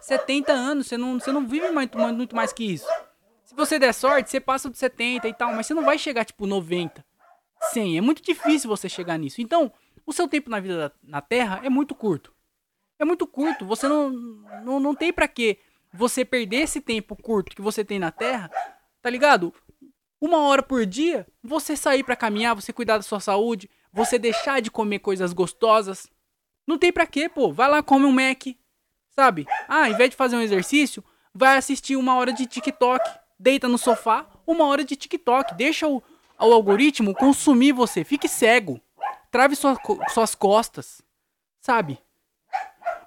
70 0.00 0.52
anos, 0.52 0.88
você 0.88 0.96
não, 0.96 1.20
você 1.20 1.30
não 1.30 1.46
vive 1.46 1.70
muito, 1.70 1.96
muito 1.96 2.34
mais 2.34 2.52
que 2.52 2.64
isso. 2.64 2.88
Se 3.44 3.54
você 3.54 3.78
der 3.78 3.94
sorte, 3.94 4.28
você 4.28 4.40
passa 4.40 4.68
de 4.68 4.76
70 4.76 5.28
e 5.28 5.32
tal, 5.32 5.52
mas 5.54 5.66
você 5.66 5.74
não 5.74 5.84
vai 5.84 5.96
chegar 5.96 6.24
tipo 6.24 6.44
90, 6.44 7.04
100. 7.72 7.98
É 7.98 8.00
muito 8.00 8.20
difícil 8.20 8.68
você 8.68 8.88
chegar 8.88 9.16
nisso. 9.16 9.40
Então, 9.40 9.72
o 10.04 10.12
seu 10.12 10.26
tempo 10.26 10.50
na 10.50 10.58
vida 10.58 10.88
da, 10.88 10.92
na 11.02 11.20
Terra 11.20 11.60
é 11.62 11.70
muito 11.70 11.94
curto. 11.94 12.34
É 12.98 13.04
muito 13.04 13.28
curto. 13.28 13.64
Você 13.66 13.86
não, 13.86 14.10
não, 14.10 14.80
não 14.80 14.94
tem 14.94 15.12
para 15.12 15.28
que 15.28 15.58
você 15.92 16.24
perder 16.24 16.62
esse 16.62 16.80
tempo 16.80 17.14
curto 17.14 17.54
que 17.54 17.62
você 17.62 17.84
tem 17.84 17.98
na 17.98 18.10
Terra, 18.10 18.50
tá 19.00 19.08
ligado? 19.08 19.54
Uma 20.20 20.38
hora 20.48 20.62
por 20.62 20.84
dia, 20.84 21.26
você 21.42 21.76
sair 21.76 22.02
para 22.02 22.16
caminhar, 22.16 22.54
você 22.54 22.72
cuidar 22.72 22.96
da 22.96 23.02
sua 23.02 23.20
saúde, 23.20 23.70
você 23.92 24.18
deixar 24.18 24.60
de 24.60 24.70
comer 24.70 25.00
coisas 25.00 25.32
gostosas. 25.32 26.08
Não 26.66 26.78
tem 26.78 26.92
pra 26.92 27.06
quê, 27.06 27.28
pô. 27.28 27.52
Vai 27.52 27.68
lá, 27.68 27.82
come 27.82 28.06
um 28.06 28.12
Mac. 28.12 28.46
Sabe? 29.10 29.46
Ah, 29.68 29.84
ao 29.84 29.90
invés 29.90 30.10
de 30.10 30.16
fazer 30.16 30.36
um 30.36 30.40
exercício, 30.40 31.04
vai 31.34 31.56
assistir 31.56 31.96
uma 31.96 32.14
hora 32.14 32.32
de 32.32 32.46
TikTok. 32.46 33.04
Deita 33.38 33.68
no 33.68 33.78
sofá, 33.78 34.26
uma 34.46 34.66
hora 34.66 34.84
de 34.84 34.94
TikTok. 34.94 35.54
Deixa 35.54 35.88
o, 35.88 36.02
o 36.38 36.52
algoritmo 36.52 37.14
consumir 37.14 37.72
você. 37.72 38.04
Fique 38.04 38.28
cego. 38.28 38.80
Trave 39.30 39.56
sua, 39.56 39.76
suas 40.08 40.34
costas. 40.34 41.02
Sabe? 41.60 41.98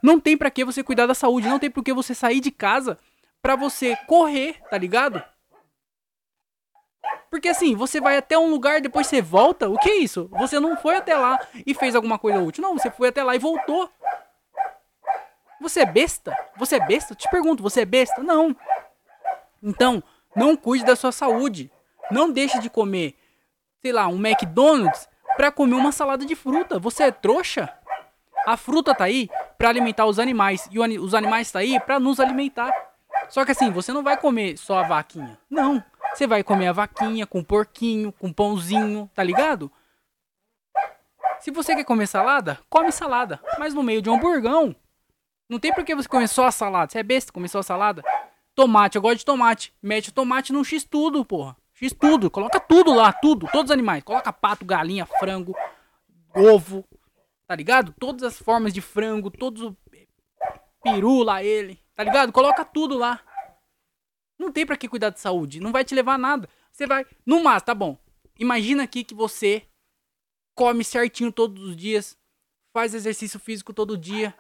Não 0.02 0.20
tem 0.20 0.38
pra 0.38 0.52
que 0.52 0.66
você 0.66 0.84
cuidar 0.84 1.06
da 1.06 1.14
saúde. 1.14 1.48
Não 1.48 1.60
tem 1.60 1.72
por 1.72 1.84
que 1.84 1.94
você 1.94 2.14
sair 2.14 2.40
de 2.40 2.52
casa 2.52 2.98
pra 3.42 3.56
você 3.56 3.96
correr, 4.08 4.60
tá 4.70 4.78
ligado? 4.78 5.24
Porque 7.30 7.50
assim, 7.50 7.76
você 7.76 8.00
vai 8.00 8.18
até 8.18 8.38
um 8.38 8.50
lugar, 8.50 8.80
depois 8.80 9.08
você 9.08 9.22
volta. 9.22 9.70
O 9.70 9.78
que 9.78 9.90
é 9.90 9.98
isso? 9.98 10.30
Você 10.34 10.60
não 10.60 10.78
foi 10.78 10.98
até 10.98 11.16
lá 11.18 11.40
e 11.66 11.74
fez 11.74 11.96
alguma 11.96 12.20
coisa 12.20 12.40
útil. 12.40 12.62
Não, 12.62 12.78
você 12.78 12.92
foi 12.92 13.10
até 13.10 13.24
lá 13.24 13.36
e 13.36 13.40
voltou. 13.40 13.90
Você 15.60 15.82
é 15.82 15.86
besta? 15.86 16.36
Você 16.58 16.76
é 16.76 16.86
besta? 16.86 17.16
Te 17.16 17.30
pergunto, 17.30 17.64
você 17.64 17.82
é 17.82 17.86
besta? 17.86 18.22
Não. 18.22 18.56
Então, 19.62 20.04
não 20.36 20.56
cuide 20.56 20.86
da 20.86 20.96
sua 20.96 21.12
saúde. 21.12 21.72
Não 22.12 22.30
deixe 22.32 22.60
de 22.60 22.70
comer, 22.70 23.16
sei 23.82 23.92
lá, 23.94 24.08
um 24.08 24.24
McDonald's 24.24 25.08
para 25.38 25.52
comer 25.52 25.76
uma 25.76 25.92
salada 25.92 26.26
de 26.26 26.36
fruta. 26.36 26.78
Você 26.80 27.04
é 27.04 27.12
trouxa? 27.12 27.70
A 28.46 28.58
fruta 28.58 28.94
tá 28.94 29.06
aí 29.06 29.30
para 29.58 29.70
alimentar 29.70 30.06
os 30.06 30.20
animais 30.20 30.68
e 30.70 30.80
os 31.00 31.14
animais 31.14 31.50
tá 31.50 31.60
aí 31.60 31.80
para 31.80 32.00
nos 32.00 32.20
alimentar. 32.20 32.72
Só 33.30 33.46
que 33.46 33.52
assim, 33.52 33.72
você 33.72 33.94
não 33.94 34.04
vai 34.04 34.18
comer 34.18 34.58
só 34.58 34.80
a 34.80 34.84
vaquinha. 34.84 35.40
Não. 35.50 35.84
Você 36.14 36.28
vai 36.28 36.44
comer 36.44 36.68
a 36.68 36.74
vaquinha 36.74 37.26
com 37.26 37.44
porquinho, 37.44 38.12
com 38.12 38.32
pãozinho, 38.32 39.10
tá 39.16 39.24
ligado? 39.24 39.72
Se 41.40 41.52
você 41.52 41.76
quer 41.76 41.84
comer 41.84 42.08
salada, 42.08 42.60
come 42.70 42.92
salada, 42.92 43.42
mas 43.60 43.74
no 43.74 43.84
meio 43.84 44.02
de 44.02 44.10
um 44.10 44.16
hamburgão. 44.16 44.76
Não 45.50 45.60
tem 45.60 45.74
por 45.74 45.84
que 45.84 45.96
você 45.96 46.08
comer 46.08 46.28
só 46.28 46.46
a 46.46 46.52
salada. 46.52 46.92
Você 46.92 47.00
é 47.00 47.04
besta 47.04 47.34
comer 47.34 47.48
só 47.48 47.60
a 47.60 47.64
salada? 47.64 48.04
Tomate, 48.56 48.96
eu 48.96 49.02
gosto 49.02 49.18
de 49.18 49.26
tomate. 49.26 49.74
Mete 49.82 50.10
o 50.10 50.14
tomate 50.14 50.54
no 50.54 50.64
X 50.64 50.84
tudo, 50.84 51.26
porra. 51.26 51.58
X 51.74 51.94
tudo. 51.94 52.30
Coloca 52.32 52.60
tudo 52.60 52.94
lá, 52.94 53.12
tudo. 53.12 53.48
Todos 53.52 53.70
os 53.70 53.72
animais. 53.72 54.04
Coloca 54.04 54.32
pato, 54.32 54.64
galinha, 54.64 55.06
frango, 55.06 55.56
ovo. 56.34 56.86
Tá 57.48 57.56
ligado? 57.56 57.94
Todas 58.00 58.24
as 58.24 58.40
formas 58.40 58.74
de 58.74 58.82
frango, 58.82 59.30
todos 59.30 59.64
o 59.64 59.78
peru 60.82 61.24
lá 61.24 61.44
ele. 61.44 61.80
Tá 61.96 62.04
ligado? 62.04 62.32
Coloca 62.32 62.64
tudo 62.64 62.98
lá. 62.98 63.20
Não 64.44 64.52
tem 64.52 64.66
para 64.66 64.76
que 64.76 64.90
cuidar 64.90 65.10
de 65.10 65.22
saúde. 65.22 65.62
Não 65.62 65.72
vai 65.72 65.86
te 65.86 65.96
levar 65.96 66.16
a 66.16 66.18
nada. 66.18 66.50
Você 66.70 66.86
vai. 66.86 67.06
No 67.26 67.42
máximo, 67.42 67.66
tá 67.66 67.74
bom. 67.74 67.98
Imagina 68.38 68.84
aqui 68.84 69.02
que 69.04 69.16
você 69.16 69.64
come 70.54 70.84
certinho 70.84 71.32
todos 71.32 71.64
os 71.64 71.78
dias, 71.78 72.18
faz 72.74 72.94
exercício 72.94 73.40
físico 73.40 73.74
todo 73.74 73.98
dia, 73.98 74.36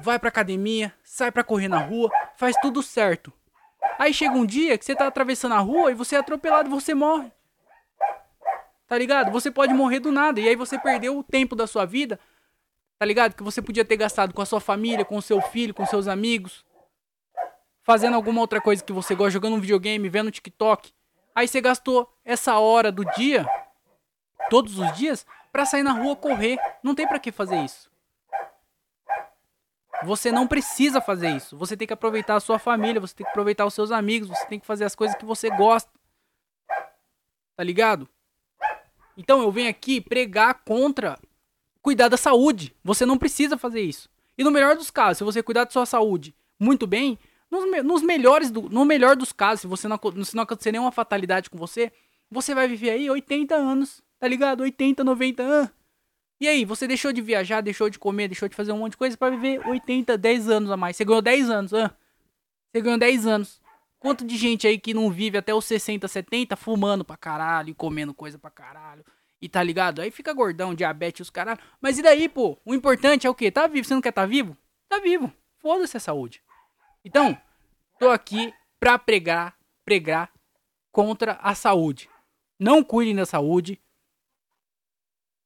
vai 0.00 0.18
pra 0.18 0.28
academia, 0.28 0.92
sai 1.04 1.30
pra 1.30 1.44
correr 1.44 1.68
na 1.68 1.78
rua, 1.78 2.10
faz 2.36 2.56
tudo 2.60 2.82
certo. 2.82 3.32
Aí 3.98 4.12
chega 4.12 4.34
um 4.34 4.44
dia 4.44 4.76
que 4.76 4.84
você 4.84 4.94
tá 4.94 5.06
atravessando 5.06 5.54
a 5.54 5.60
rua 5.60 5.92
e 5.92 5.94
você 5.94 6.16
é 6.16 6.18
atropelado 6.18 6.68
e 6.68 6.72
você 6.72 6.92
morre. 6.92 7.30
Tá 8.88 8.98
ligado? 8.98 9.30
Você 9.30 9.50
pode 9.50 9.72
morrer 9.72 10.00
do 10.00 10.10
nada. 10.10 10.40
E 10.40 10.48
aí 10.48 10.56
você 10.56 10.78
perdeu 10.78 11.16
o 11.16 11.22
tempo 11.22 11.54
da 11.54 11.66
sua 11.66 11.84
vida. 11.84 12.18
Tá 12.98 13.06
ligado? 13.06 13.34
Que 13.34 13.42
você 13.42 13.62
podia 13.62 13.84
ter 13.84 13.96
gastado 13.96 14.34
com 14.34 14.42
a 14.42 14.46
sua 14.46 14.60
família, 14.60 15.04
com 15.04 15.16
o 15.16 15.22
seu 15.22 15.40
filho, 15.40 15.72
com 15.72 15.86
seus 15.86 16.08
amigos 16.08 16.64
fazendo 17.84 18.14
alguma 18.14 18.40
outra 18.40 18.60
coisa 18.60 18.82
que 18.82 18.92
você 18.92 19.14
gosta, 19.14 19.30
jogando 19.30 19.56
um 19.56 19.60
videogame, 19.60 20.08
vendo 20.08 20.30
TikTok. 20.30 20.92
Aí 21.34 21.46
você 21.46 21.60
gastou 21.60 22.12
essa 22.24 22.58
hora 22.58 22.90
do 22.90 23.04
dia, 23.12 23.46
todos 24.50 24.78
os 24.78 24.92
dias, 24.96 25.26
para 25.52 25.66
sair 25.66 25.82
na 25.82 25.92
rua 25.92 26.16
correr. 26.16 26.58
Não 26.82 26.94
tem 26.94 27.06
para 27.06 27.20
que 27.20 27.30
fazer 27.30 27.62
isso. 27.62 27.90
Você 30.04 30.32
não 30.32 30.46
precisa 30.46 31.00
fazer 31.00 31.30
isso. 31.30 31.56
Você 31.56 31.76
tem 31.76 31.86
que 31.86 31.92
aproveitar 31.92 32.36
a 32.36 32.40
sua 32.40 32.58
família, 32.58 33.00
você 33.00 33.14
tem 33.14 33.24
que 33.24 33.30
aproveitar 33.30 33.64
os 33.64 33.74
seus 33.74 33.92
amigos, 33.92 34.28
você 34.28 34.46
tem 34.46 34.58
que 34.58 34.66
fazer 34.66 34.84
as 34.84 34.94
coisas 34.94 35.16
que 35.16 35.24
você 35.24 35.50
gosta. 35.50 35.90
Tá 37.56 37.62
ligado? 37.62 38.08
Então 39.16 39.40
eu 39.40 39.52
venho 39.52 39.70
aqui 39.70 40.00
pregar 40.00 40.62
contra 40.64 41.18
cuidar 41.80 42.08
da 42.08 42.16
saúde. 42.16 42.74
Você 42.82 43.06
não 43.06 43.18
precisa 43.18 43.56
fazer 43.56 43.82
isso. 43.82 44.08
E 44.36 44.42
no 44.42 44.50
melhor 44.50 44.74
dos 44.74 44.90
casos, 44.90 45.18
se 45.18 45.24
você 45.24 45.42
cuidar 45.42 45.64
da 45.64 45.70
sua 45.70 45.86
saúde 45.86 46.34
muito 46.58 46.86
bem, 46.86 47.18
nos, 47.54 47.84
nos 47.84 48.02
melhores 48.02 48.50
do, 48.50 48.62
no 48.62 48.84
melhor 48.84 49.16
dos 49.16 49.32
casos, 49.32 49.60
se 49.60 49.66
você 49.66 49.86
não, 49.86 49.98
se 50.24 50.34
não 50.34 50.42
acontecer 50.42 50.72
nenhuma 50.72 50.92
fatalidade 50.92 51.48
com 51.48 51.56
você, 51.56 51.92
você 52.30 52.54
vai 52.54 52.66
viver 52.66 52.90
aí 52.90 53.08
80 53.08 53.54
anos, 53.54 54.02
tá 54.18 54.26
ligado? 54.26 54.62
80, 54.62 55.04
90 55.04 55.42
anos. 55.42 55.70
E 56.40 56.48
aí, 56.48 56.64
você 56.64 56.86
deixou 56.86 57.12
de 57.12 57.22
viajar, 57.22 57.60
deixou 57.60 57.88
de 57.88 57.98
comer, 57.98 58.28
deixou 58.28 58.48
de 58.48 58.56
fazer 58.56 58.72
um 58.72 58.78
monte 58.78 58.92
de 58.92 58.96
coisa 58.98 59.16
para 59.16 59.30
viver 59.30 59.66
80, 59.66 60.18
10 60.18 60.48
anos 60.50 60.70
a 60.70 60.76
mais. 60.76 60.96
Você 60.96 61.04
ganhou 61.04 61.22
10 61.22 61.48
anos, 61.48 61.72
ah. 61.72 61.96
Você 62.72 62.80
ganhou 62.80 62.98
10 62.98 63.26
anos. 63.26 63.62
Quanto 64.00 64.24
de 64.24 64.36
gente 64.36 64.66
aí 64.66 64.78
que 64.78 64.92
não 64.92 65.10
vive 65.10 65.38
até 65.38 65.54
os 65.54 65.64
60, 65.64 66.06
70 66.08 66.56
fumando 66.56 67.04
pra 67.04 67.16
caralho 67.16 67.70
e 67.70 67.74
comendo 67.74 68.12
coisa 68.12 68.38
pra 68.38 68.50
caralho. 68.50 69.04
E 69.40 69.48
tá 69.48 69.62
ligado? 69.62 70.02
Aí 70.02 70.10
fica 70.10 70.32
gordão, 70.32 70.74
diabetes, 70.74 71.20
os 71.20 71.30
caralho. 71.30 71.60
Mas 71.80 71.98
e 71.98 72.02
daí, 72.02 72.28
pô? 72.28 72.58
O 72.64 72.74
importante 72.74 73.26
é 73.26 73.30
o 73.30 73.34
quê? 73.34 73.50
Tá 73.50 73.66
vivo? 73.66 73.86
Você 73.86 73.94
não 73.94 74.02
quer 74.02 74.12
tá 74.12 74.26
vivo? 74.26 74.56
Tá 74.88 74.98
vivo. 74.98 75.32
Foda-se 75.58 75.96
a 75.96 76.00
saúde. 76.00 76.42
Então, 77.04 77.36
tô 77.98 78.08
aqui 78.08 78.52
pra 78.80 78.98
pregar, 78.98 79.58
pregar 79.84 80.32
contra 80.90 81.34
a 81.34 81.54
saúde. 81.54 82.08
Não 82.58 82.82
cuidem 82.82 83.14
da 83.14 83.26
saúde. 83.26 83.80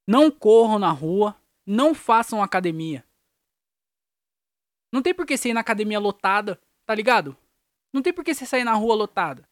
Não 0.06 0.30
corram 0.30 0.78
na 0.78 0.90
rua. 0.90 1.36
Não 1.66 1.94
façam 1.94 2.42
academia. 2.42 3.04
Não 4.92 5.02
tem 5.02 5.12
por 5.12 5.26
que 5.26 5.36
você 5.36 5.50
ir 5.50 5.54
na 5.54 5.60
academia 5.60 5.98
lotada, 5.98 6.58
tá 6.86 6.94
ligado? 6.94 7.36
Não 7.92 8.00
tem 8.00 8.12
por 8.12 8.24
que 8.24 8.32
você 8.32 8.46
sair 8.46 8.64
na 8.64 8.72
rua 8.72 8.94
lotada. 8.94 9.46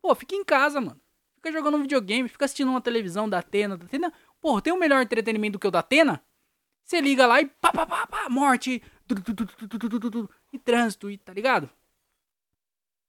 Pô, 0.00 0.12
fica 0.14 0.34
em 0.34 0.44
casa, 0.44 0.80
mano. 0.80 1.00
Fica 1.36 1.52
jogando 1.52 1.76
um 1.76 1.82
videogame, 1.82 2.28
fica 2.28 2.44
assistindo 2.44 2.70
uma 2.70 2.80
televisão 2.80 3.28
da 3.28 3.38
Atena. 3.38 3.76
Da 3.76 3.84
Atena. 3.84 4.12
Porra, 4.40 4.62
tem 4.62 4.72
um 4.72 4.78
melhor 4.78 5.02
entretenimento 5.02 5.52
do 5.52 5.58
que 5.58 5.68
o 5.68 5.70
da 5.70 5.80
Atena? 5.80 6.24
Você 6.84 7.00
liga 7.00 7.26
lá 7.26 7.40
e 7.40 7.46
pá, 7.46 7.72
pá, 7.72 7.86
pá, 7.86 8.06
pá, 8.06 8.28
morte. 8.28 8.82
E 10.52 10.58
trânsito, 10.58 11.10
e 11.10 11.18
tá 11.18 11.32
ligado? 11.32 11.68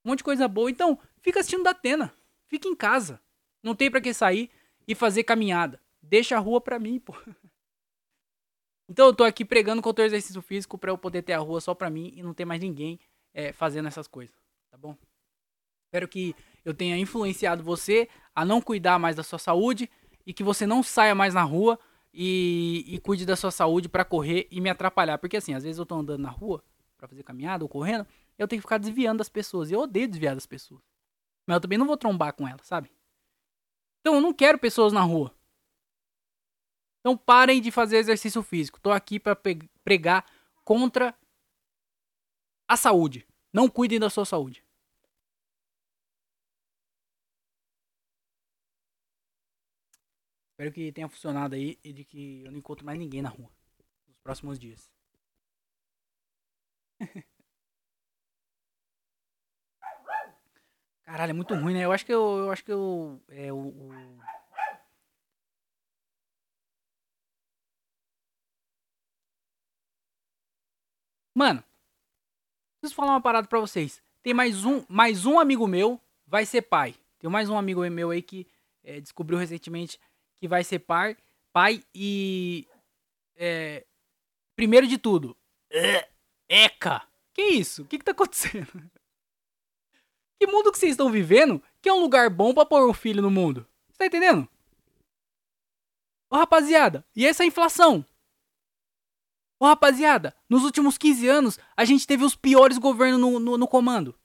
Um 0.04 0.10
monte 0.10 0.20
de 0.20 0.24
coisa 0.24 0.48
boa. 0.48 0.70
Então, 0.70 1.00
fica 1.22 1.40
assistindo 1.40 1.64
da 1.64 1.72
Atena. 1.72 2.14
Fica 2.48 2.68
em 2.68 2.76
casa. 2.76 3.22
Não 3.62 3.74
tem 3.76 3.90
para 3.90 4.02
que 4.02 4.14
sair 4.14 4.50
e 4.88 4.94
fazer 4.94 5.24
caminhada. 5.24 5.80
Deixa 6.02 6.36
a 6.36 6.40
rua 6.40 6.60
pra 6.60 6.80
mim, 6.80 7.00
pô. 7.00 7.16
Então 8.90 9.08
eu 9.08 9.16
tô 9.16 9.24
aqui 9.24 9.46
pregando 9.46 9.82
contra 9.82 10.04
o 10.04 10.06
exercício 10.06 10.42
físico 10.42 10.78
pra 10.78 10.92
eu 10.92 10.98
poder 10.98 11.22
ter 11.22 11.32
a 11.34 11.40
rua 11.40 11.62
só 11.62 11.74
pra 11.74 11.90
mim 11.90 12.14
e 12.16 12.22
não 12.22 12.34
ter 12.34 12.44
mais 12.44 12.62
ninguém 12.62 13.00
é, 13.34 13.54
fazendo 13.54 13.88
essas 13.88 14.08
coisas, 14.08 14.36
tá 14.70 14.78
bom? 14.78 14.96
Espero 15.86 16.08
que 16.08 16.36
eu 16.66 16.74
tenha 16.74 16.98
influenciado 16.98 17.64
você 17.64 18.10
a 18.36 18.44
não 18.44 18.62
cuidar 18.62 19.00
mais 19.00 19.16
da 19.16 19.24
sua 19.24 19.40
saúde 19.40 19.90
e 20.26 20.34
que 20.34 20.44
você 20.44 20.68
não 20.68 20.84
saia 20.84 21.16
mais 21.16 21.34
na 21.34 21.44
rua 21.44 21.80
e, 22.14 22.86
e 22.88 23.00
cuide 23.00 23.26
da 23.26 23.36
sua 23.36 23.52
saúde 23.52 23.90
para 23.90 24.06
correr 24.06 24.48
e 24.52 24.62
me 24.62 24.70
atrapalhar. 24.70 25.18
Porque 25.18 25.38
assim, 25.38 25.54
às 25.54 25.64
vezes 25.64 25.80
eu 25.80 25.86
tô 25.86 25.96
andando 25.96 26.22
na 26.22 26.30
rua 26.30 26.64
para 26.98 27.08
fazer 27.08 27.24
caminhada 27.24 27.66
ou 27.66 27.70
correndo, 27.70 28.08
eu 28.38 28.48
tenho 28.48 28.62
que 28.62 28.68
ficar 28.68 28.78
desviando 28.78 29.18
das 29.18 29.30
pessoas. 29.30 29.72
Eu 29.72 29.80
odeio 29.82 30.08
desviar 30.08 30.36
das 30.36 30.46
pessoas. 30.46 30.82
Mas 31.46 31.56
eu 31.56 31.62
também 31.62 31.78
não 31.78 31.88
vou 31.88 31.98
trombar 31.98 32.34
com 32.34 32.48
elas, 32.48 32.66
sabe? 32.66 32.92
Então 34.00 34.16
eu 34.16 34.22
não 34.22 34.34
quero 34.34 34.60
pessoas 34.60 34.94
na 34.94 35.02
rua. 35.02 35.36
Então 37.00 37.18
parem 37.18 37.62
de 37.62 37.72
fazer 37.72 37.98
exercício 37.98 38.42
físico. 38.42 38.80
Tô 38.80 38.92
aqui 38.92 39.20
para 39.20 39.38
pregar 39.84 40.26
contra 40.64 41.14
a 42.68 42.78
saúde. 42.78 43.28
Não 43.52 43.68
cuidem 43.68 44.00
da 44.00 44.10
sua 44.10 44.26
saúde. 44.26 44.64
Espero 50.64 50.76
que 50.76 50.94
tenha 50.94 51.10
funcionado 51.10 51.56
aí 51.56 51.78
e 51.84 51.92
de 51.92 52.06
que 52.06 52.44
eu 52.46 52.52
não 52.52 52.60
encontro 52.60 52.86
mais 52.86 52.98
ninguém 52.98 53.22
na 53.22 53.28
rua 53.28 53.50
nos 54.08 54.18
próximos 54.20 54.58
dias. 54.58 54.90
Caralho, 61.04 61.32
é 61.32 61.34
muito 61.34 61.54
ruim, 61.54 61.74
né? 61.74 61.84
Eu 61.84 61.92
acho 61.92 62.06
que 62.06 62.14
eu, 62.14 62.38
eu 62.38 62.50
acho 62.50 62.64
que 62.64 62.72
eu 62.72 63.22
é 63.28 63.52
o, 63.52 63.58
o... 63.58 63.92
Mano, 71.36 71.62
preciso 72.80 72.96
falar 72.96 73.12
uma 73.12 73.22
parada 73.22 73.50
pra 73.50 73.60
vocês. 73.60 74.02
Tem 74.22 74.34
mais 74.34 74.64
um, 74.64 74.86
mais 74.88 75.26
um 75.26 75.38
amigo 75.38 75.68
meu 75.68 76.00
vai 76.26 76.46
ser 76.46 76.62
pai. 76.62 76.96
Tem 77.20 77.30
mais 77.30 77.50
um 77.50 77.58
amigo 77.58 77.82
meu 77.90 78.12
aí 78.12 78.22
que 78.22 78.48
é, 78.82 79.02
descobriu 79.02 79.38
recentemente 79.38 80.00
que 80.38 80.48
vai 80.48 80.64
ser 80.64 80.80
pai, 80.80 81.18
pai 81.52 81.84
e 81.94 82.68
é, 83.36 83.86
primeiro 84.56 84.88
de 84.88 84.98
tudo, 84.98 85.38
é, 85.72 86.08
Eca. 86.48 87.02
Que 87.34 87.42
isso? 87.42 87.82
O 87.82 87.86
que 87.86 87.98
que 87.98 88.06
tá 88.06 88.12
acontecendo? 88.12 88.68
Que 90.40 90.48
mundo 90.48 90.74
que 90.74 90.78
vocês 90.78 90.92
estão 90.92 91.10
vivendo 91.10 91.64
que 91.82 91.88
é 91.88 91.94
um 91.94 92.02
lugar 92.02 92.30
bom 92.30 92.54
para 92.54 92.66
pôr 92.66 92.86
um 92.90 92.94
filho 92.94 93.22
no 93.22 93.32
mundo? 93.32 93.66
Você 93.88 94.00
tá 94.00 94.06
entendendo? 94.08 94.46
Ô 96.30 96.36
rapaziada, 96.36 97.06
e 97.16 97.26
essa 97.26 97.46
inflação? 97.46 98.06
Ô 99.58 99.66
rapaziada, 99.66 100.36
nos 100.50 100.66
últimos 100.66 100.98
15 100.98 101.28
anos 101.30 101.60
a 101.78 101.86
gente 101.86 102.06
teve 102.06 102.26
os 102.26 102.36
piores 102.36 102.78
governos 102.78 103.22
no, 103.22 103.40
no, 103.40 103.58
no 103.58 103.68
comando. 103.70 104.20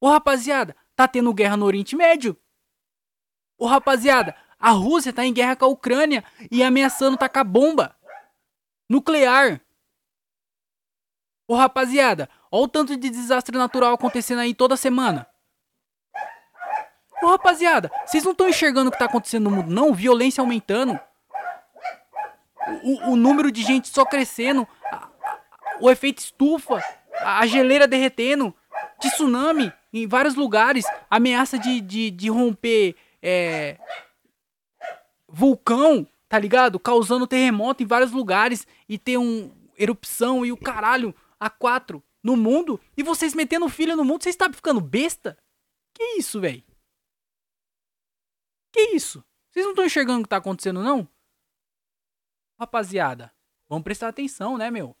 Ô 0.00 0.08
rapaziada, 0.08 0.76
tá 0.94 1.08
tendo 1.08 1.34
guerra 1.34 1.56
no 1.56 1.66
Oriente 1.66 1.96
Médio. 1.96 2.36
Ô 3.58 3.66
rapaziada, 3.66 4.36
a 4.58 4.70
Rússia 4.70 5.12
tá 5.12 5.24
em 5.24 5.32
guerra 5.32 5.56
com 5.56 5.64
a 5.64 5.68
Ucrânia 5.68 6.24
e 6.50 6.62
ameaçando 6.62 7.16
tacar 7.16 7.44
bomba 7.44 7.94
nuclear. 8.88 9.60
Ô 11.46 11.54
rapaziada, 11.54 12.28
olha 12.50 12.64
o 12.64 12.68
tanto 12.68 12.96
de 12.96 13.08
desastre 13.08 13.56
natural 13.56 13.94
acontecendo 13.94 14.40
aí 14.40 14.54
toda 14.54 14.76
semana. 14.76 15.26
Ô 17.22 17.26
rapaziada, 17.28 17.90
vocês 18.06 18.22
não 18.24 18.32
estão 18.32 18.48
enxergando 18.48 18.88
o 18.88 18.92
que 18.92 18.98
tá 18.98 19.06
acontecendo 19.06 19.50
no 19.50 19.56
mundo, 19.56 19.70
não? 19.70 19.94
Violência 19.94 20.40
aumentando. 20.40 20.98
O, 22.82 23.12
o 23.12 23.16
número 23.16 23.50
de 23.50 23.62
gente 23.62 23.88
só 23.88 24.04
crescendo. 24.04 24.66
O 25.80 25.90
efeito 25.90 26.18
estufa. 26.18 26.82
A, 27.20 27.46
geleira 27.46 27.88
derretendo. 27.88 28.54
Tsunami 29.00 29.72
em 29.92 30.06
vários 30.06 30.34
lugares. 30.34 30.84
Ameaça 31.10 31.58
de, 31.58 31.80
de, 31.80 32.10
de 32.10 32.28
romper 32.28 32.94
é, 33.22 33.78
vulcão, 35.28 36.06
tá 36.28 36.38
ligado? 36.38 36.80
Causando 36.80 37.26
terremoto 37.26 37.82
em 37.82 37.86
vários 37.86 38.12
lugares 38.12 38.66
e 38.88 38.98
ter 38.98 39.18
um 39.18 39.50
erupção 39.76 40.44
e 40.44 40.50
o 40.50 40.56
caralho 40.56 41.14
a 41.38 41.48
quatro 41.48 42.02
no 42.22 42.36
mundo 42.36 42.80
e 42.96 43.02
vocês 43.02 43.34
metendo 43.34 43.68
filho 43.68 43.96
no 43.96 44.04
mundo, 44.04 44.22
vocês 44.22 44.34
estão 44.34 44.52
ficando 44.52 44.80
besta? 44.80 45.38
Que 45.94 46.18
isso, 46.18 46.40
velho? 46.40 46.64
Que 48.72 48.94
isso? 48.94 49.24
Vocês 49.50 49.64
não 49.64 49.72
estão 49.72 49.84
enxergando 49.84 50.20
o 50.20 50.22
que 50.24 50.28
tá 50.28 50.36
acontecendo, 50.36 50.82
não? 50.82 51.08
Rapaziada, 52.58 53.32
vamos 53.68 53.84
prestar 53.84 54.08
atenção, 54.08 54.58
né, 54.58 54.70
meu? 54.70 54.96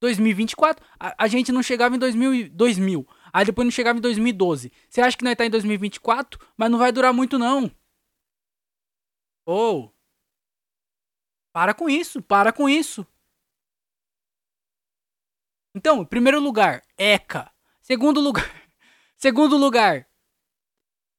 2024, 0.00 0.84
a, 1.00 1.24
a 1.24 1.26
gente 1.26 1.50
não 1.50 1.62
chegava 1.62 1.96
em 1.96 1.98
2000, 1.98 2.50
2000, 2.50 3.06
aí 3.32 3.44
depois 3.44 3.66
não 3.66 3.72
chegava 3.72 3.98
em 3.98 4.02
2012. 4.02 4.72
Você 4.88 5.00
acha 5.00 5.16
que 5.16 5.24
nós 5.24 5.34
tá 5.34 5.44
em 5.44 5.50
2024? 5.50 6.38
Mas 6.56 6.70
não 6.70 6.78
vai 6.78 6.92
durar 6.92 7.12
muito, 7.12 7.38
não. 7.38 7.70
Ou. 9.46 9.84
Oh, 9.84 9.96
para 11.52 11.72
com 11.72 11.88
isso, 11.88 12.20
para 12.20 12.52
com 12.52 12.68
isso. 12.68 13.06
Então, 15.74 16.04
primeiro 16.04 16.40
lugar, 16.40 16.82
ECA. 16.98 17.50
Segundo 17.80 18.20
lugar, 18.20 18.44
segundo 19.16 19.56
lugar, 19.56 20.06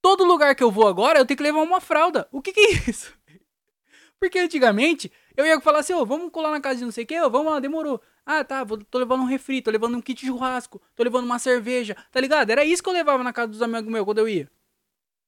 todo 0.02 0.26
lugar 0.26 0.54
que 0.56 0.64
eu 0.64 0.70
vou 0.70 0.88
agora 0.88 1.20
eu 1.20 1.26
tenho 1.26 1.38
que 1.38 1.44
levar 1.44 1.62
uma 1.62 1.80
fralda. 1.80 2.28
O 2.32 2.42
que, 2.42 2.52
que 2.52 2.60
é 2.60 2.90
isso? 2.90 3.18
Porque 4.20 4.38
antigamente 4.38 5.12
eu 5.36 5.46
ia 5.46 5.60
falar 5.62 5.80
assim, 5.80 5.94
ô, 5.94 6.02
oh, 6.02 6.06
vamos 6.06 6.32
colar 6.32 6.52
na 6.52 6.60
casa 6.60 6.80
de 6.80 6.86
não 6.86 6.92
sei 6.92 7.04
o 7.04 7.08
que, 7.08 7.20
oh, 7.22 7.30
vamos 7.30 7.52
lá, 7.52 7.60
demorou. 7.60 8.02
Ah, 8.26 8.44
tá, 8.44 8.64
vou, 8.64 8.78
tô 8.78 9.00
levando 9.00 9.22
um 9.22 9.26
refri, 9.26 9.62
tô 9.62 9.72
levando 9.72 9.96
um 9.96 10.02
kit 10.02 10.20
de 10.20 10.28
churrasco, 10.28 10.82
tô 10.96 11.04
levando 11.04 11.26
uma 11.26 11.40
cerveja, 11.40 11.96
tá 12.12 12.20
ligado? 12.20 12.50
Era 12.50 12.66
isso 12.66 12.84
que 12.84 12.90
eu 12.90 12.94
levava 12.94 13.24
na 13.24 13.32
casa 13.32 13.48
dos 13.48 13.62
amigos 13.62 13.90
meus 13.90 14.04
quando 14.04 14.18
eu 14.18 14.28
ia. 14.28 14.52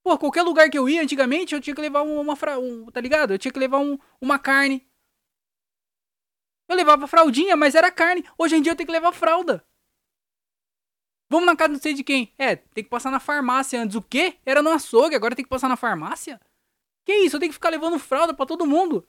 Pô, 0.09 0.17
qualquer 0.17 0.41
lugar 0.41 0.71
que 0.71 0.77
eu 0.79 0.89
ia 0.89 1.03
antigamente, 1.03 1.53
eu 1.53 1.61
tinha 1.61 1.75
que 1.75 1.81
levar 1.81 2.01
uma, 2.01 2.35
fra... 2.35 2.57
Um, 2.57 2.87
tá 2.87 2.99
ligado? 2.99 3.31
Eu 3.31 3.37
tinha 3.37 3.51
que 3.51 3.59
levar 3.59 3.77
um, 3.77 3.95
uma 4.19 4.39
carne. 4.39 4.89
Eu 6.67 6.75
levava 6.75 7.05
fraldinha, 7.05 7.55
mas 7.55 7.75
era 7.75 7.91
carne. 7.91 8.25
Hoje 8.35 8.55
em 8.55 8.61
dia 8.63 8.71
eu 8.71 8.75
tenho 8.75 8.87
que 8.87 8.91
levar 8.91 9.11
fralda. 9.11 9.63
Vamos 11.29 11.45
na 11.45 11.55
casa 11.55 11.73
não 11.73 11.79
sei 11.79 11.93
de 11.93 12.03
quem. 12.03 12.33
É, 12.39 12.55
tem 12.55 12.83
que 12.83 12.89
passar 12.89 13.11
na 13.11 13.19
farmácia 13.19 13.79
antes. 13.79 13.95
O 13.95 14.01
quê? 14.01 14.39
Era 14.43 14.63
no 14.63 14.71
açougue, 14.71 15.15
agora 15.15 15.35
tem 15.35 15.45
que 15.45 15.49
passar 15.49 15.69
na 15.69 15.75
farmácia? 15.75 16.41
Que 17.05 17.13
isso? 17.13 17.35
Eu 17.35 17.39
tenho 17.39 17.51
que 17.51 17.57
ficar 17.57 17.69
levando 17.69 17.99
fralda 17.99 18.33
para 18.33 18.47
todo 18.47 18.65
mundo. 18.65 19.07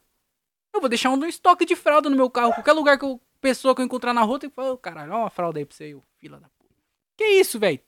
Eu 0.71 0.81
vou 0.83 0.89
deixar 0.91 1.09
um 1.09 1.25
estoque 1.25 1.65
de 1.65 1.77
fralda 1.77 2.11
no 2.11 2.17
meu 2.17 2.29
carro. 2.29 2.53
Qualquer 2.53 2.75
lugar 2.75 2.99
que 2.99 3.07
eu, 3.07 3.19
pessoa 3.41 3.75
que 3.75 3.81
eu 3.81 3.87
encontrar 3.87 4.13
na 4.13 4.21
rua, 4.21 4.39
tem 4.39 4.51
que 4.51 4.55
falar, 4.55 4.73
oh, 4.73 4.77
caralho, 4.77 5.13
olha 5.13 5.23
uma 5.23 5.31
fralda 5.31 5.59
aí 5.59 5.65
pra 5.65 5.75
você, 5.75 5.99
fila 6.19 6.39
da 6.39 6.51
puta. 6.51 6.75
Que 7.17 7.25
isso, 7.25 7.59
velho? 7.59 7.81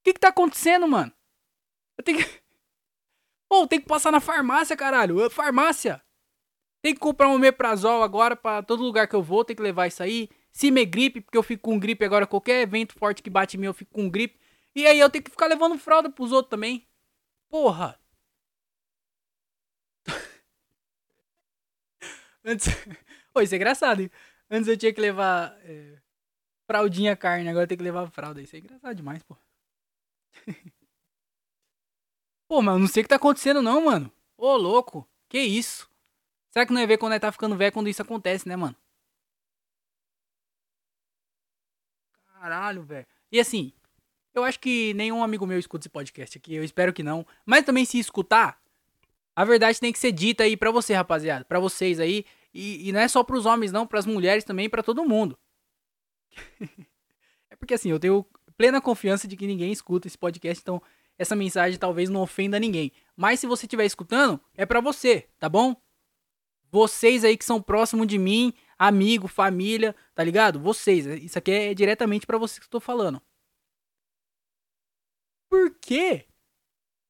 O 0.00 0.02
que 0.04 0.14
que 0.14 0.20
tá 0.20 0.28
acontecendo, 0.28 0.88
mano? 0.88 1.12
Eu 1.96 2.04
tenho 2.04 2.18
que... 2.18 2.24
Pô, 3.48 3.66
tem 3.66 3.80
que 3.80 3.86
passar 3.86 4.10
na 4.10 4.20
farmácia, 4.20 4.76
caralho. 4.76 5.28
Farmácia. 5.30 6.02
Tem 6.82 6.94
que 6.94 7.00
comprar 7.00 7.28
um 7.28 7.38
meprazol 7.38 8.02
agora 8.02 8.34
para 8.34 8.62
todo 8.62 8.82
lugar 8.82 9.06
que 9.06 9.14
eu 9.14 9.22
vou, 9.22 9.44
tem 9.44 9.54
que 9.54 9.62
levar 9.62 9.86
isso 9.86 10.02
aí. 10.02 10.30
Se 10.50 10.70
me 10.70 10.84
gripe, 10.86 11.20
porque 11.20 11.36
eu 11.36 11.42
fico 11.42 11.62
com 11.62 11.78
gripe 11.78 12.04
agora, 12.04 12.26
qualquer 12.26 12.62
evento 12.62 12.94
forte 12.98 13.22
que 13.22 13.28
bate 13.30 13.56
em 13.56 13.60
mim, 13.60 13.66
eu 13.66 13.74
fico 13.74 13.92
com 13.92 14.08
gripe. 14.08 14.40
E 14.74 14.86
aí 14.86 14.98
eu 14.98 15.10
tenho 15.10 15.22
que 15.24 15.30
ficar 15.30 15.46
levando 15.46 15.78
fralda 15.78 16.10
pros 16.10 16.32
outros 16.32 16.50
também. 16.50 16.88
Porra. 17.48 18.00
Antes. 22.44 22.68
Ô, 23.34 23.40
isso 23.40 23.54
é 23.54 23.56
engraçado, 23.56 24.00
hein? 24.00 24.10
Antes 24.50 24.68
eu 24.68 24.76
tinha 24.76 24.92
que 24.92 25.00
levar 25.00 25.56
é, 25.64 25.98
fraldinha 26.66 27.16
carne, 27.16 27.48
agora 27.48 27.64
eu 27.64 27.68
tenho 27.68 27.78
que 27.78 27.84
levar 27.84 28.10
fralda. 28.10 28.40
Isso 28.40 28.56
é 28.56 28.58
engraçado 28.58 28.94
demais, 28.94 29.22
pô. 29.22 29.36
pô, 32.48 32.62
mas 32.62 32.74
eu 32.74 32.78
não 32.78 32.86
sei 32.88 33.02
o 33.02 33.04
que 33.04 33.08
tá 33.08 33.16
acontecendo, 33.16 33.62
não, 33.62 33.84
mano. 33.84 34.12
Ô, 34.36 34.56
louco. 34.56 35.08
Que 35.28 35.38
isso? 35.38 35.88
Será 36.50 36.66
que 36.66 36.72
não 36.72 36.80
é 36.80 36.86
ver 36.86 36.98
quando 36.98 37.12
ele 37.12 37.20
tá 37.20 37.30
ficando 37.30 37.56
velho 37.56 37.72
quando 37.72 37.88
isso 37.88 38.02
acontece, 38.02 38.48
né, 38.48 38.56
mano? 38.56 38.76
Caralho, 42.40 42.82
velho. 42.82 43.06
E 43.30 43.38
assim, 43.38 43.72
eu 44.34 44.42
acho 44.44 44.58
que 44.58 44.94
nenhum 44.94 45.22
amigo 45.22 45.46
meu 45.46 45.58
escuta 45.58 45.82
esse 45.82 45.88
podcast 45.88 46.38
aqui. 46.38 46.54
Eu 46.54 46.64
espero 46.64 46.92
que 46.92 47.02
não. 47.02 47.26
Mas 47.44 47.64
também 47.64 47.84
se 47.84 47.98
escutar, 47.98 48.60
a 49.36 49.44
verdade 49.44 49.78
tem 49.78 49.92
que 49.92 49.98
ser 49.98 50.12
dita 50.12 50.44
aí 50.44 50.56
pra 50.56 50.70
você, 50.70 50.94
rapaziada. 50.94 51.44
Pra 51.44 51.60
vocês 51.60 52.00
aí. 52.00 52.24
E, 52.52 52.88
e 52.88 52.92
não 52.92 53.00
é 53.00 53.08
só 53.08 53.22
pros 53.22 53.46
homens, 53.46 53.72
não. 53.72 53.86
Pras 53.86 54.06
mulheres 54.06 54.44
também, 54.44 54.68
para 54.68 54.82
todo 54.82 55.04
mundo. 55.04 55.38
é 57.50 57.56
porque 57.56 57.74
assim, 57.74 57.90
eu 57.90 58.00
tenho 58.00 58.24
plena 58.60 58.78
confiança 58.78 59.26
de 59.26 59.38
que 59.38 59.46
ninguém 59.46 59.72
escuta 59.72 60.06
esse 60.06 60.18
podcast. 60.18 60.60
Então, 60.60 60.82
essa 61.16 61.34
mensagem 61.34 61.78
talvez 61.78 62.10
não 62.10 62.20
ofenda 62.20 62.60
ninguém. 62.60 62.92
Mas 63.16 63.40
se 63.40 63.46
você 63.46 63.64
estiver 63.64 63.86
escutando, 63.86 64.38
é 64.54 64.66
para 64.66 64.82
você, 64.82 65.30
tá 65.38 65.48
bom? 65.48 65.74
Vocês 66.70 67.24
aí 67.24 67.38
que 67.38 67.44
são 67.46 67.62
próximos 67.62 68.06
de 68.06 68.18
mim, 68.18 68.52
amigo, 68.78 69.26
família, 69.26 69.96
tá 70.14 70.22
ligado? 70.22 70.60
Vocês, 70.60 71.06
isso 71.06 71.38
aqui 71.38 71.50
é 71.50 71.72
diretamente 71.72 72.26
para 72.26 72.36
vocês 72.36 72.58
que 72.58 72.66
eu 72.66 72.70
tô 72.70 72.80
falando. 72.80 73.22
Por 75.48 75.74
que 75.80 76.26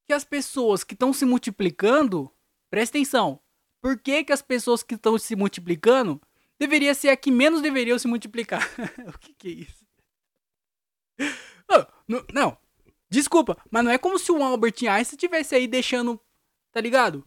que 0.07 0.13
as 0.13 0.23
pessoas 0.23 0.85
que 0.85 0.95
estão 0.95 1.13
se 1.13 1.25
multiplicando, 1.25 2.31
presta 2.71 2.97
atenção, 2.97 3.41
por 3.83 3.99
que 3.99 4.23
que 4.23 4.33
as 4.33 4.41
pessoas 4.41 4.85
que 4.85 4.95
estão 4.95 5.19
se 5.19 5.35
multiplicando 5.35 6.23
deveria 6.61 6.95
ser 6.95 7.09
a 7.09 7.17
que 7.17 7.33
menos 7.33 7.61
deveriam 7.61 7.99
se 7.99 8.07
multiplicar? 8.07 8.63
o 9.13 9.19
que 9.19 9.35
que 9.35 9.49
é 9.49 9.51
isso? 9.51 9.80
Não, 12.09 12.25
não, 12.35 12.59
desculpa, 13.09 13.57
mas 13.71 13.85
não 13.85 13.93
é 13.93 13.97
como 13.97 14.19
se 14.19 14.33
o 14.33 14.43
Albert 14.43 14.75
Einstein 14.89 15.15
estivesse 15.15 15.55
aí 15.55 15.69
deixando, 15.69 16.21
tá 16.73 16.81
ligado? 16.81 17.25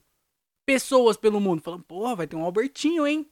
pessoas 0.65 1.17
pelo 1.17 1.39
mundo 1.39 1.61
falando, 1.61 1.83
porra, 1.83 2.15
vai 2.15 2.27
ter 2.27 2.35
um 2.35 2.43
Albertinho, 2.43 3.05
hein? 3.05 3.29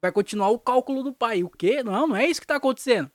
Vai 0.00 0.12
continuar 0.12 0.50
o 0.50 0.58
cálculo 0.58 1.02
do 1.02 1.12
pai. 1.12 1.42
O 1.42 1.50
quê? 1.50 1.82
Não, 1.82 2.06
não 2.06 2.16
é 2.16 2.26
isso 2.26 2.40
que 2.40 2.46
tá 2.46 2.56
acontecendo. 2.56 3.10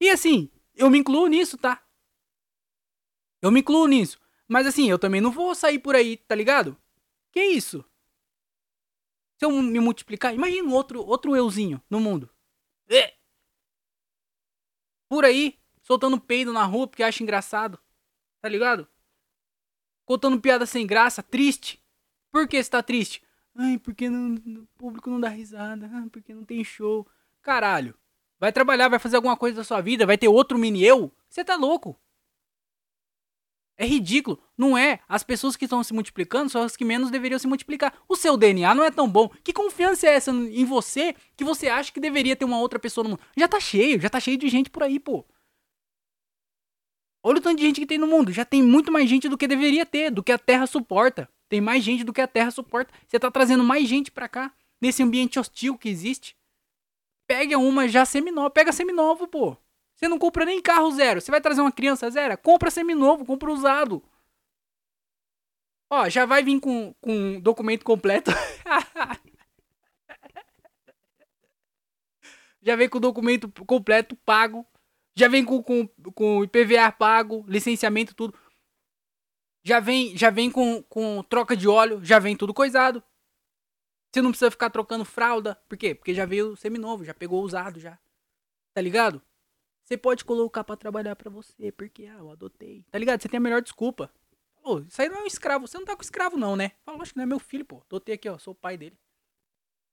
E 0.00 0.08
assim, 0.08 0.50
eu 0.74 0.90
me 0.90 0.98
incluo 0.98 1.26
nisso, 1.26 1.56
tá? 1.56 1.84
Eu 3.42 3.50
me 3.50 3.60
incluo 3.60 3.86
nisso. 3.86 4.20
Mas 4.46 4.66
assim, 4.66 4.88
eu 4.88 4.98
também 4.98 5.20
não 5.20 5.30
vou 5.30 5.54
sair 5.54 5.78
por 5.78 5.94
aí, 5.94 6.16
tá 6.16 6.34
ligado? 6.34 6.76
Que 7.32 7.42
isso? 7.42 7.84
Se 9.38 9.44
eu 9.44 9.50
me 9.50 9.80
multiplicar, 9.80 10.34
imagina 10.34 10.72
outro, 10.72 11.04
outro 11.04 11.34
euzinho 11.34 11.82
no 11.90 12.00
mundo. 12.00 12.30
É. 12.88 13.14
Por 15.14 15.24
aí, 15.24 15.56
soltando 15.80 16.20
peido 16.20 16.52
na 16.52 16.64
rua 16.64 16.88
porque 16.88 17.00
acha 17.00 17.22
engraçado. 17.22 17.78
Tá 18.40 18.48
ligado? 18.48 18.84
Contando 20.04 20.40
piada 20.40 20.66
sem 20.66 20.84
graça, 20.84 21.22
triste. 21.22 21.80
Por 22.32 22.48
que 22.48 22.60
você 22.60 22.68
tá 22.68 22.82
triste? 22.82 23.22
Ai, 23.54 23.78
porque 23.78 24.10
não, 24.10 24.34
o 24.34 24.66
público 24.76 25.08
não 25.08 25.20
dá 25.20 25.28
risada. 25.28 25.88
Porque 26.10 26.34
não 26.34 26.44
tem 26.44 26.64
show. 26.64 27.06
Caralho. 27.40 27.94
Vai 28.40 28.50
trabalhar, 28.50 28.88
vai 28.88 28.98
fazer 28.98 29.14
alguma 29.14 29.36
coisa 29.36 29.58
da 29.58 29.62
sua 29.62 29.80
vida, 29.80 30.04
vai 30.04 30.18
ter 30.18 30.26
outro 30.26 30.58
mini 30.58 30.82
eu? 30.82 31.12
Você 31.28 31.44
tá 31.44 31.54
louco. 31.54 31.96
É 33.76 33.84
ridículo. 33.84 34.38
Não 34.56 34.78
é. 34.78 35.00
As 35.08 35.24
pessoas 35.24 35.56
que 35.56 35.64
estão 35.64 35.82
se 35.82 35.92
multiplicando 35.92 36.48
são 36.48 36.62
as 36.62 36.76
que 36.76 36.84
menos 36.84 37.10
deveriam 37.10 37.38
se 37.38 37.46
multiplicar. 37.46 37.92
O 38.08 38.14
seu 38.14 38.36
DNA 38.36 38.74
não 38.74 38.84
é 38.84 38.90
tão 38.90 39.08
bom. 39.08 39.28
Que 39.42 39.52
confiança 39.52 40.06
é 40.06 40.14
essa 40.14 40.30
em 40.30 40.64
você 40.64 41.14
que 41.36 41.44
você 41.44 41.68
acha 41.68 41.92
que 41.92 42.00
deveria 42.00 42.36
ter 42.36 42.44
uma 42.44 42.60
outra 42.60 42.78
pessoa 42.78 43.02
no 43.02 43.10
mundo? 43.10 43.22
Já 43.36 43.48
tá 43.48 43.58
cheio, 43.58 44.00
já 44.00 44.08
tá 44.08 44.20
cheio 44.20 44.36
de 44.36 44.48
gente 44.48 44.70
por 44.70 44.82
aí, 44.82 45.00
pô. 45.00 45.24
Olha 47.22 47.38
o 47.38 47.40
tanto 47.40 47.56
de 47.58 47.64
gente 47.64 47.80
que 47.80 47.86
tem 47.86 47.98
no 47.98 48.06
mundo. 48.06 48.30
Já 48.30 48.44
tem 48.44 48.62
muito 48.62 48.92
mais 48.92 49.08
gente 49.08 49.28
do 49.28 49.38
que 49.38 49.48
deveria 49.48 49.84
ter, 49.84 50.10
do 50.10 50.22
que 50.22 50.30
a 50.30 50.38
Terra 50.38 50.66
suporta. 50.66 51.28
Tem 51.48 51.60
mais 51.60 51.82
gente 51.82 52.04
do 52.04 52.12
que 52.12 52.20
a 52.20 52.28
Terra 52.28 52.50
suporta. 52.50 52.92
Você 53.08 53.18
tá 53.18 53.30
trazendo 53.30 53.64
mais 53.64 53.88
gente 53.88 54.10
para 54.10 54.28
cá, 54.28 54.52
nesse 54.80 55.02
ambiente 55.02 55.38
hostil 55.38 55.76
que 55.76 55.88
existe. 55.88 56.36
Pega 57.26 57.58
uma 57.58 57.88
já 57.88 58.04
seminova, 58.04 58.50
pega 58.50 58.72
seminovo, 58.72 59.26
pô. 59.26 59.56
Você 60.04 60.08
não 60.08 60.18
compra 60.18 60.44
nem 60.44 60.60
carro 60.60 60.90
zero. 60.90 61.18
Você 61.18 61.30
vai 61.30 61.40
trazer 61.40 61.62
uma 61.62 61.72
criança 61.72 62.10
zero? 62.10 62.36
Compra 62.36 62.70
seminovo, 62.70 63.24
compra 63.24 63.50
usado. 63.50 64.04
Ó, 65.90 66.10
já 66.10 66.26
vai 66.26 66.42
vir 66.42 66.60
com, 66.60 66.92
com 67.00 67.40
documento 67.40 67.86
completo. 67.86 68.30
já 72.60 72.76
vem 72.76 72.86
com 72.86 73.00
documento 73.00 73.50
completo 73.64 74.14
pago. 74.26 74.66
Já 75.16 75.26
vem 75.26 75.42
com, 75.42 75.62
com, 75.62 75.88
com 76.14 76.44
IPVA 76.44 76.92
pago, 76.92 77.42
licenciamento, 77.48 78.14
tudo 78.14 78.38
já 79.66 79.80
vem, 79.80 80.14
já 80.14 80.28
vem 80.28 80.50
com, 80.50 80.82
com 80.82 81.22
troca 81.22 81.56
de 81.56 81.66
óleo, 81.66 82.04
já 82.04 82.18
vem 82.18 82.36
tudo 82.36 82.52
coisado. 82.52 83.02
Você 84.12 84.20
não 84.20 84.32
precisa 84.32 84.50
ficar 84.50 84.68
trocando 84.68 85.06
fralda. 85.06 85.54
Por 85.66 85.78
quê? 85.78 85.94
Porque 85.94 86.12
já 86.12 86.26
veio 86.26 86.54
seminovo, 86.56 87.06
já 87.06 87.14
pegou 87.14 87.42
usado 87.42 87.80
já. 87.80 87.98
Tá 88.74 88.82
ligado? 88.82 89.22
Você 89.84 89.96
pode 89.98 90.24
colocar 90.24 90.64
para 90.64 90.76
trabalhar 90.76 91.14
para 91.14 91.30
você, 91.30 91.70
porque 91.70 92.06
ah, 92.06 92.16
eu 92.18 92.30
adotei. 92.30 92.84
Tá 92.90 92.98
ligado? 92.98 93.20
Você 93.20 93.28
tem 93.28 93.38
a 93.38 93.40
melhor 93.40 93.60
desculpa. 93.60 94.10
Pô, 94.62 94.80
isso 94.80 95.00
aí 95.00 95.08
não 95.08 95.18
é 95.18 95.22
um 95.22 95.26
escravo. 95.26 95.66
Você 95.66 95.76
não 95.76 95.84
tá 95.84 95.94
com 95.94 96.02
escravo 96.02 96.38
não, 96.38 96.56
né? 96.56 96.72
Fala, 96.84 97.02
acho 97.02 97.12
que 97.12 97.18
não 97.18 97.24
é 97.24 97.26
meu 97.26 97.38
filho, 97.38 97.64
pô. 97.64 97.82
Adotei 97.86 98.14
aqui, 98.14 98.28
ó, 98.28 98.38
sou 98.38 98.52
o 98.52 98.56
pai 98.56 98.78
dele. 98.78 98.98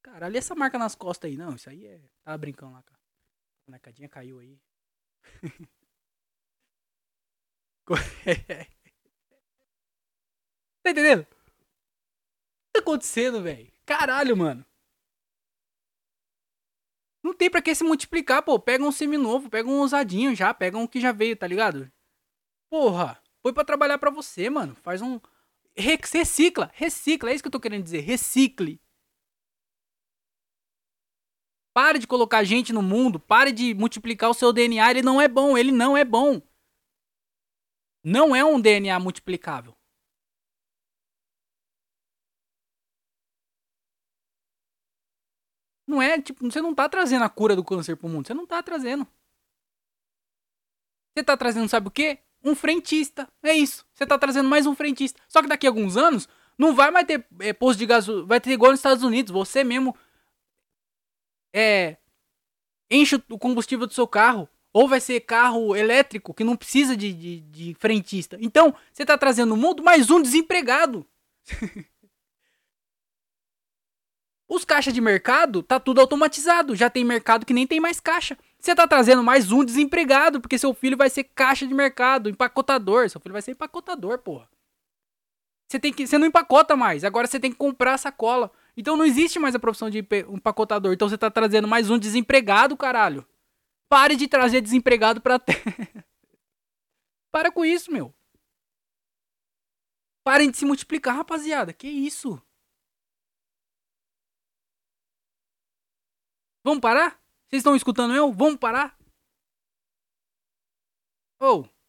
Caralho, 0.01 0.37
essa 0.37 0.55
marca 0.55 0.79
nas 0.79 0.95
costas 0.95 1.29
aí? 1.29 1.37
Não, 1.37 1.55
isso 1.55 1.69
aí 1.69 1.85
é... 1.85 2.01
Tava 2.23 2.37
brincando 2.37 2.71
lá, 2.71 2.81
cara. 2.81 2.99
A 3.67 3.71
necadinha 3.71 4.07
caiu 4.07 4.39
aí. 4.39 4.57
Tá 10.83 10.89
entendendo? 10.89 11.21
O 11.21 11.25
que 11.25 12.73
tá 12.73 12.79
acontecendo, 12.79 13.41
velho? 13.43 13.71
Caralho, 13.85 14.35
mano. 14.35 14.65
Não 17.23 17.33
tem 17.33 17.49
pra 17.49 17.61
que 17.61 17.73
se 17.75 17.83
multiplicar, 17.83 18.41
pô. 18.43 18.59
Pega 18.59 18.83
um 18.83 18.91
seminovo, 18.91 19.49
pega 19.49 19.69
um 19.69 19.79
ousadinho 19.79 20.35
já, 20.35 20.53
pega 20.53 20.77
um 20.77 20.87
que 20.87 20.99
já 20.99 21.11
veio, 21.11 21.35
tá 21.35 21.47
ligado? 21.47 21.91
Porra, 22.69 23.21
foi 23.41 23.53
pra 23.53 23.65
trabalhar 23.65 23.97
pra 23.97 24.09
você, 24.09 24.49
mano. 24.49 24.75
Faz 24.75 25.01
um. 25.01 25.19
Recicla, 25.75 26.71
recicla, 26.73 27.29
é 27.29 27.33
isso 27.33 27.43
que 27.43 27.47
eu 27.47 27.51
tô 27.51 27.59
querendo 27.59 27.83
dizer. 27.83 28.01
Recicle. 28.01 28.81
Pare 31.73 31.99
de 31.99 32.07
colocar 32.07 32.43
gente 32.43 32.73
no 32.73 32.81
mundo, 32.81 33.19
pare 33.19 33.51
de 33.51 33.73
multiplicar 33.73 34.29
o 34.29 34.33
seu 34.33 34.51
DNA. 34.51 34.91
Ele 34.91 35.01
não 35.01 35.21
é 35.21 35.27
bom, 35.27 35.57
ele 35.57 35.71
não 35.71 35.95
é 35.95 36.03
bom. 36.03 36.41
Não 38.03 38.35
é 38.35 38.43
um 38.43 38.59
DNA 38.59 38.99
multiplicável. 38.99 39.75
Não 45.91 46.01
é, 46.01 46.21
tipo, 46.21 46.49
você 46.49 46.61
não 46.61 46.73
tá 46.73 46.87
trazendo 46.87 47.25
a 47.25 47.29
cura 47.29 47.53
do 47.53 47.65
câncer 47.65 47.97
pro 47.97 48.07
mundo. 48.07 48.25
Você 48.25 48.33
não 48.33 48.47
tá 48.47 48.63
trazendo. 48.63 49.05
Você 51.13 51.21
tá 51.21 51.35
trazendo, 51.35 51.67
sabe 51.67 51.89
o 51.89 51.91
quê? 51.91 52.19
Um 52.41 52.55
frentista. 52.55 53.27
É 53.43 53.53
isso. 53.53 53.85
Você 53.93 54.05
tá 54.05 54.17
trazendo 54.17 54.47
mais 54.47 54.65
um 54.65 54.73
frentista. 54.73 55.21
Só 55.27 55.41
que 55.41 55.49
daqui 55.49 55.67
a 55.67 55.69
alguns 55.69 55.97
anos, 55.97 56.29
não 56.57 56.73
vai 56.73 56.91
mais 56.91 57.05
ter 57.05 57.27
é, 57.41 57.51
posto 57.51 57.79
de 57.79 57.85
gasolina. 57.85 58.25
Vai 58.25 58.39
ter 58.39 58.51
igual 58.51 58.71
nos 58.71 58.79
Estados 58.79 59.03
Unidos. 59.03 59.33
Você 59.33 59.65
mesmo. 59.65 59.93
É. 61.53 61.97
Enche 62.89 63.21
o 63.29 63.37
combustível 63.37 63.85
do 63.85 63.93
seu 63.93 64.07
carro. 64.07 64.47
Ou 64.71 64.87
vai 64.87 65.01
ser 65.01 65.19
carro 65.19 65.75
elétrico 65.75 66.33
que 66.33 66.45
não 66.45 66.55
precisa 66.55 66.95
de, 66.95 67.11
de, 67.11 67.41
de 67.41 67.73
frentista. 67.73 68.37
Então, 68.39 68.73
você 68.93 69.05
tá 69.05 69.17
trazendo 69.17 69.49
no 69.49 69.57
mundo 69.57 69.83
mais 69.83 70.09
um 70.09 70.21
desempregado. 70.21 71.05
Os 74.53 74.65
caixas 74.65 74.93
de 74.93 74.99
mercado 74.99 75.63
tá 75.63 75.79
tudo 75.79 76.01
automatizado. 76.01 76.75
Já 76.75 76.89
tem 76.89 77.05
mercado 77.05 77.45
que 77.45 77.53
nem 77.53 77.65
tem 77.65 77.79
mais 77.79 78.01
caixa. 78.01 78.37
Você 78.59 78.75
tá 78.75 78.85
trazendo 78.85 79.23
mais 79.23 79.49
um 79.49 79.63
desempregado, 79.63 80.41
porque 80.41 80.57
seu 80.57 80.73
filho 80.73 80.97
vai 80.97 81.09
ser 81.09 81.23
caixa 81.23 81.65
de 81.65 81.73
mercado, 81.73 82.29
empacotador. 82.29 83.09
Seu 83.09 83.21
filho 83.21 83.31
vai 83.31 83.41
ser 83.41 83.51
empacotador, 83.51 84.19
porra. 84.19 84.49
Você 85.69 85.79
tem 85.79 85.93
que, 85.93 86.05
você 86.05 86.17
não 86.17 86.27
empacota 86.27 86.75
mais. 86.75 87.05
Agora 87.05 87.27
você 87.27 87.39
tem 87.39 87.49
que 87.49 87.57
comprar 87.57 87.97
sacola. 87.97 88.51
Então 88.75 88.97
não 88.97 89.05
existe 89.05 89.39
mais 89.39 89.55
a 89.55 89.59
profissão 89.59 89.89
de 89.89 89.99
empacotador. 89.99 90.91
Então 90.91 91.07
você 91.07 91.17
tá 91.17 91.31
trazendo 91.31 91.65
mais 91.65 91.89
um 91.89 91.97
desempregado, 91.97 92.75
caralho. 92.75 93.25
Pare 93.87 94.17
de 94.17 94.27
trazer 94.27 94.59
desempregado 94.59 95.21
pra 95.21 95.39
terra. 95.39 96.03
Para 97.31 97.53
com 97.53 97.63
isso, 97.63 97.89
meu. 97.89 98.13
Parem 100.25 100.51
de 100.51 100.57
se 100.57 100.65
multiplicar, 100.65 101.15
rapaziada. 101.15 101.71
Que 101.71 101.87
isso? 101.87 102.37
Vamos 106.63 106.81
parar? 106.81 107.19
Vocês 107.47 107.59
estão 107.61 107.75
escutando 107.75 108.15
eu? 108.15 108.31
Vamos 108.31 108.59
parar? 108.59 108.97
Ou. 111.39 111.65
Oh. 111.65 111.81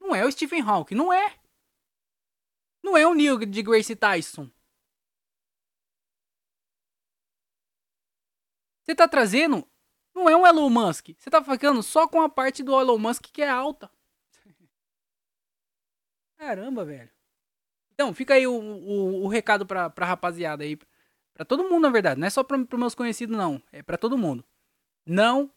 Não 0.00 0.14
é 0.14 0.24
o 0.24 0.32
Stephen 0.32 0.62
Hawking, 0.62 0.94
não 0.94 1.12
é. 1.12 1.38
Não 2.82 2.96
é 2.96 3.06
o 3.06 3.14
Neil 3.14 3.38
de 3.38 3.62
Grace 3.62 3.94
Tyson. 3.94 4.50
Você 8.82 8.94
tá 8.94 9.06
trazendo. 9.06 9.68
Não 10.14 10.28
é 10.28 10.36
um 10.36 10.46
Elon 10.46 10.70
Musk. 10.70 11.10
Você 11.16 11.30
tá 11.30 11.42
ficando 11.44 11.82
só 11.82 12.08
com 12.08 12.20
a 12.22 12.28
parte 12.28 12.62
do 12.62 12.78
Elon 12.78 12.98
Musk 12.98 13.26
que 13.26 13.42
é 13.42 13.48
alta. 13.48 13.90
Caramba, 16.38 16.84
velho. 16.84 17.19
Então, 18.00 18.14
fica 18.14 18.32
aí 18.32 18.46
o, 18.46 18.52
o, 18.58 19.24
o 19.24 19.28
recado 19.28 19.66
pra, 19.66 19.90
pra 19.90 20.06
rapaziada 20.06 20.64
aí. 20.64 20.74
Pra 21.34 21.44
todo 21.44 21.68
mundo, 21.68 21.82
na 21.82 21.90
verdade. 21.90 22.18
Não 22.18 22.26
é 22.26 22.30
só 22.30 22.42
pros 22.42 22.66
meus 22.72 22.94
conhecidos, 22.94 23.36
não. 23.36 23.62
É 23.70 23.82
pra 23.82 23.98
todo 23.98 24.16
mundo. 24.16 24.42
Não 25.04 25.52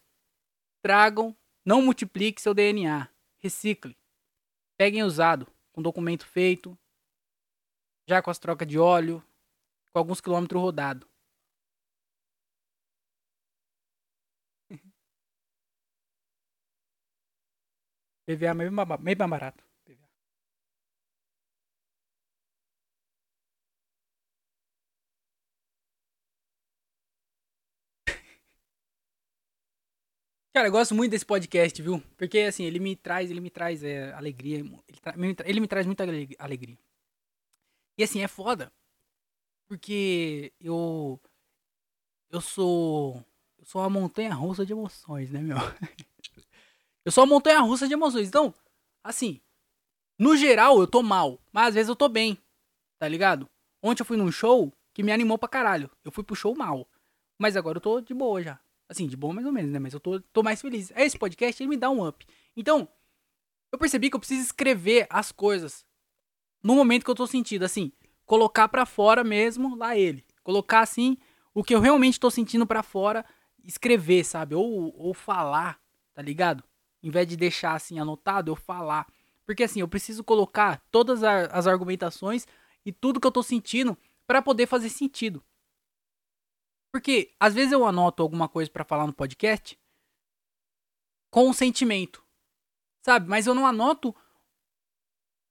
tragam, 0.82 1.34
não 1.66 1.82
multiplique 1.82 2.41
seu 2.41 2.54
DNA. 2.54 3.08
Recicle. 3.39 3.98
Peguem 4.78 5.04
usado, 5.04 5.48
com 5.72 5.82
documento 5.82 6.26
feito, 6.26 6.78
já 8.10 8.22
com 8.22 8.30
as 8.30 8.39
trocas 8.39 8.68
de 8.68 8.78
óleo, 8.78 9.24
com 9.94 10.00
alguns 10.00 10.20
quilômetros 10.20 10.62
rodados. 10.62 11.08
PVA 18.28 18.54
meio 18.54 18.70
mais 18.74 19.18
barato. 19.30 19.62
Cara, 30.54 30.68
eu 30.68 30.72
gosto 30.72 30.93
muito 30.93 31.10
desse 31.12 31.26
podcast, 31.26 31.82
viu? 31.82 31.99
Porque 32.16 32.39
assim, 32.41 32.64
ele 32.64 32.80
me 32.80 32.95
traz, 32.95 33.32
ele 33.32 33.41
me 33.41 33.49
traz 33.49 33.84
é, 33.84 34.14
alegria, 34.14 34.60
ele, 34.60 34.99
tra 35.36 35.49
ele 35.49 35.60
me 35.60 35.68
traz 35.68 35.86
muita 35.88 36.04
alegria. 36.04 36.78
E 37.97 38.04
assim, 38.04 38.22
é 38.22 38.28
foda. 38.28 38.72
Porque 39.68 40.54
eu 40.60 41.20
eu 42.30 42.39
sou 42.41 43.26
eu 43.58 43.66
sou 43.66 43.82
uma 43.82 43.89
montanha 43.89 44.34
russa 44.34 44.64
de 44.66 44.74
emoções, 44.74 45.32
né, 45.32 45.41
meu? 45.41 45.58
Eu 47.06 47.12
sou 47.12 47.26
uma 47.26 47.36
montanha 47.36 47.60
russa 47.60 47.86
de 47.86 47.93
emoções. 47.93 48.30
Então, 48.30 48.54
assim, 49.04 49.41
no 50.18 50.38
geral 50.38 50.80
eu 50.80 50.88
tô 50.88 51.04
mal, 51.04 51.38
mas 51.51 51.68
às 51.68 51.74
vezes 51.74 51.89
eu 51.89 51.97
tô 51.97 52.08
bem, 52.08 52.38
tá 52.97 53.10
ligado? 53.10 53.49
Ontem 53.82 54.01
eu 54.04 54.06
fui 54.06 54.16
num 54.16 54.32
show 54.32 54.72
que 54.93 55.04
me 55.04 55.12
animou 55.12 55.38
pra 55.38 55.49
caralho. 55.49 55.91
Eu 56.01 56.14
fui 56.14 56.24
pro 56.24 56.34
show 56.34 56.56
mal. 56.56 56.88
Mas 57.38 57.58
agora 57.58 57.78
eu 57.78 57.82
tô 57.82 57.99
de 57.99 58.14
boa 58.14 58.41
já. 58.41 58.58
Assim, 58.88 59.07
de 59.07 59.15
boa 59.15 59.34
mais 59.34 59.45
ou 59.45 59.51
menos, 59.51 59.71
né? 59.71 59.79
Mas 59.79 59.93
eu 59.93 59.99
tô, 59.99 60.19
tô 60.19 60.43
mais 60.43 60.61
feliz. 60.61 60.91
Esse 60.95 61.17
podcast, 61.17 61.61
ele 61.61 61.69
me 61.69 61.77
dá 61.77 61.89
um 61.89 62.05
up. 62.05 62.25
Então, 62.55 62.88
eu 63.71 63.79
percebi 63.79 64.09
que 64.09 64.15
eu 64.15 64.19
preciso 64.19 64.41
escrever 64.41 65.07
as 65.09 65.31
coisas 65.31 65.86
no 66.61 66.75
momento 66.75 67.03
que 67.03 67.11
eu 67.11 67.15
tô 67.15 67.25
sentindo. 67.25 67.63
Assim, 67.63 67.91
colocar 68.25 68.67
pra 68.67 68.86
fora 68.86 69.23
mesmo 69.23 69.75
lá 69.75 69.97
ele. 69.97 70.25
Colocar, 70.43 70.81
assim, 70.81 71.17
o 71.53 71.63
que 71.63 71.73
eu 71.73 71.79
realmente 71.79 72.19
tô 72.19 72.29
sentindo 72.29 72.67
pra 72.67 72.84
fora. 72.84 73.25
Escrever, 73.63 74.23
sabe? 74.25 74.55
Ou, 74.55 74.93
ou 74.97 75.13
falar, 75.13 75.79
tá 76.13 76.21
ligado? 76.21 76.63
Em 77.01 77.09
vez 77.09 77.27
de 77.27 77.36
deixar 77.36 77.73
assim 77.73 77.99
anotado, 77.99 78.51
eu 78.51 78.55
falar. 78.55 79.07
Porque 79.45 79.63
assim, 79.63 79.81
eu 79.81 79.88
preciso 79.88 80.23
colocar 80.23 80.81
todas 80.91 81.23
as 81.23 81.67
argumentações 81.67 82.45
e 82.86 82.91
tudo 82.91 83.19
que 83.19 83.27
eu 83.27 83.31
tô 83.31 83.43
sentindo 83.43 83.97
para 84.25 84.41
poder 84.41 84.67
fazer 84.67 84.89
sentido. 84.89 85.43
Porque 86.94 87.34
às 87.39 87.56
vezes 87.56 87.72
eu 87.72 87.84
anoto 87.84 88.22
alguma 88.22 88.48
coisa 88.48 88.70
para 88.70 88.86
falar 88.86 89.08
no 89.08 89.14
podcast 89.14 89.80
com 91.32 91.50
um 91.50 91.54
sentimento. 91.54 92.24
Sabe? 93.02 93.28
Mas 93.28 93.48
eu 93.48 93.56
não 93.56 93.66
anoto 93.66 94.16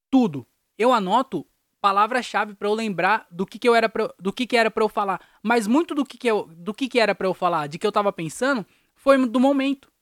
tudo. 0.09 0.47
Eu 0.79 0.93
anoto 0.93 1.45
palavra-chave 1.81 2.55
para 2.55 2.69
eu 2.69 2.75
lembrar 2.75 3.27
do 3.29 3.45
que, 3.45 3.59
que 3.59 3.69
eu 3.69 3.75
era 3.75 3.89
pra, 3.89 4.15
do 4.21 4.33
que, 4.33 4.47
que 4.47 4.57
era 4.57 4.71
para 4.71 4.85
eu 4.85 4.89
falar. 4.89 5.21
Mas 5.43 5.67
muito 5.67 5.97
do 5.97 6.05
que, 6.05 6.17
que 6.17 6.29
eu, 6.29 6.47
do 6.47 6.73
que, 6.73 6.89
que 6.89 7.01
era 7.01 7.13
para 7.13 7.27
eu 7.27 7.35
falar, 7.35 7.67
de 7.67 7.77
que 7.77 7.85
eu 7.85 7.91
tava 7.91 8.13
pensando, 8.13 8.65
foi 8.95 9.19
do 9.27 9.41
momento. 9.41 9.93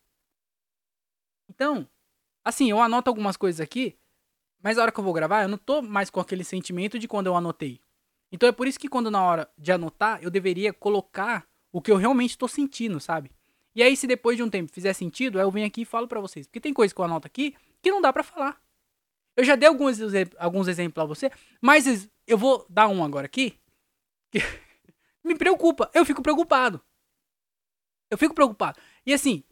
Então, 1.48 1.88
assim, 2.44 2.70
eu 2.70 2.82
anoto 2.82 3.08
algumas 3.08 3.38
coisas 3.38 3.62
aqui, 3.62 3.98
mas 4.62 4.76
a 4.76 4.82
hora 4.82 4.92
que 4.92 5.00
eu 5.00 5.04
vou 5.04 5.14
gravar, 5.14 5.44
eu 5.44 5.48
não 5.48 5.56
tô 5.56 5.80
mais 5.80 6.10
com 6.10 6.20
aquele 6.20 6.44
sentimento 6.44 6.98
de 6.98 7.08
quando 7.08 7.28
eu 7.28 7.34
anotei. 7.34 7.80
Então 8.32 8.48
é 8.48 8.52
por 8.52 8.66
isso 8.66 8.78
que 8.78 8.88
quando 8.88 9.10
na 9.10 9.22
hora 9.22 9.50
de 9.58 9.72
anotar, 9.72 10.22
eu 10.22 10.30
deveria 10.30 10.72
colocar 10.72 11.46
o 11.72 11.80
que 11.80 11.90
eu 11.90 11.96
realmente 11.96 12.38
tô 12.38 12.46
sentindo, 12.46 13.00
sabe? 13.00 13.30
E 13.74 13.82
aí 13.82 13.96
se 13.96 14.06
depois 14.06 14.36
de 14.36 14.42
um 14.42 14.50
tempo 14.50 14.72
fizer 14.72 14.92
sentido, 14.92 15.38
aí 15.38 15.44
eu 15.44 15.50
venho 15.50 15.66
aqui 15.66 15.82
e 15.82 15.84
falo 15.84 16.08
para 16.08 16.20
vocês. 16.20 16.46
Porque 16.46 16.60
tem 16.60 16.74
coisa 16.74 16.94
que 16.94 17.00
eu 17.00 17.04
anoto 17.04 17.26
aqui 17.26 17.54
que 17.82 17.90
não 17.90 18.00
dá 18.00 18.12
para 18.12 18.22
falar. 18.22 18.60
Eu 19.36 19.44
já 19.44 19.56
dei 19.56 19.68
alguns, 19.68 19.98
alguns 20.38 20.68
exemplos 20.68 20.94
pra 20.94 21.04
você, 21.04 21.30
mas 21.60 22.08
eu 22.26 22.36
vou 22.36 22.66
dar 22.68 22.88
um 22.88 23.02
agora 23.02 23.26
aqui. 23.26 23.58
Que 24.30 24.40
me 25.24 25.36
preocupa. 25.36 25.90
Eu 25.94 26.04
fico 26.04 26.22
preocupado. 26.22 26.80
Eu 28.10 28.18
fico 28.18 28.34
preocupado. 28.34 28.78
E 29.06 29.14
assim, 29.14 29.44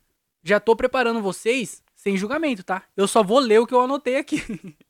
já 0.43 0.59
tô 0.59 0.75
preparando 0.75 1.23
vocês 1.23 1.83
sem 1.95 2.17
julgamento, 2.17 2.65
tá? 2.65 2.85
Eu 2.97 3.07
só 3.07 3.23
vou 3.23 3.39
ler 3.39 3.61
o 3.61 3.67
que 3.67 3.75
eu 3.75 3.81
anotei 3.81 4.17
aqui. 4.17 4.43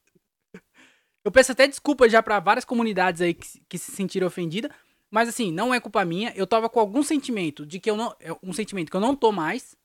eu 1.28 1.32
peço 1.32 1.52
até 1.52 1.66
desculpa 1.66 2.08
já 2.08 2.22
para 2.22 2.40
várias 2.40 2.64
comunidades 2.64 3.20
aí 3.20 3.34
que, 3.34 3.60
que 3.68 3.76
se 3.76 3.92
sentiram 3.92 4.26
ofendidas, 4.26 4.72
mas 5.10 5.28
assim, 5.28 5.52
não 5.52 5.74
é 5.74 5.78
culpa 5.78 6.02
minha. 6.02 6.32
Eu 6.34 6.46
tava 6.46 6.70
com 6.70 6.80
algum 6.80 7.02
sentimento 7.02 7.66
de 7.66 7.78
que 7.78 7.90
eu 7.90 7.98
não. 7.98 8.16
É, 8.18 8.32
um 8.42 8.50
sentimento 8.50 8.90
que 8.90 8.96
eu 8.96 9.00
não 9.00 9.14
tô 9.14 9.30
mais. 9.30 9.76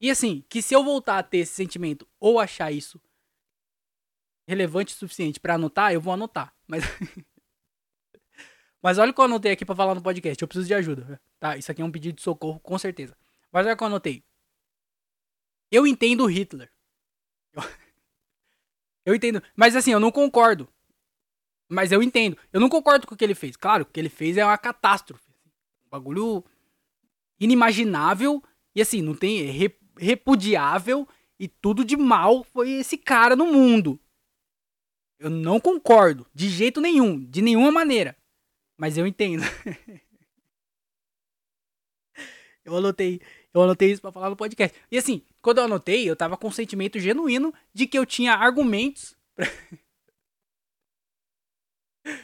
E 0.00 0.08
assim, 0.08 0.44
que 0.48 0.62
se 0.62 0.72
eu 0.72 0.84
voltar 0.84 1.18
a 1.18 1.22
ter 1.24 1.38
esse 1.38 1.52
sentimento 1.52 2.06
ou 2.20 2.38
achar 2.38 2.70
isso 2.70 3.02
relevante 4.46 4.94
o 4.94 4.96
suficiente 4.96 5.40
para 5.40 5.54
anotar, 5.54 5.92
eu 5.92 6.00
vou 6.00 6.12
anotar. 6.12 6.54
Mas. 6.64 6.84
Mas 8.80 8.98
olha 8.98 9.10
o 9.10 9.14
que 9.14 9.20
eu 9.20 9.24
anotei 9.24 9.50
aqui 9.50 9.64
para 9.64 9.74
falar 9.74 9.96
no 9.96 10.02
podcast. 10.02 10.40
Eu 10.40 10.46
preciso 10.46 10.68
de 10.68 10.74
ajuda. 10.74 11.20
Tá? 11.40 11.56
Isso 11.56 11.72
aqui 11.72 11.82
é 11.82 11.84
um 11.84 11.90
pedido 11.90 12.14
de 12.14 12.22
socorro, 12.22 12.60
com 12.60 12.78
certeza. 12.78 13.16
Mas 13.50 13.66
olha 13.66 13.74
o 13.74 13.76
que 13.76 13.82
eu 13.82 13.88
anotei. 13.88 14.22
Eu 15.72 15.84
entendo 15.88 16.24
Hitler. 16.26 16.70
Eu, 17.52 17.62
eu 19.08 19.14
entendo. 19.14 19.42
Mas 19.56 19.74
assim, 19.74 19.90
eu 19.90 19.98
não 19.98 20.12
concordo. 20.12 20.68
Mas 21.66 21.92
eu 21.92 22.02
entendo. 22.02 22.36
Eu 22.52 22.60
não 22.60 22.68
concordo 22.68 23.06
com 23.06 23.14
o 23.14 23.16
que 23.16 23.24
ele 23.24 23.34
fez. 23.34 23.56
Claro, 23.56 23.84
o 23.84 23.86
que 23.86 23.98
ele 23.98 24.10
fez 24.10 24.36
é 24.36 24.44
uma 24.44 24.58
catástrofe. 24.58 25.32
Um 25.86 25.88
bagulho 25.88 26.44
inimaginável. 27.40 28.42
E 28.74 28.82
assim, 28.82 29.00
não 29.00 29.14
tem. 29.14 29.48
É 29.48 29.70
repudiável. 29.98 31.08
E 31.40 31.48
tudo 31.48 31.86
de 31.86 31.96
mal 31.96 32.44
foi 32.44 32.70
esse 32.72 32.98
cara 32.98 33.34
no 33.34 33.46
mundo. 33.46 33.98
Eu 35.18 35.30
não 35.30 35.58
concordo. 35.58 36.26
De 36.34 36.46
jeito 36.50 36.78
nenhum. 36.78 37.18
De 37.18 37.40
nenhuma 37.40 37.72
maneira. 37.72 38.14
Mas 38.76 38.98
eu 38.98 39.06
entendo. 39.06 39.42
eu 42.62 42.76
anotei. 42.76 43.22
Eu 43.58 43.64
anotei 43.64 43.90
isso 43.90 44.00
pra 44.00 44.12
falar 44.12 44.30
no 44.30 44.36
podcast. 44.36 44.78
E 44.90 44.96
assim, 44.96 45.22
quando 45.42 45.58
eu 45.58 45.64
anotei, 45.64 46.08
eu 46.08 46.14
tava 46.14 46.36
com 46.36 46.46
um 46.48 46.52
sentimento 46.52 46.98
genuíno 46.98 47.52
de 47.74 47.86
que 47.86 47.98
eu 47.98 48.06
tinha 48.06 48.34
argumentos 48.34 49.16
pra, 52.04 52.18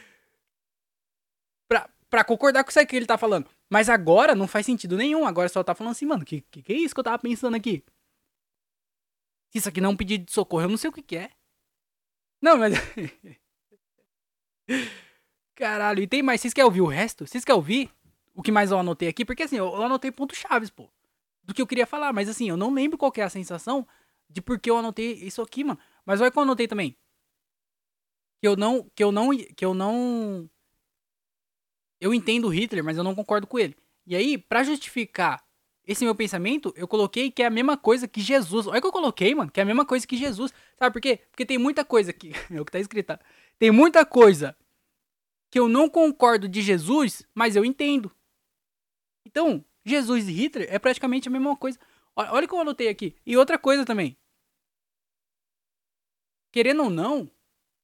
pra, 1.67 1.89
pra 2.09 2.23
concordar 2.23 2.63
com 2.63 2.69
isso 2.69 2.85
que 2.85 2.95
ele 2.95 3.05
tá 3.05 3.17
falando. 3.17 3.49
Mas 3.69 3.89
agora 3.89 4.33
não 4.33 4.47
faz 4.47 4.65
sentido 4.65 4.95
nenhum. 4.95 5.25
Agora 5.25 5.49
só 5.49 5.63
tá 5.63 5.75
falando 5.75 5.91
assim, 5.91 6.05
mano, 6.05 6.23
que, 6.23 6.39
que, 6.41 6.61
que 6.61 6.73
é 6.73 6.77
isso 6.77 6.93
que 6.93 6.99
eu 6.99 7.03
tava 7.03 7.19
pensando 7.19 7.55
aqui? 7.55 7.83
Isso 9.53 9.67
aqui 9.67 9.81
não 9.81 9.89
é 9.89 9.93
um 9.93 9.97
pedido 9.97 10.25
de 10.25 10.31
socorro, 10.31 10.63
eu 10.63 10.69
não 10.69 10.77
sei 10.77 10.89
o 10.89 10.93
que, 10.93 11.01
que 11.01 11.17
é. 11.17 11.31
Não, 12.41 12.57
mas. 12.57 12.73
Caralho, 15.55 16.01
e 16.01 16.07
tem 16.07 16.21
mais. 16.21 16.41
Vocês 16.41 16.53
querem 16.53 16.65
ouvir 16.65 16.81
o 16.81 16.87
resto? 16.87 17.27
Vocês 17.27 17.43
querem 17.43 17.57
ouvir 17.57 17.89
o 18.33 18.41
que 18.41 18.51
mais 18.51 18.71
eu 18.71 18.79
anotei 18.79 19.07
aqui? 19.07 19.25
Porque 19.25 19.43
assim, 19.43 19.57
eu 19.57 19.81
anotei 19.81 20.11
pontos 20.11 20.37
chaves, 20.37 20.69
pô 20.69 20.89
do 21.45 21.53
que 21.53 21.61
eu 21.61 21.67
queria 21.67 21.85
falar, 21.85 22.11
mas 22.11 22.27
assim, 22.27 22.49
eu 22.49 22.57
não 22.57 22.73
lembro 22.73 22.97
qual 22.97 23.13
é 23.15 23.21
a 23.21 23.29
sensação 23.29 23.87
de 24.29 24.41
porque 24.41 24.69
eu 24.69 24.77
anotei 24.77 25.13
isso 25.13 25.41
aqui, 25.41 25.63
mano. 25.63 25.79
Mas 26.05 26.19
olha 26.19 26.31
que 26.31 26.37
eu 26.37 26.43
anotei 26.43 26.67
também. 26.67 26.97
Que 28.41 28.47
eu 28.47 28.55
não, 28.55 28.89
que 28.95 29.03
eu 29.03 29.11
não, 29.11 29.29
que 29.55 29.63
eu 29.65 29.73
não 29.73 30.49
eu 31.99 32.13
entendo 32.13 32.49
Hitler, 32.49 32.83
mas 32.83 32.97
eu 32.97 33.03
não 33.03 33.15
concordo 33.15 33.47
com 33.47 33.57
ele. 33.57 33.75
E 34.05 34.15
aí, 34.15 34.37
para 34.37 34.63
justificar 34.63 35.43
esse 35.87 36.03
meu 36.03 36.15
pensamento, 36.15 36.73
eu 36.75 36.87
coloquei 36.87 37.31
que 37.31 37.43
é 37.43 37.45
a 37.45 37.49
mesma 37.49 37.77
coisa 37.77 38.07
que 38.07 38.21
Jesus. 38.21 38.67
Olha 38.67 38.81
que 38.81 38.87
eu 38.87 38.91
coloquei, 38.91 39.33
mano, 39.33 39.51
que 39.51 39.59
é 39.59 39.63
a 39.63 39.65
mesma 39.65 39.85
coisa 39.85 40.05
que 40.05 40.17
Jesus. 40.17 40.53
Sabe 40.77 40.93
por 40.93 41.01
quê? 41.01 41.21
Porque 41.31 41.45
tem 41.45 41.57
muita 41.57 41.85
coisa 41.85 42.11
que 42.11 42.31
é 42.51 42.59
o 42.61 42.65
que 42.65 42.71
tá 42.71 42.79
escrito. 42.79 43.07
Tá? 43.07 43.19
Tem 43.57 43.71
muita 43.71 44.05
coisa 44.05 44.55
que 45.49 45.59
eu 45.59 45.67
não 45.67 45.89
concordo 45.89 46.47
de 46.47 46.61
Jesus, 46.61 47.25
mas 47.33 47.55
eu 47.55 47.63
entendo. 47.63 48.11
Então, 49.25 49.63
Jesus 49.85 50.27
e 50.27 50.31
Hitler 50.31 50.67
é 50.69 50.79
praticamente 50.79 51.27
a 51.27 51.31
mesma 51.31 51.55
coisa. 51.55 51.79
Olha 52.15 52.45
o 52.45 52.47
que 52.47 52.53
eu 52.53 52.59
anotei 52.59 52.87
aqui. 52.87 53.15
E 53.25 53.37
outra 53.37 53.57
coisa 53.57 53.85
também. 53.85 54.17
querendo 56.55 56.83
ou 56.83 56.89
não, 56.89 57.29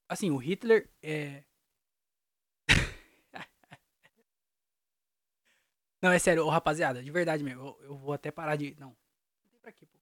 assim, 0.08 0.32
o 0.32 0.38
Hitler 0.38 0.90
é. 1.04 1.44
não, 6.02 6.10
é 6.10 6.18
sério, 6.18 6.48
rapaziada, 6.48 7.04
de 7.04 7.12
verdade 7.12 7.44
mesmo. 7.44 7.62
Eu, 7.62 7.78
eu 7.84 7.98
vou 7.98 8.14
até 8.14 8.32
parar 8.32 8.56
de. 8.56 8.74
Não. 8.80 8.96
Pra 9.62 9.74
pô. 9.74 10.00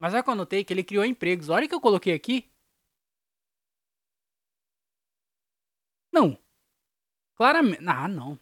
Mas 0.00 0.14
olha 0.14 0.22
que 0.24 0.28
eu 0.28 0.32
anotei 0.32 0.64
que 0.64 0.72
ele 0.72 0.82
criou 0.82 1.04
empregos. 1.04 1.48
Olha 1.48 1.68
que 1.68 1.74
eu 1.74 1.80
coloquei 1.80 2.12
aqui. 2.12 2.50
Não. 6.12 6.36
Claramente. 7.36 7.84
Ah, 7.86 8.08
não. 8.08 8.36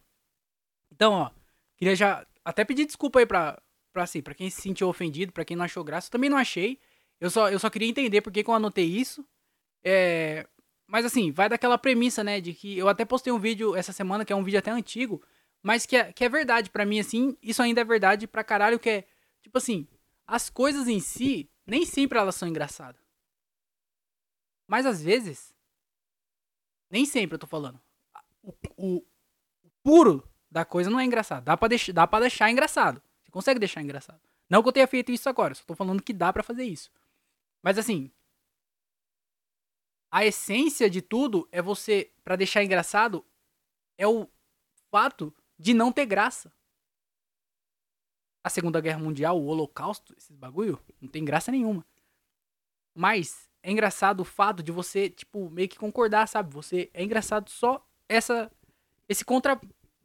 Então, 0.91 1.12
ó. 1.12 1.38
Queria 1.79 1.95
já 1.95 2.26
até 2.45 2.64
pedir 2.64 2.85
desculpa 2.85 3.20
aí 3.20 3.26
pra, 3.26 3.62
pra, 3.93 4.03
assim, 4.03 4.20
pra 4.20 4.35
quem 4.35 4.51
se 4.51 4.61
sentiu 4.61 4.89
ofendido, 4.89 5.33
pra 5.33 5.45
quem 5.45 5.57
não 5.57 5.64
achou 5.64 5.85
graça. 5.85 6.09
Eu 6.09 6.12
também 6.12 6.29
não 6.29 6.37
achei. 6.37 6.79
Eu 7.20 7.31
só, 7.31 7.49
eu 7.49 7.59
só 7.59 7.70
queria 7.70 7.89
entender 7.89 8.20
por 8.20 8.33
que, 8.33 8.43
que 8.43 8.51
eu 8.51 8.55
anotei 8.55 8.85
isso. 8.85 9.24
É, 9.85 10.47
mas 10.89 11.05
assim, 11.05 11.31
vai 11.31 11.49
daquela 11.49 11.79
premissa, 11.79 12.24
né? 12.24 12.41
De 12.41 12.53
que 12.53 12.76
eu 12.76 12.89
até 12.89 13.05
postei 13.05 13.33
um 13.33 13.39
vídeo 13.39 13.76
essa 13.76 13.93
semana, 13.93 14.24
que 14.24 14.33
é 14.33 14.37
um 14.37 14.43
vídeo 14.43 14.59
até 14.59 14.72
antigo, 14.72 15.22
mas 15.62 15.87
que 15.87 15.97
é, 15.97 16.12
que 16.12 16.24
é 16.24 16.29
verdade 16.29 16.68
para 16.68 16.85
mim, 16.85 16.99
assim. 16.99 17.37
Isso 17.41 17.62
ainda 17.62 17.81
é 17.81 17.85
verdade 17.85 18.26
pra 18.26 18.43
caralho, 18.43 18.79
que 18.79 18.91
é, 18.91 19.09
tipo 19.41 19.57
assim, 19.57 19.87
as 20.26 20.51
coisas 20.51 20.89
em 20.89 20.99
si, 20.99 21.49
nem 21.64 21.87
sempre 21.87 22.18
elas 22.18 22.35
são 22.35 22.49
engraçadas. 22.49 23.01
Mas 24.66 24.85
às 24.85 25.01
vezes, 25.01 25.55
nem 26.91 27.07
sempre 27.07 27.37
eu 27.37 27.39
tô 27.39 27.47
falando. 27.47 27.81
O, 28.43 28.53
o, 28.76 28.97
o 29.62 29.70
puro 29.83 30.29
da 30.51 30.64
coisa 30.64 30.90
não 30.90 31.01
é 31.01 31.05
engraçado. 31.05 31.44
Dá 31.44 31.57
pra, 31.57 31.68
deix, 31.68 31.88
dá 31.90 32.07
pra 32.07 32.20
deixar 32.20 32.51
engraçado. 32.51 33.03
Você 33.22 33.30
consegue 33.30 33.61
deixar 33.61 33.82
engraçado. 33.82 34.20
Não 34.49 34.62
que 34.62 34.68
eu 34.68 34.72
tenha 34.72 34.86
feito 34.86 35.12
isso 35.12 35.28
agora, 35.28 35.55
só 35.55 35.62
tô 35.64 35.74
falando 35.74 36.03
que 36.03 36.12
dá 36.12 36.32
para 36.32 36.42
fazer 36.42 36.64
isso. 36.64 36.90
Mas 37.62 37.76
assim, 37.76 38.11
a 40.11 40.24
essência 40.24 40.88
de 40.88 41.03
tudo 41.03 41.46
é 41.53 41.61
você, 41.61 42.11
para 42.24 42.36
deixar 42.36 42.64
engraçado, 42.64 43.24
é 43.99 44.07
o 44.07 44.26
fato 44.90 45.34
de 45.59 45.74
não 45.74 45.92
ter 45.92 46.07
graça. 46.07 46.51
A 48.42 48.49
Segunda 48.49 48.80
Guerra 48.80 49.01
Mundial, 49.01 49.38
o 49.38 49.46
Holocausto, 49.46 50.14
esses 50.16 50.34
bagulho, 50.34 50.82
não 51.01 51.09
tem 51.09 51.24
graça 51.24 51.53
nenhuma. 51.53 51.84
Mas 52.94 53.51
é 53.62 53.70
engraçado 53.70 54.20
o 54.20 54.24
fato 54.24 54.62
de 54.62 54.72
você, 54.72 55.11
tipo, 55.11 55.51
meio 55.51 55.68
que 55.68 55.78
concordar, 55.78 56.26
sabe? 56.26 56.55
Você 56.55 56.90
é 56.94 57.03
engraçado 57.03 57.51
só 57.51 57.86
essa 58.09 58.51
esse 59.09 59.24
contra, 59.24 59.59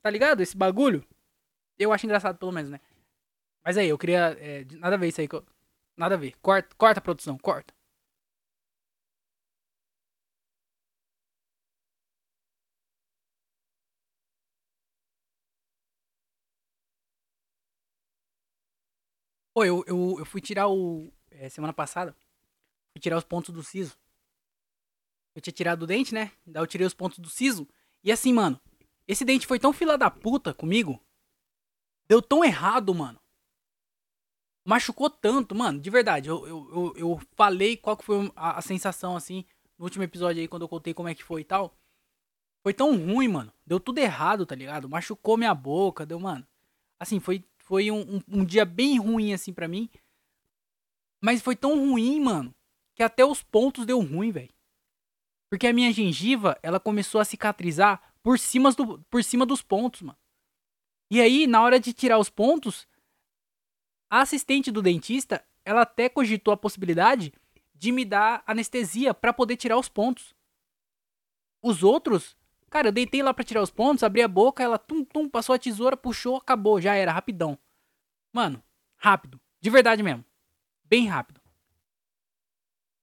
tá 0.03 0.09
ligado? 0.09 0.41
Esse 0.41 0.55
bagulho. 0.55 1.03
Eu 1.79 1.91
acho 1.93 2.05
engraçado 2.05 2.37
pelo 2.37 2.51
menos, 2.51 2.69
né? 2.69 2.79
Mas 3.65 3.77
aí, 3.77 3.89
eu 3.89 3.97
queria 3.97 4.37
é, 4.39 4.65
nada 4.79 4.95
a 4.95 4.99
ver 4.99 5.07
isso 5.07 5.21
aí, 5.21 5.29
nada 5.97 6.15
a 6.15 6.17
ver. 6.17 6.35
Corta, 6.41 6.75
corta 6.77 6.99
a 6.99 7.03
produção, 7.03 7.37
corta. 7.37 7.73
Pô, 19.53 19.63
eu, 19.63 19.83
eu, 19.87 20.15
eu 20.19 20.25
fui 20.25 20.41
tirar 20.41 20.67
o. 20.67 21.11
É, 21.31 21.47
semana 21.49 21.73
passada. 21.73 22.15
Fui 22.91 22.99
tirar 22.99 23.17
os 23.17 23.23
pontos 23.23 23.53
do 23.53 23.63
siso. 23.63 23.97
Eu 25.35 25.41
tinha 25.41 25.53
tirado 25.53 25.83
o 25.83 25.87
dente, 25.87 26.13
né? 26.13 26.31
Daí 26.45 26.61
eu 26.61 26.67
tirei 26.67 26.85
os 26.85 26.93
pontos 26.93 27.19
do 27.19 27.29
siso. 27.29 27.67
E 28.03 28.11
assim, 28.11 28.33
mano. 28.33 28.59
Esse 29.07 29.25
dente 29.25 29.47
foi 29.47 29.59
tão 29.59 29.73
fila 29.73 29.97
da 29.97 30.09
puta 30.09 30.53
comigo. 30.53 30.99
Deu 32.07 32.21
tão 32.21 32.43
errado, 32.43 32.93
mano. 32.93 33.19
Machucou 34.65 35.09
tanto, 35.09 35.53
mano. 35.55 35.79
De 35.79 35.89
verdade. 35.89 36.29
Eu, 36.29 36.47
eu, 36.47 36.69
eu, 36.71 36.93
eu 36.95 37.21
falei 37.35 37.75
qual 37.75 37.97
que 37.97 38.05
foi 38.05 38.31
a, 38.35 38.59
a 38.59 38.61
sensação, 38.61 39.15
assim. 39.15 39.45
No 39.77 39.85
último 39.85 40.03
episódio 40.03 40.41
aí, 40.41 40.47
quando 40.47 40.61
eu 40.61 40.69
contei 40.69 40.93
como 40.93 41.09
é 41.09 41.15
que 41.15 41.23
foi 41.23 41.41
e 41.41 41.45
tal. 41.45 41.75
Foi 42.61 42.73
tão 42.73 42.95
ruim, 42.95 43.27
mano. 43.27 43.53
Deu 43.65 43.79
tudo 43.79 43.97
errado, 43.97 44.45
tá 44.45 44.55
ligado? 44.55 44.87
Machucou 44.87 45.37
minha 45.37 45.53
boca, 45.53 46.05
deu, 46.05 46.19
mano. 46.19 46.47
Assim, 46.99 47.19
foi 47.19 47.43
foi 47.63 47.89
um, 47.89 48.17
um, 48.17 48.21
um 48.27 48.45
dia 48.45 48.65
bem 48.65 48.99
ruim, 48.99 49.33
assim, 49.33 49.53
para 49.53 49.67
mim. 49.67 49.89
Mas 51.21 51.41
foi 51.41 51.55
tão 51.55 51.79
ruim, 51.79 52.19
mano, 52.19 52.53
que 52.93 53.01
até 53.01 53.25
os 53.25 53.41
pontos 53.41 53.85
deu 53.85 54.01
ruim, 54.01 54.31
velho. 54.31 54.53
Porque 55.49 55.67
a 55.67 55.73
minha 55.73 55.91
gengiva, 55.93 56.59
ela 56.61 56.79
começou 56.79 57.21
a 57.21 57.25
cicatrizar 57.25 58.12
por 58.23 58.39
cima, 58.39 58.71
do, 58.71 58.99
por 59.09 59.23
cima 59.23 59.45
dos 59.45 59.61
pontos, 59.61 60.01
mano. 60.01 60.17
E 61.11 61.21
aí, 61.21 61.45
na 61.45 61.61
hora 61.61 61.79
de 61.79 61.93
tirar 61.93 62.17
os 62.17 62.29
pontos, 62.29 62.87
a 64.09 64.21
assistente 64.21 64.71
do 64.71 64.81
dentista, 64.81 65.45
ela 65.63 65.81
até 65.81 66.09
cogitou 66.09 66.53
a 66.53 66.57
possibilidade 66.57 67.31
de 67.75 67.91
me 67.91 68.05
dar 68.05 68.43
anestesia 68.47 69.13
para 69.13 69.33
poder 69.33 69.57
tirar 69.57 69.77
os 69.77 69.89
pontos. 69.89 70.33
Os 71.61 71.83
outros 71.83 72.35
Cara, 72.73 72.87
eu 72.87 72.91
deitei 72.91 73.21
lá 73.21 73.31
pra 73.31 73.43
tirar 73.43 73.61
os 73.61 73.69
pontos, 73.69 74.01
abri 74.01 74.23
a 74.23 74.27
boca, 74.27 74.63
ela 74.63 74.79
tum 74.79 75.05
tum, 75.05 75.29
passou 75.29 75.53
a 75.53 75.59
tesoura, 75.59 75.95
puxou, 75.95 76.37
acabou, 76.37 76.81
já 76.81 76.95
era, 76.95 77.11
rapidão. 77.11 77.55
Mano, 78.33 78.63
rápido. 78.97 79.39
De 79.61 79.69
verdade 79.69 80.01
mesmo. 80.01 80.25
Bem 80.83 81.05
rápido. 81.05 81.39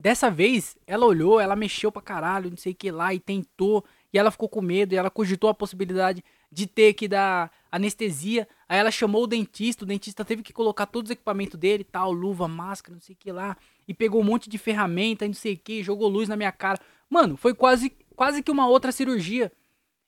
Dessa 0.00 0.30
vez, 0.30 0.78
ela 0.86 1.04
olhou, 1.04 1.38
ela 1.38 1.54
mexeu 1.54 1.92
pra 1.92 2.00
caralho, 2.00 2.48
não 2.48 2.56
sei 2.56 2.72
o 2.72 2.74
que 2.74 2.90
lá, 2.90 3.12
e 3.12 3.20
tentou, 3.20 3.84
e 4.10 4.18
ela 4.18 4.30
ficou 4.30 4.48
com 4.48 4.62
medo, 4.62 4.94
e 4.94 4.96
ela 4.96 5.10
cogitou 5.10 5.50
a 5.50 5.54
possibilidade 5.54 6.24
de 6.50 6.66
ter 6.66 6.94
que 6.94 7.06
dar 7.06 7.52
anestesia. 7.70 8.48
Aí 8.66 8.78
ela 8.78 8.90
chamou 8.90 9.24
o 9.24 9.26
dentista, 9.26 9.84
o 9.84 9.86
dentista 9.86 10.24
teve 10.24 10.42
que 10.42 10.54
colocar 10.54 10.86
todos 10.86 11.10
os 11.10 11.12
equipamentos 11.12 11.60
dele, 11.60 11.84
tal, 11.84 12.12
luva, 12.12 12.48
máscara, 12.48 12.94
não 12.94 13.00
sei 13.02 13.14
o 13.14 13.18
que 13.18 13.30
lá, 13.30 13.58
e 13.86 13.92
pegou 13.92 14.22
um 14.22 14.24
monte 14.24 14.48
de 14.48 14.56
ferramenta, 14.56 15.26
não 15.26 15.34
sei 15.34 15.52
o 15.52 15.58
que, 15.58 15.82
jogou 15.82 16.08
luz 16.08 16.30
na 16.30 16.36
minha 16.36 16.50
cara. 16.50 16.80
Mano, 17.10 17.36
foi 17.36 17.52
quase, 17.52 17.92
quase 18.16 18.42
que 18.42 18.50
uma 18.50 18.66
outra 18.66 18.92
cirurgia. 18.92 19.52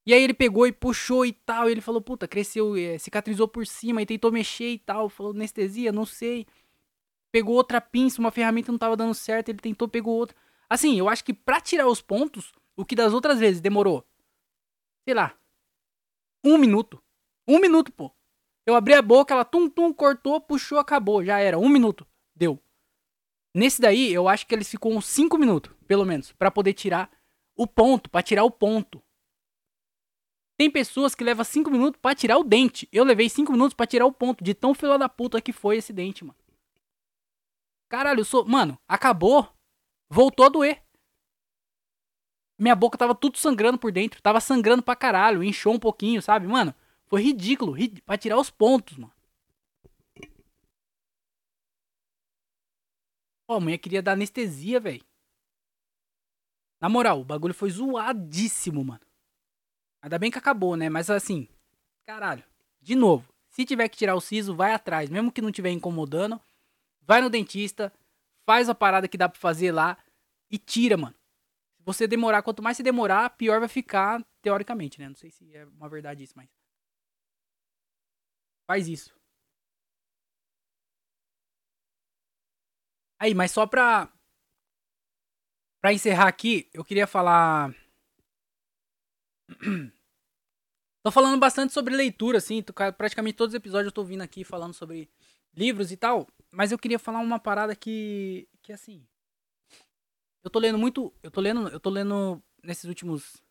E 0.07 0.15
aí 0.15 0.23
ele 0.23 0.35
pegou 0.35 0.67
e 0.67 0.73
puxou 0.73 1.27
e 1.27 1.33
tal. 1.33 1.69
E 1.69 1.73
ele 1.73 1.81
falou, 1.81 2.01
puta, 2.01 2.27
cresceu, 2.27 2.77
é, 2.77 2.97
cicatrizou 2.99 3.47
por 3.47 3.67
cima 3.67 4.03
e 4.03 4.07
tentou 4.07 4.33
mexer 4.33 4.71
e 4.71 4.79
tal. 4.79 5.09
Falou, 5.09 5.33
anestesia, 5.33 5.93
não 5.93 6.07
sei. 6.07 6.47
Pegou 7.33 7.57
outra 7.57 7.81
pinça, 7.81 8.21
uma 8.21 8.31
ferramenta 8.31 8.71
não 8.71 8.79
tava 8.79 8.97
dando 8.97 9.15
certo, 9.15 9.49
ele 9.49 9.59
tentou, 9.59 9.89
pegou 9.89 10.15
outra. 10.15 10.37
Assim, 10.69 10.99
eu 10.99 11.09
acho 11.09 11.25
que 11.25 11.33
pra 11.33 11.61
tirar 11.61 11.89
os 11.89 12.01
pontos, 12.01 12.53
o 12.77 12.85
que 12.85 12.95
das 12.95 13.13
outras 13.13 13.41
vezes 13.41 13.61
demorou, 13.61 14.07
sei 15.05 15.15
lá, 15.15 15.35
um 16.45 16.59
minuto. 16.59 17.03
Um 17.47 17.59
minuto, 17.59 17.93
pô. 17.93 18.13
Eu 18.67 18.75
abri 18.75 18.95
a 18.95 19.03
boca, 19.03 19.35
ela 19.35 19.45
tum 19.45 19.69
tum, 19.69 19.93
cortou, 19.93 20.41
puxou, 20.41 20.79
acabou. 20.79 21.25
Já 21.25 21.39
era, 21.39 21.59
um 21.59 21.69
minuto. 21.69 22.07
Deu. 22.35 22.59
Nesse 23.55 23.81
daí, 23.81 24.13
eu 24.13 24.29
acho 24.29 24.47
que 24.47 24.55
eles 24.55 24.69
ficou 24.69 24.93
uns 24.93 25.07
5 25.07 25.37
minutos, 25.37 25.73
pelo 25.87 26.05
menos, 26.05 26.33
para 26.33 26.51
poder 26.51 26.73
tirar 26.73 27.11
o 27.57 27.67
ponto, 27.67 28.09
para 28.09 28.23
tirar 28.23 28.45
o 28.45 28.51
ponto. 28.51 29.03
Tem 30.57 30.71
pessoas 30.71 31.15
que 31.15 31.25
levam 31.25 31.45
5 31.45 31.71
minutos 31.71 32.01
para 32.01 32.15
tirar 32.15 32.39
o 32.39 32.45
dente. 32.45 32.89
Eu 32.93 33.05
levei 33.05 33.29
5 33.29 33.51
minutos 33.53 33.75
para 33.75 33.87
tirar 33.87 34.07
o 34.07 34.13
ponto. 34.13 34.43
De 34.43 34.55
tão 34.55 34.75
fila 34.75 34.97
da 34.97 35.09
puta 35.09 35.41
que 35.41 35.53
foi 35.53 35.79
esse 35.79 35.93
dente, 35.93 36.25
mano. 36.25 36.39
Caralho, 37.93 38.21
eu 38.21 38.25
sou. 38.25 38.47
Mano, 38.47 38.79
acabou. 38.89 39.55
Voltou 40.09 40.47
a 40.47 40.49
doer. 40.49 40.83
Minha 42.59 42.75
boca 42.75 42.97
tava 42.97 43.15
tudo 43.15 43.37
sangrando 43.37 43.79
por 43.79 43.93
dentro. 43.93 44.23
Tava 44.23 44.41
sangrando 44.41 44.83
pra 44.83 44.97
caralho. 44.97 45.45
Inchou 45.45 45.75
um 45.75 45.79
pouquinho, 45.79 46.23
sabe? 46.23 46.47
Mano, 46.47 46.75
foi 47.05 47.21
ridículo. 47.21 47.71
Rid... 47.73 48.01
Pra 48.01 48.17
tirar 48.17 48.39
os 48.39 48.49
pontos, 48.49 48.97
mano. 48.97 49.13
Ó, 53.47 53.57
a 53.57 53.61
mulher 53.61 53.77
queria 53.77 54.01
dar 54.01 54.13
anestesia, 54.13 54.81
velho. 54.81 55.05
Na 56.81 56.89
moral, 56.89 57.21
o 57.21 57.25
bagulho 57.25 57.53
foi 57.53 57.71
zoadíssimo, 57.71 58.83
mano. 58.83 59.05
Ainda 60.01 60.19
bem 60.19 60.31
que 60.31 60.39
acabou, 60.39 60.77
né? 60.77 60.89
Mas 60.89 61.11
assim, 61.11 61.47
caralho, 62.07 62.43
de 62.81 62.95
novo, 62.95 63.31
se 63.51 63.67
tiver 63.67 63.87
que 63.91 63.99
tirar 63.99 64.15
o 64.15 64.21
siso, 64.21 64.57
vai 64.57 64.73
atrás, 64.73 65.11
mesmo 65.11 65.31
que 65.31 65.43
não 65.43 65.51
estiver 65.51 65.71
incomodando, 65.71 66.41
vai 67.03 67.21
no 67.21 67.31
dentista, 67.31 67.93
faz 68.47 68.69
a 68.69 68.75
parada 68.75 69.09
que 69.09 69.19
dá 69.19 69.29
pra 69.29 69.41
fazer 69.41 69.73
lá 69.73 69.99
e 70.51 70.59
tira, 70.59 70.97
mano. 70.97 71.15
Se 71.77 71.85
você 71.85 72.07
demorar, 72.07 72.43
quanto 72.43 72.63
mais 72.63 72.77
você 72.77 72.83
demorar, 72.83 73.31
pior 73.31 73.59
vai 73.61 73.69
ficar, 73.69 74.25
teoricamente, 74.41 75.01
né? 75.01 75.09
Não 75.09 75.17
sei 75.17 75.31
se 75.31 75.55
é 75.55 75.65
uma 75.65 75.89
verdade 75.89 76.23
isso, 76.23 76.35
mas. 76.37 76.49
Faz 78.67 78.89
isso. 78.89 79.15
Aí, 83.19 83.35
mas 83.35 83.51
só 83.51 83.67
pra. 83.67 84.13
Pra 85.81 85.93
encerrar 85.93 86.29
aqui, 86.29 86.71
eu 86.73 86.85
queria 86.85 87.09
falar 87.09 87.75
tô 91.03 91.11
falando 91.11 91.39
bastante 91.41 91.73
sobre 91.73 91.97
leitura, 91.97 92.39
assim. 92.39 92.63
Praticamente 92.97 93.37
todos 93.37 93.53
os 93.53 93.57
episódios 93.59 93.87
eu 93.87 93.93
tô 93.93 94.05
vindo 94.05 94.23
aqui 94.23 94.45
falando 94.45 94.75
sobre 94.75 95.11
livros 95.55 95.91
e 95.91 95.97
tal. 95.97 96.29
Mas 96.53 96.71
eu 96.71 96.79
queria 96.79 96.99
falar 96.99 97.21
uma 97.21 97.39
parada 97.39 97.75
que. 97.75 98.47
Que 98.61 98.73
assim. 98.73 99.05
Eu 100.45 100.51
tô 100.51 100.59
lendo 100.59 100.79
muito. 100.79 101.13
Eu 101.23 101.31
tô 101.31 101.41
lendo. 101.41 101.69
Eu 101.69 101.81
tô 101.81 101.89
lendo 101.89 102.43
nesses 102.63 102.85
últimos. 102.85 103.43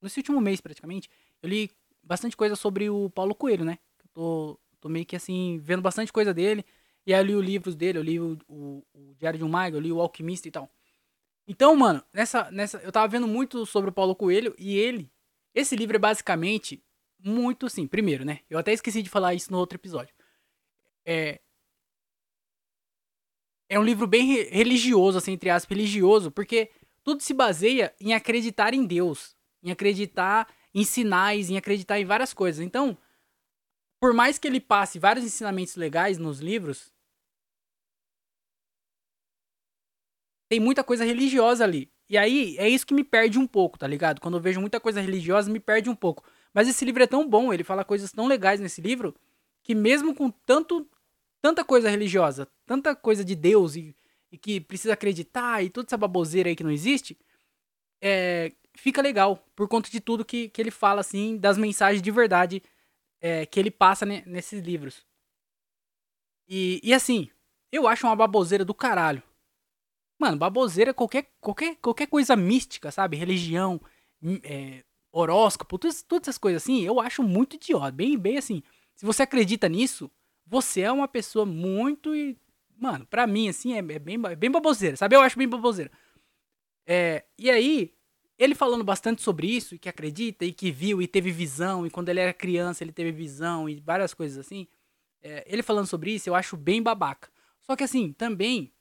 Nesse 0.00 0.20
último 0.20 0.40
mês, 0.40 0.60
praticamente. 0.60 1.10
Eu 1.42 1.48
li 1.48 1.70
bastante 2.02 2.36
coisa 2.36 2.54
sobre 2.54 2.88
o 2.88 3.10
Paulo 3.10 3.34
Coelho, 3.34 3.64
né? 3.64 3.78
Eu 3.98 4.08
tô, 4.14 4.60
tô 4.80 4.88
meio 4.88 5.04
que 5.04 5.16
assim, 5.16 5.58
vendo 5.58 5.82
bastante 5.82 6.12
coisa 6.12 6.32
dele. 6.32 6.64
E 7.04 7.12
aí 7.12 7.20
eu 7.20 7.24
li 7.24 7.34
os 7.34 7.44
livros 7.44 7.74
dele, 7.74 7.98
eu 7.98 8.02
li 8.02 8.20
o, 8.20 8.38
o, 8.48 8.84
o 8.94 9.14
Diário 9.16 9.38
de 9.38 9.44
um 9.44 9.48
Mago, 9.48 9.76
eu 9.76 9.80
li 9.80 9.92
o 9.92 10.00
Alquimista 10.00 10.46
e 10.48 10.50
tal. 10.50 10.70
Então, 11.48 11.74
mano, 11.74 12.02
nessa, 12.12 12.50
nessa. 12.50 12.78
Eu 12.78 12.92
tava 12.92 13.08
vendo 13.08 13.26
muito 13.26 13.66
sobre 13.66 13.90
o 13.90 13.92
Paulo 13.92 14.14
Coelho 14.14 14.54
e 14.58 14.76
ele. 14.76 15.10
Esse 15.54 15.74
livro 15.74 15.96
é 15.96 15.98
basicamente 15.98 16.82
muito 17.18 17.66
assim. 17.66 17.86
Primeiro, 17.86 18.24
né? 18.24 18.40
Eu 18.48 18.58
até 18.58 18.72
esqueci 18.72 19.02
de 19.02 19.10
falar 19.10 19.34
isso 19.34 19.50
no 19.50 19.58
outro 19.58 19.76
episódio. 19.76 20.14
É. 21.04 21.40
É 23.68 23.78
um 23.78 23.82
livro 23.84 24.06
bem 24.06 24.26
re- 24.26 24.48
religioso, 24.50 25.18
assim, 25.18 25.32
entre 25.32 25.50
aspas, 25.50 25.76
religioso, 25.76 26.30
porque 26.30 26.70
tudo 27.02 27.22
se 27.22 27.34
baseia 27.34 27.94
em 28.00 28.14
acreditar 28.14 28.74
em 28.74 28.84
Deus, 28.84 29.36
em 29.62 29.70
acreditar 29.70 30.48
em 30.74 30.84
sinais, 30.84 31.50
em 31.50 31.56
acreditar 31.56 31.98
em 31.98 32.04
várias 32.04 32.32
coisas. 32.32 32.60
Então, 32.64 32.96
por 34.00 34.12
mais 34.12 34.38
que 34.38 34.46
ele 34.46 34.60
passe 34.60 34.98
vários 34.98 35.24
ensinamentos 35.24 35.76
legais 35.76 36.18
nos 36.18 36.40
livros, 36.40 36.92
tem 40.48 40.60
muita 40.60 40.84
coisa 40.84 41.04
religiosa 41.04 41.64
ali. 41.64 41.90
E 42.08 42.16
aí, 42.16 42.56
é 42.58 42.68
isso 42.68 42.86
que 42.86 42.94
me 42.94 43.02
perde 43.02 43.38
um 43.38 43.46
pouco, 43.46 43.78
tá 43.78 43.86
ligado? 43.86 44.20
Quando 44.20 44.36
eu 44.36 44.40
vejo 44.40 44.60
muita 44.60 44.78
coisa 44.78 45.00
religiosa, 45.00 45.50
me 45.50 45.58
perde 45.58 45.90
um 45.90 45.94
pouco. 45.94 46.22
Mas 46.54 46.68
esse 46.68 46.84
livro 46.84 47.02
é 47.02 47.06
tão 47.06 47.28
bom, 47.28 47.52
ele 47.52 47.64
fala 47.64 47.84
coisas 47.84 48.12
tão 48.12 48.26
legais 48.26 48.60
nesse 48.60 48.80
livro, 48.80 49.14
que 49.62 49.74
mesmo 49.74 50.14
com 50.14 50.30
tanto 50.30 50.88
tanta 51.46 51.64
coisa 51.64 51.88
religiosa, 51.88 52.48
tanta 52.66 52.96
coisa 52.96 53.24
de 53.24 53.36
Deus 53.36 53.76
e, 53.76 53.94
e 54.32 54.36
que 54.36 54.60
precisa 54.60 54.94
acreditar 54.94 55.62
e 55.62 55.70
toda 55.70 55.86
essa 55.86 55.96
baboseira 55.96 56.48
aí 56.48 56.56
que 56.56 56.64
não 56.64 56.72
existe, 56.72 57.16
é, 58.02 58.50
fica 58.74 59.00
legal 59.00 59.36
por 59.54 59.68
conta 59.68 59.88
de 59.88 60.00
tudo 60.00 60.24
que, 60.24 60.48
que 60.48 60.60
ele 60.60 60.72
fala, 60.72 61.02
assim, 61.02 61.36
das 61.36 61.56
mensagens 61.56 62.02
de 62.02 62.10
verdade 62.10 62.60
é, 63.20 63.46
que 63.46 63.60
ele 63.60 63.70
passa 63.70 64.04
ne- 64.04 64.24
nesses 64.26 64.60
livros. 64.60 65.06
E, 66.48 66.80
e 66.82 66.92
assim, 66.92 67.30
eu 67.70 67.86
acho 67.86 68.08
uma 68.08 68.16
baboseira 68.16 68.64
do 68.64 68.74
caralho. 68.74 69.22
Mano, 70.18 70.36
baboseira 70.36 70.92
qualquer, 70.92 71.30
qualquer, 71.40 71.76
qualquer 71.76 72.08
coisa 72.08 72.34
mística, 72.34 72.90
sabe? 72.90 73.16
Religião, 73.16 73.80
é, 74.42 74.82
horóscopo, 75.12 75.78
todas, 75.78 76.02
todas 76.02 76.26
essas 76.26 76.38
coisas 76.38 76.64
assim, 76.64 76.82
eu 76.82 76.98
acho 76.98 77.22
muito 77.22 77.54
idiota. 77.54 77.92
Bem, 77.92 78.18
bem 78.18 78.36
assim. 78.36 78.64
Se 78.96 79.06
você 79.06 79.22
acredita 79.22 79.68
nisso, 79.68 80.10
você 80.46 80.82
é 80.82 80.92
uma 80.92 81.08
pessoa 81.08 81.44
muito. 81.46 82.14
e- 82.14 82.38
Mano, 82.78 83.06
pra 83.06 83.26
mim, 83.26 83.48
assim, 83.48 83.72
é, 83.74 83.78
é 83.78 83.98
bem, 83.98 84.18
é 84.30 84.36
bem 84.36 84.50
baboseira, 84.50 84.96
sabe? 84.96 85.16
Eu 85.16 85.20
acho 85.22 85.38
bem 85.38 85.48
baboseira. 85.48 85.90
É, 86.86 87.24
e 87.38 87.50
aí, 87.50 87.92
ele 88.38 88.54
falando 88.54 88.84
bastante 88.84 89.22
sobre 89.22 89.46
isso, 89.48 89.74
e 89.74 89.78
que 89.78 89.88
acredita, 89.88 90.44
e 90.44 90.52
que 90.52 90.70
viu, 90.70 91.00
e 91.02 91.08
teve 91.08 91.30
visão, 91.30 91.86
e 91.86 91.90
quando 91.90 92.08
ele 92.10 92.20
era 92.20 92.32
criança 92.34 92.84
ele 92.84 92.92
teve 92.92 93.10
visão, 93.12 93.68
e 93.68 93.80
várias 93.80 94.14
coisas 94.14 94.38
assim. 94.38 94.66
É, 95.22 95.44
ele 95.48 95.62
falando 95.62 95.86
sobre 95.86 96.12
isso, 96.14 96.28
eu 96.28 96.34
acho 96.34 96.56
bem 96.56 96.82
babaca. 96.82 97.30
Só 97.62 97.74
que 97.76 97.84
assim, 97.84 98.12
também. 98.12 98.72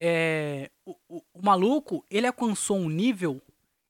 É, 0.00 0.70
o, 0.84 0.94
o, 1.08 1.22
o 1.34 1.42
maluco, 1.42 2.04
ele 2.10 2.26
alcançou 2.26 2.76
um 2.76 2.88
nível 2.88 3.40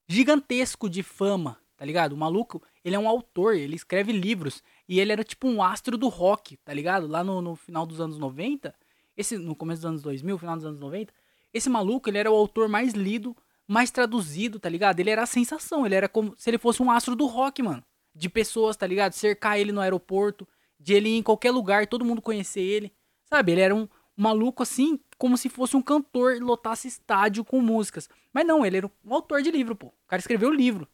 gigantesco 0.08 0.88
de 0.88 1.02
fama, 1.02 1.60
tá 1.76 1.84
ligado? 1.84 2.12
O 2.12 2.16
maluco, 2.16 2.62
ele 2.84 2.94
é 2.94 2.98
um 2.98 3.08
autor, 3.08 3.56
ele 3.56 3.74
escreve 3.74 4.12
livros. 4.12 4.62
E 4.88 5.00
ele 5.00 5.12
era 5.12 5.24
tipo 5.24 5.48
um 5.48 5.62
astro 5.62 5.98
do 5.98 6.08
rock, 6.08 6.56
tá 6.58 6.72
ligado? 6.72 7.06
Lá 7.06 7.24
no, 7.24 7.42
no 7.42 7.56
final 7.56 7.84
dos 7.84 8.00
anos 8.00 8.18
90, 8.18 8.74
esse, 9.16 9.36
no 9.36 9.54
começo 9.54 9.80
dos 9.82 9.86
anos 9.86 10.02
2000, 10.02 10.38
final 10.38 10.56
dos 10.56 10.64
anos 10.64 10.78
90, 10.78 11.12
esse 11.52 11.68
maluco, 11.68 12.08
ele 12.08 12.18
era 12.18 12.30
o 12.30 12.34
autor 12.34 12.68
mais 12.68 12.92
lido, 12.92 13.36
mais 13.66 13.90
traduzido, 13.90 14.60
tá 14.60 14.68
ligado? 14.68 15.00
Ele 15.00 15.10
era 15.10 15.22
a 15.22 15.26
sensação, 15.26 15.84
ele 15.84 15.94
era 15.94 16.08
como 16.08 16.34
se 16.36 16.50
ele 16.50 16.58
fosse 16.58 16.82
um 16.82 16.90
astro 16.90 17.16
do 17.16 17.26
rock, 17.26 17.62
mano. 17.62 17.82
De 18.14 18.28
pessoas, 18.28 18.76
tá 18.76 18.86
ligado? 18.86 19.12
Cercar 19.12 19.58
ele 19.58 19.72
no 19.72 19.80
aeroporto, 19.80 20.46
de 20.78 20.94
ele 20.94 21.08
ir 21.08 21.16
em 21.16 21.22
qualquer 21.22 21.50
lugar, 21.50 21.86
todo 21.86 22.04
mundo 22.04 22.22
conhecer 22.22 22.60
ele. 22.60 22.92
Sabe? 23.24 23.52
Ele 23.52 23.60
era 23.60 23.74
um 23.74 23.88
maluco 24.16 24.62
assim, 24.62 24.98
como 25.18 25.36
se 25.36 25.48
fosse 25.48 25.76
um 25.76 25.82
cantor 25.82 26.36
e 26.36 26.40
lotasse 26.40 26.88
estádio 26.88 27.44
com 27.44 27.60
músicas. 27.60 28.08
Mas 28.32 28.46
não, 28.46 28.64
ele 28.64 28.78
era 28.78 28.86
um 29.04 29.14
autor 29.14 29.42
de 29.42 29.50
livro, 29.50 29.74
pô. 29.74 29.88
O 29.88 30.06
cara 30.06 30.20
escreveu 30.20 30.50
livro. 30.50 30.88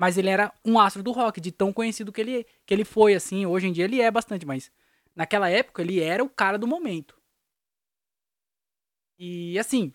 Mas 0.00 0.16
ele 0.16 0.30
era 0.30 0.50
um 0.64 0.78
astro 0.78 1.02
do 1.02 1.12
rock, 1.12 1.42
de 1.42 1.52
tão 1.52 1.74
conhecido 1.74 2.10
que 2.10 2.22
ele, 2.22 2.46
que 2.64 2.72
ele 2.72 2.86
foi, 2.86 3.12
assim. 3.14 3.44
Hoje 3.44 3.66
em 3.66 3.72
dia 3.72 3.84
ele 3.84 4.00
é 4.00 4.10
bastante, 4.10 4.46
mas 4.46 4.72
naquela 5.14 5.50
época 5.50 5.82
ele 5.82 6.00
era 6.00 6.24
o 6.24 6.30
cara 6.30 6.56
do 6.56 6.66
momento. 6.66 7.20
E 9.18 9.58
assim. 9.58 9.92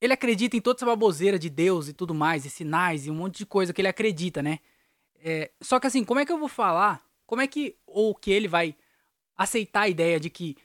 Ele 0.00 0.12
acredita 0.12 0.56
em 0.56 0.60
toda 0.60 0.78
essa 0.78 0.86
baboseira 0.86 1.36
de 1.36 1.50
Deus 1.50 1.88
e 1.88 1.92
tudo 1.92 2.14
mais, 2.14 2.44
e 2.44 2.50
sinais 2.50 3.06
e 3.06 3.10
um 3.10 3.14
monte 3.16 3.38
de 3.38 3.46
coisa 3.46 3.72
que 3.72 3.80
ele 3.80 3.88
acredita, 3.88 4.40
né? 4.40 4.60
É, 5.16 5.50
só 5.60 5.80
que 5.80 5.88
assim, 5.88 6.04
como 6.04 6.20
é 6.20 6.24
que 6.24 6.30
eu 6.30 6.38
vou 6.38 6.48
falar? 6.48 7.04
Como 7.26 7.42
é 7.42 7.48
que. 7.48 7.76
Ou 7.88 8.14
que 8.14 8.30
ele 8.30 8.46
vai 8.46 8.76
aceitar 9.36 9.80
a 9.82 9.88
ideia 9.88 10.20
de 10.20 10.30
que 10.30 10.56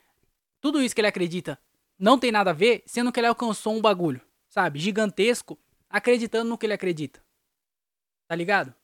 tudo 0.60 0.80
isso 0.80 0.94
que 0.94 1.00
ele 1.00 1.08
acredita 1.08 1.58
não 1.98 2.16
tem 2.20 2.30
nada 2.30 2.50
a 2.50 2.54
ver, 2.54 2.84
sendo 2.86 3.10
que 3.10 3.18
ele 3.18 3.26
alcançou 3.26 3.74
um 3.74 3.80
bagulho, 3.80 4.20
sabe? 4.48 4.78
Gigantesco, 4.78 5.58
acreditando 5.90 6.48
no 6.48 6.56
que 6.56 6.64
ele 6.64 6.72
acredita. 6.72 7.22
Tá 8.28 8.34
ligado? 8.34 8.74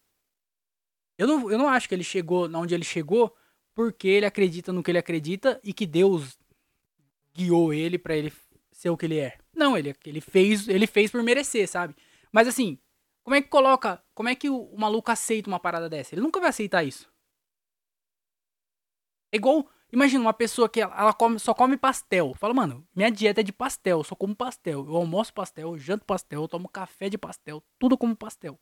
Eu 1.16 1.26
não, 1.26 1.50
eu 1.50 1.56
não 1.56 1.68
acho 1.68 1.88
que 1.88 1.94
ele 1.94 2.04
chegou 2.04 2.50
onde 2.54 2.74
ele 2.74 2.84
chegou 2.84 3.34
porque 3.74 4.08
ele 4.08 4.26
acredita 4.26 4.72
no 4.72 4.82
que 4.82 4.90
ele 4.90 4.98
acredita 4.98 5.60
e 5.62 5.72
que 5.72 5.86
Deus 5.86 6.38
guiou 7.34 7.72
ele 7.72 7.98
pra 7.98 8.16
ele 8.16 8.32
ser 8.72 8.90
o 8.90 8.96
que 8.96 9.06
ele 9.06 9.18
é. 9.18 9.38
Não, 9.54 9.76
ele, 9.78 9.94
ele 10.04 10.20
fez 10.20 10.68
ele 10.68 10.86
fez 10.86 11.10
por 11.10 11.22
merecer, 11.22 11.68
sabe? 11.68 11.94
Mas 12.32 12.48
assim, 12.48 12.78
como 13.22 13.36
é 13.36 13.42
que 13.42 13.48
coloca, 13.48 14.02
como 14.14 14.28
é 14.28 14.34
que 14.34 14.50
o, 14.50 14.64
o 14.64 14.78
maluco 14.78 15.10
aceita 15.10 15.48
uma 15.48 15.60
parada 15.60 15.88
dessa? 15.88 16.14
Ele 16.14 16.22
nunca 16.22 16.40
vai 16.40 16.50
aceitar 16.50 16.84
isso. 16.84 17.10
É 19.32 19.36
igual, 19.36 19.68
imagina 19.96 20.20
uma 20.20 20.34
pessoa 20.34 20.68
que 20.68 20.82
ela, 20.82 21.12
come, 21.14 21.38
só 21.38 21.54
come 21.54 21.76
pastel. 21.78 22.34
Fala, 22.34 22.52
mano, 22.52 22.86
minha 22.94 23.10
dieta 23.10 23.40
é 23.40 23.42
de 23.42 23.52
pastel, 23.52 23.98
eu 23.98 24.04
só 24.04 24.14
como 24.14 24.36
pastel. 24.36 24.86
Eu 24.86 24.94
almoço 24.94 25.32
pastel, 25.32 25.72
eu 25.72 25.78
janto 25.78 26.04
pastel, 26.04 26.42
eu 26.42 26.48
tomo 26.48 26.68
café 26.68 27.08
de 27.08 27.16
pastel, 27.16 27.64
tudo 27.78 27.96
como 27.96 28.14
pastel. 28.14 28.60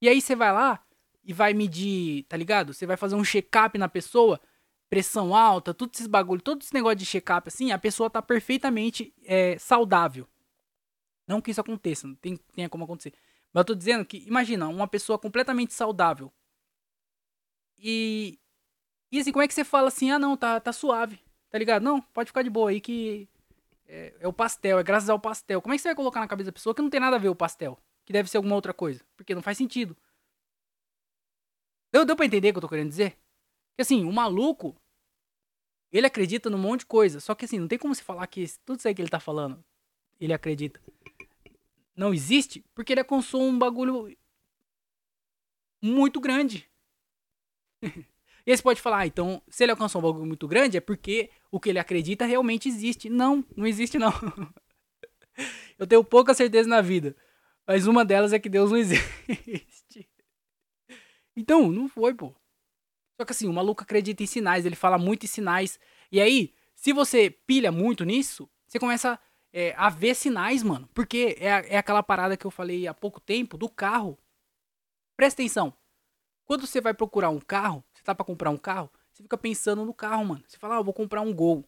E 0.00 0.08
aí 0.08 0.20
você 0.20 0.36
vai 0.36 0.52
lá 0.52 0.84
e 1.24 1.32
vai 1.32 1.54
medir, 1.54 2.24
tá 2.24 2.36
ligado? 2.36 2.74
Você 2.74 2.84
vai 2.86 2.98
fazer 2.98 3.14
um 3.14 3.24
check-up 3.24 3.78
na 3.78 3.88
pessoa, 3.88 4.38
pressão 4.90 5.34
alta, 5.34 5.72
tudo 5.72 5.92
esses 5.94 6.06
bagulho, 6.06 6.42
todo 6.42 6.60
esse 6.60 6.74
negócio 6.74 6.96
de 6.96 7.06
check-up 7.06 7.48
assim, 7.48 7.72
a 7.72 7.78
pessoa 7.78 8.10
tá 8.10 8.20
perfeitamente 8.20 9.14
é, 9.24 9.56
saudável. 9.58 10.28
Não 11.26 11.40
que 11.40 11.50
isso 11.50 11.60
aconteça, 11.62 12.06
não 12.06 12.14
tem, 12.16 12.36
tenha 12.36 12.68
como 12.68 12.84
acontecer. 12.84 13.14
Mas 13.54 13.62
eu 13.62 13.64
tô 13.64 13.74
dizendo 13.74 14.04
que, 14.04 14.18
imagina, 14.26 14.68
uma 14.68 14.86
pessoa 14.86 15.18
completamente 15.18 15.72
saudável. 15.72 16.30
E. 17.78 18.38
E 19.12 19.20
assim, 19.20 19.30
como 19.30 19.42
é 19.42 19.46
que 19.48 19.52
você 19.52 19.62
fala 19.62 19.88
assim, 19.88 20.10
ah 20.10 20.18
não, 20.18 20.34
tá, 20.38 20.58
tá 20.58 20.72
suave, 20.72 21.20
tá 21.50 21.58
ligado? 21.58 21.82
Não, 21.82 22.00
pode 22.00 22.28
ficar 22.28 22.42
de 22.42 22.48
boa 22.48 22.70
aí 22.70 22.80
que. 22.80 23.28
É, 23.86 24.14
é 24.20 24.26
o 24.26 24.32
pastel, 24.32 24.78
é 24.78 24.82
graças 24.82 25.10
ao 25.10 25.20
pastel. 25.20 25.60
Como 25.60 25.74
é 25.74 25.76
que 25.76 25.82
você 25.82 25.88
vai 25.88 25.94
colocar 25.94 26.18
na 26.18 26.26
cabeça 26.26 26.46
da 26.46 26.52
pessoa 26.52 26.74
que 26.74 26.80
não 26.80 26.88
tem 26.88 26.98
nada 26.98 27.16
a 27.16 27.18
ver 27.18 27.28
o 27.28 27.36
pastel? 27.36 27.78
Que 28.06 28.12
deve 28.12 28.30
ser 28.30 28.38
alguma 28.38 28.54
outra 28.54 28.72
coisa? 28.72 29.04
Porque 29.14 29.34
não 29.34 29.42
faz 29.42 29.58
sentido. 29.58 29.94
Deu, 31.92 32.06
deu 32.06 32.16
pra 32.16 32.24
entender 32.24 32.48
o 32.48 32.52
que 32.52 32.56
eu 32.56 32.62
tô 32.62 32.68
querendo 32.70 32.88
dizer? 32.88 33.18
Que 33.76 33.82
assim, 33.82 34.02
o 34.02 34.10
maluco, 34.10 34.74
ele 35.92 36.06
acredita 36.06 36.48
num 36.48 36.56
monte 36.56 36.80
de 36.80 36.86
coisa. 36.86 37.20
Só 37.20 37.34
que 37.34 37.44
assim, 37.44 37.58
não 37.58 37.68
tem 37.68 37.78
como 37.78 37.94
se 37.94 38.02
falar 38.02 38.26
que 38.28 38.46
tudo 38.64 38.78
isso 38.78 38.88
aí 38.88 38.94
que 38.94 39.02
ele 39.02 39.10
tá 39.10 39.20
falando, 39.20 39.62
ele 40.18 40.32
acredita. 40.32 40.80
Não 41.94 42.14
existe, 42.14 42.64
porque 42.74 42.94
ele 42.94 43.00
alcançou 43.00 43.42
um 43.42 43.58
bagulho 43.58 44.16
muito 45.82 46.18
grande. 46.18 46.66
e 48.46 48.50
aí 48.50 48.56
você 48.56 48.62
pode 48.62 48.80
falar, 48.80 48.98
ah, 48.98 49.06
então, 49.06 49.40
se 49.48 49.62
ele 49.62 49.70
alcançou 49.70 50.00
um 50.00 50.04
bagulho 50.04 50.26
muito 50.26 50.48
grande, 50.48 50.76
é 50.76 50.80
porque 50.80 51.30
o 51.50 51.60
que 51.60 51.70
ele 51.70 51.78
acredita 51.78 52.24
realmente 52.24 52.68
existe. 52.68 53.08
Não, 53.08 53.44
não 53.56 53.66
existe 53.66 53.98
não. 53.98 54.12
Eu 55.78 55.86
tenho 55.86 56.04
pouca 56.04 56.34
certeza 56.34 56.68
na 56.68 56.80
vida. 56.80 57.16
Mas 57.66 57.86
uma 57.86 58.04
delas 58.04 58.32
é 58.32 58.38
que 58.38 58.48
Deus 58.48 58.70
não 58.70 58.78
existe. 58.78 59.02
Então, 61.34 61.72
não 61.72 61.88
foi, 61.88 62.12
pô. 62.12 62.34
Só 63.18 63.24
que 63.24 63.32
assim, 63.32 63.48
o 63.48 63.52
maluco 63.54 63.82
acredita 63.82 64.22
em 64.22 64.26
sinais, 64.26 64.66
ele 64.66 64.76
fala 64.76 64.98
muito 64.98 65.24
em 65.24 65.26
sinais. 65.26 65.80
E 66.10 66.20
aí, 66.20 66.52
se 66.74 66.92
você 66.92 67.30
pilha 67.30 67.72
muito 67.72 68.04
nisso, 68.04 68.50
você 68.66 68.78
começa 68.78 69.18
é, 69.50 69.74
a 69.78 69.88
ver 69.88 70.14
sinais, 70.14 70.62
mano. 70.62 70.88
Porque 70.92 71.36
é, 71.38 71.74
é 71.74 71.78
aquela 71.78 72.02
parada 72.02 72.36
que 72.36 72.44
eu 72.44 72.50
falei 72.50 72.86
há 72.86 72.92
pouco 72.92 73.18
tempo 73.18 73.56
do 73.56 73.68
carro. 73.68 74.18
Presta 75.16 75.40
atenção. 75.40 75.72
Quando 76.44 76.66
você 76.66 76.80
vai 76.80 76.92
procurar 76.92 77.30
um 77.30 77.40
carro, 77.40 77.84
você 78.02 78.06
tá 78.06 78.14
pra 78.14 78.24
comprar 78.24 78.50
um 78.50 78.56
carro, 78.56 78.90
você 79.12 79.22
fica 79.22 79.38
pensando 79.38 79.84
no 79.84 79.94
carro, 79.94 80.24
mano. 80.24 80.42
Você 80.46 80.58
fala, 80.58 80.74
ah, 80.74 80.78
eu 80.78 80.84
vou 80.84 80.92
comprar 80.92 81.20
um 81.20 81.32
gol. 81.32 81.64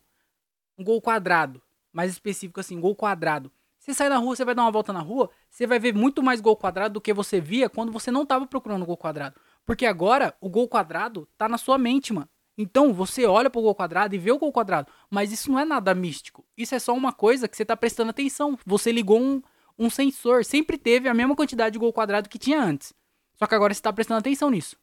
Um 0.76 0.82
gol 0.82 1.00
quadrado. 1.00 1.62
Mais 1.92 2.10
específico 2.10 2.58
assim, 2.58 2.80
gol 2.80 2.96
quadrado. 2.96 3.52
Você 3.78 3.94
sai 3.94 4.08
na 4.08 4.16
rua, 4.16 4.34
você 4.34 4.44
vai 4.44 4.54
dar 4.54 4.62
uma 4.62 4.70
volta 4.70 4.92
na 4.92 5.00
rua, 5.00 5.30
você 5.48 5.66
vai 5.66 5.78
ver 5.78 5.94
muito 5.94 6.22
mais 6.22 6.40
gol 6.40 6.56
quadrado 6.56 6.94
do 6.94 7.00
que 7.00 7.12
você 7.12 7.40
via 7.40 7.68
quando 7.68 7.92
você 7.92 8.10
não 8.10 8.26
tava 8.26 8.46
procurando 8.46 8.84
gol 8.84 8.96
quadrado. 8.96 9.38
Porque 9.64 9.86
agora 9.86 10.34
o 10.40 10.48
gol 10.48 10.66
quadrado 10.66 11.28
tá 11.38 11.48
na 11.48 11.58
sua 11.58 11.78
mente, 11.78 12.12
mano. 12.12 12.28
Então 12.58 12.92
você 12.92 13.26
olha 13.26 13.50
pro 13.50 13.62
gol 13.62 13.74
quadrado 13.74 14.14
e 14.14 14.18
vê 14.18 14.32
o 14.32 14.38
gol 14.38 14.50
quadrado. 14.50 14.90
Mas 15.08 15.30
isso 15.30 15.52
não 15.52 15.58
é 15.60 15.64
nada 15.64 15.94
místico. 15.94 16.44
Isso 16.56 16.74
é 16.74 16.78
só 16.78 16.94
uma 16.94 17.12
coisa 17.12 17.46
que 17.46 17.56
você 17.56 17.64
tá 17.64 17.76
prestando 17.76 18.10
atenção. 18.10 18.58
Você 18.66 18.90
ligou 18.90 19.20
um, 19.20 19.42
um 19.78 19.90
sensor. 19.90 20.44
Sempre 20.44 20.78
teve 20.78 21.08
a 21.08 21.14
mesma 21.14 21.36
quantidade 21.36 21.74
de 21.74 21.78
gol 21.78 21.92
quadrado 21.92 22.28
que 22.28 22.38
tinha 22.38 22.60
antes. 22.60 22.92
Só 23.36 23.46
que 23.46 23.54
agora 23.54 23.74
você 23.74 23.82
tá 23.82 23.92
prestando 23.92 24.18
atenção 24.18 24.50
nisso. 24.50 24.76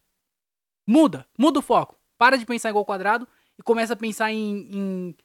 Muda, 0.92 1.26
muda 1.38 1.60
o 1.60 1.62
foco. 1.62 1.98
Para 2.18 2.38
de 2.38 2.46
pensar 2.46 2.70
em 2.70 2.74
gol 2.74 2.84
quadrado 2.84 3.26
e 3.58 3.64
começa 3.64 3.94
a 3.94 3.96
pensar 3.96 4.30
em, 4.30 4.68
em 4.70 5.16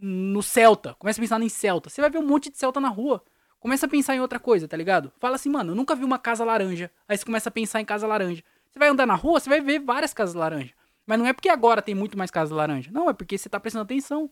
no 0.00 0.42
Celta. 0.42 0.94
Começa 0.94 1.20
a 1.20 1.22
pensar 1.22 1.40
em 1.40 1.48
Celta. 1.48 1.88
Você 1.88 2.00
vai 2.00 2.10
ver 2.10 2.18
um 2.18 2.26
monte 2.26 2.50
de 2.50 2.58
Celta 2.58 2.80
na 2.80 2.88
rua. 2.88 3.22
Começa 3.60 3.86
a 3.86 3.88
pensar 3.88 4.16
em 4.16 4.20
outra 4.20 4.40
coisa, 4.40 4.66
tá 4.66 4.76
ligado? 4.76 5.12
Fala 5.20 5.36
assim, 5.36 5.48
mano, 5.48 5.70
eu 5.70 5.76
nunca 5.76 5.94
vi 5.94 6.04
uma 6.04 6.18
casa 6.18 6.44
laranja. 6.44 6.90
Aí 7.06 7.16
você 7.16 7.24
começa 7.24 7.48
a 7.50 7.52
pensar 7.52 7.80
em 7.80 7.84
casa 7.84 8.04
laranja. 8.04 8.42
Você 8.68 8.80
vai 8.80 8.88
andar 8.88 9.06
na 9.06 9.14
rua, 9.14 9.38
você 9.38 9.48
vai 9.48 9.60
ver 9.60 9.78
várias 9.78 10.12
casas 10.12 10.34
laranja. 10.34 10.74
Mas 11.06 11.20
não 11.20 11.26
é 11.26 11.32
porque 11.32 11.48
agora 11.48 11.80
tem 11.80 11.94
muito 11.94 12.18
mais 12.18 12.30
casas 12.30 12.50
laranja. 12.50 12.90
Não, 12.90 13.08
é 13.08 13.12
porque 13.12 13.38
você 13.38 13.48
tá 13.48 13.60
prestando 13.60 13.84
atenção. 13.84 14.28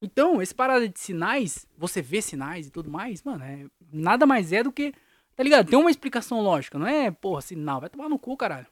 Então, 0.00 0.40
esse 0.40 0.54
parada 0.54 0.88
de 0.88 1.00
sinais, 1.00 1.66
você 1.76 2.00
vê 2.00 2.22
sinais 2.22 2.68
e 2.68 2.70
tudo 2.70 2.88
mais, 2.88 3.24
mano, 3.24 3.42
é, 3.42 3.66
nada 3.92 4.24
mais 4.24 4.52
é 4.52 4.62
do 4.62 4.70
que. 4.70 4.94
Tá 5.34 5.42
ligado? 5.42 5.68
Tem 5.68 5.78
uma 5.78 5.90
explicação 5.90 6.40
lógica, 6.40 6.78
não 6.78 6.86
é, 6.86 7.10
porra, 7.10 7.40
sinal. 7.40 7.80
Vai 7.80 7.90
tomar 7.90 8.08
no 8.08 8.20
cu, 8.20 8.36
caralho. 8.36 8.68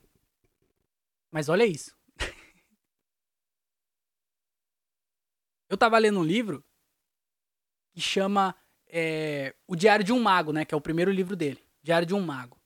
Mas 1.32 1.48
olha 1.48 1.64
isso. 1.64 1.96
Eu 5.68 5.78
tava 5.78 5.98
lendo 5.98 6.20
um 6.20 6.24
livro 6.24 6.62
que 7.94 8.00
chama 8.00 8.54
é, 8.86 9.56
O 9.66 9.74
Diário 9.74 10.04
de 10.04 10.12
um 10.12 10.20
Mago, 10.20 10.52
né? 10.52 10.66
Que 10.66 10.74
é 10.74 10.76
o 10.76 10.80
primeiro 10.80 11.10
livro 11.10 11.34
dele. 11.34 11.64
Diário 11.82 12.06
de 12.06 12.14
um 12.14 12.20
Mago. 12.20 12.60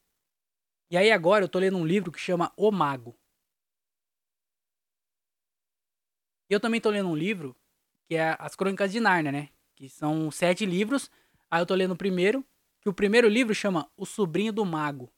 E 0.90 0.96
aí 0.96 1.12
agora 1.12 1.44
eu 1.44 1.48
tô 1.48 1.60
lendo 1.60 1.78
um 1.78 1.86
livro 1.86 2.10
que 2.10 2.18
chama 2.18 2.52
O 2.56 2.72
Mago. 2.72 3.16
E 6.50 6.54
eu 6.54 6.60
também 6.60 6.80
tô 6.80 6.90
lendo 6.90 7.08
um 7.08 7.16
livro 7.16 7.56
que 8.08 8.16
é 8.16 8.36
As 8.38 8.54
Crônicas 8.56 8.90
de 8.90 9.00
Nárnia, 9.00 9.32
né? 9.32 9.48
Que 9.76 9.88
são 9.88 10.30
sete 10.30 10.66
livros. 10.66 11.10
Aí 11.50 11.60
eu 11.60 11.66
tô 11.66 11.74
lendo 11.74 11.92
o 11.92 11.96
primeiro, 11.96 12.44
que 12.80 12.88
o 12.88 12.94
primeiro 12.94 13.28
livro 13.28 13.54
chama 13.54 13.90
O 13.96 14.04
Sobrinho 14.04 14.52
do 14.52 14.64
Mago. 14.64 15.12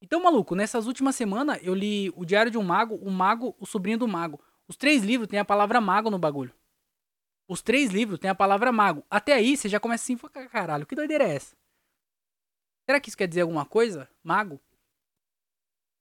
Então, 0.00 0.22
maluco, 0.22 0.54
nessas 0.54 0.86
últimas 0.86 1.16
semanas 1.16 1.58
eu 1.62 1.74
li 1.74 2.10
O 2.16 2.24
Diário 2.24 2.50
de 2.50 2.58
um 2.58 2.62
Mago, 2.62 2.96
O 2.96 3.10
Mago, 3.10 3.56
O 3.58 3.66
Sobrinho 3.66 3.98
do 3.98 4.08
Mago. 4.08 4.40
Os 4.68 4.76
três 4.76 5.02
livros 5.02 5.28
têm 5.28 5.38
a 5.38 5.44
palavra 5.44 5.80
mago 5.80 6.10
no 6.10 6.18
bagulho. 6.18 6.54
Os 7.48 7.62
três 7.62 7.90
livros 7.90 8.18
têm 8.18 8.28
a 8.28 8.34
palavra 8.34 8.72
mago. 8.72 9.04
Até 9.08 9.32
aí 9.32 9.56
você 9.56 9.68
já 9.68 9.78
começa 9.78 10.02
assim, 10.02 10.16
caralho, 10.48 10.84
que 10.84 10.96
doideira 10.96 11.24
é 11.24 11.36
essa? 11.36 11.56
Será 12.84 13.00
que 13.00 13.08
isso 13.08 13.16
quer 13.16 13.28
dizer 13.28 13.42
alguma 13.42 13.64
coisa? 13.64 14.10
Mago? 14.22 14.60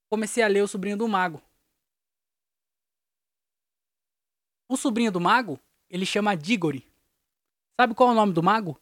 Comecei 0.09 0.43
a 0.43 0.47
ler 0.47 0.63
O 0.63 0.67
Sobrinho 0.67 0.97
do 0.97 1.07
Mago. 1.07 1.41
O 4.67 4.75
sobrinho 4.75 5.11
do 5.11 5.21
mago, 5.21 5.59
ele 5.87 6.07
chama 6.07 6.35
Diggory. 6.35 6.91
Sabe 7.79 7.93
qual 7.93 8.09
é 8.09 8.11
o 8.13 8.15
nome 8.15 8.33
do 8.33 8.41
mago? 8.41 8.81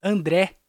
André. 0.00 0.59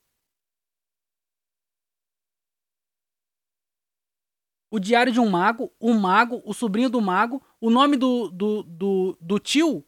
O 4.71 4.79
Diário 4.79 5.11
de 5.11 5.19
um 5.19 5.29
Mago, 5.29 5.71
o 5.77 5.93
Mago, 5.93 6.41
o 6.45 6.53
Sobrinho 6.53 6.89
do 6.89 7.01
Mago, 7.01 7.45
o 7.59 7.69
nome 7.69 7.97
do, 7.97 8.29
do, 8.31 8.63
do, 8.63 9.17
do 9.19 9.37
tio, 9.37 9.85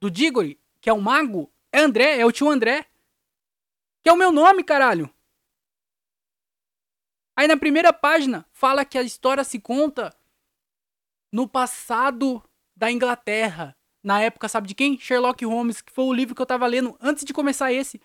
do 0.00 0.10
Diggory, 0.10 0.60
que 0.80 0.90
é 0.90 0.92
o 0.92 1.00
Mago, 1.00 1.50
é 1.72 1.78
André, 1.80 2.18
é 2.18 2.26
o 2.26 2.32
tio 2.32 2.50
André. 2.50 2.86
Que 4.02 4.08
é 4.08 4.12
o 4.12 4.16
meu 4.16 4.32
nome, 4.32 4.64
caralho. 4.64 5.08
Aí 7.36 7.46
na 7.46 7.56
primeira 7.56 7.92
página 7.92 8.44
fala 8.50 8.84
que 8.84 8.98
a 8.98 9.02
história 9.02 9.44
se 9.44 9.60
conta 9.60 10.12
no 11.32 11.48
passado 11.48 12.42
da 12.74 12.90
Inglaterra. 12.90 13.76
Na 14.02 14.20
época, 14.20 14.48
sabe 14.48 14.66
de 14.66 14.74
quem? 14.74 14.98
Sherlock 14.98 15.44
Holmes, 15.44 15.80
que 15.80 15.92
foi 15.92 16.04
o 16.04 16.12
livro 16.12 16.34
que 16.34 16.42
eu 16.42 16.46
tava 16.46 16.66
lendo 16.66 16.96
antes 17.00 17.24
de 17.24 17.32
começar 17.32 17.72
esse. 17.72 18.00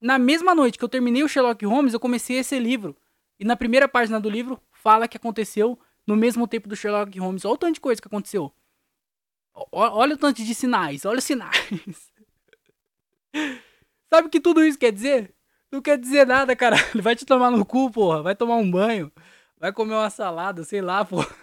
Na 0.00 0.18
mesma 0.18 0.54
noite 0.54 0.78
que 0.78 0.84
eu 0.84 0.88
terminei 0.88 1.22
o 1.22 1.28
Sherlock 1.28 1.64
Holmes, 1.64 1.94
eu 1.94 2.00
comecei 2.00 2.38
esse 2.38 2.58
livro. 2.58 2.96
E 3.38 3.44
na 3.44 3.56
primeira 3.56 3.86
página 3.86 4.18
do 4.18 4.30
livro 4.30 4.60
fala 4.86 5.08
que 5.08 5.16
aconteceu 5.16 5.76
no 6.06 6.14
mesmo 6.14 6.46
tempo 6.46 6.68
do 6.68 6.76
Sherlock 6.76 7.18
Holmes. 7.18 7.44
Olha 7.44 7.54
o 7.54 7.58
tanto 7.58 7.74
de 7.74 7.80
coisa 7.80 8.00
que 8.00 8.06
aconteceu. 8.06 8.52
Olha 9.72 10.14
o 10.14 10.16
tanto 10.16 10.44
de 10.44 10.54
sinais, 10.54 11.04
olha 11.04 11.18
os 11.18 11.24
sinais. 11.24 12.12
Sabe 14.08 14.28
o 14.28 14.30
que 14.30 14.38
tudo 14.40 14.64
isso 14.64 14.78
quer 14.78 14.92
dizer? 14.92 15.34
Não 15.72 15.82
quer 15.82 15.98
dizer 15.98 16.24
nada, 16.24 16.54
cara. 16.54 16.76
Vai 17.02 17.16
te 17.16 17.26
tomar 17.26 17.50
no 17.50 17.66
cu, 17.66 17.90
porra. 17.90 18.22
Vai 18.22 18.36
tomar 18.36 18.54
um 18.54 18.70
banho. 18.70 19.10
Vai 19.58 19.72
comer 19.72 19.94
uma 19.94 20.08
salada, 20.08 20.62
sei 20.62 20.80
lá, 20.80 21.04
porra. 21.04 21.34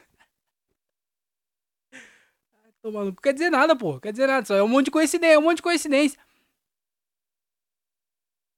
Não 2.81 3.13
quer 3.15 3.33
dizer 3.33 3.49
nada, 3.49 3.75
porra. 3.75 3.99
Quer 3.99 4.13
dizer 4.13 4.27
nada. 4.27 4.45
Só 4.45 4.55
é 4.55 4.63
um 4.63 4.69
monte 4.69 4.85
de 4.85 4.91
coincidência, 4.91 5.35
é 5.35 5.37
um 5.37 5.41
monte 5.41 5.57
de 5.57 5.63
coincidência. 5.63 6.17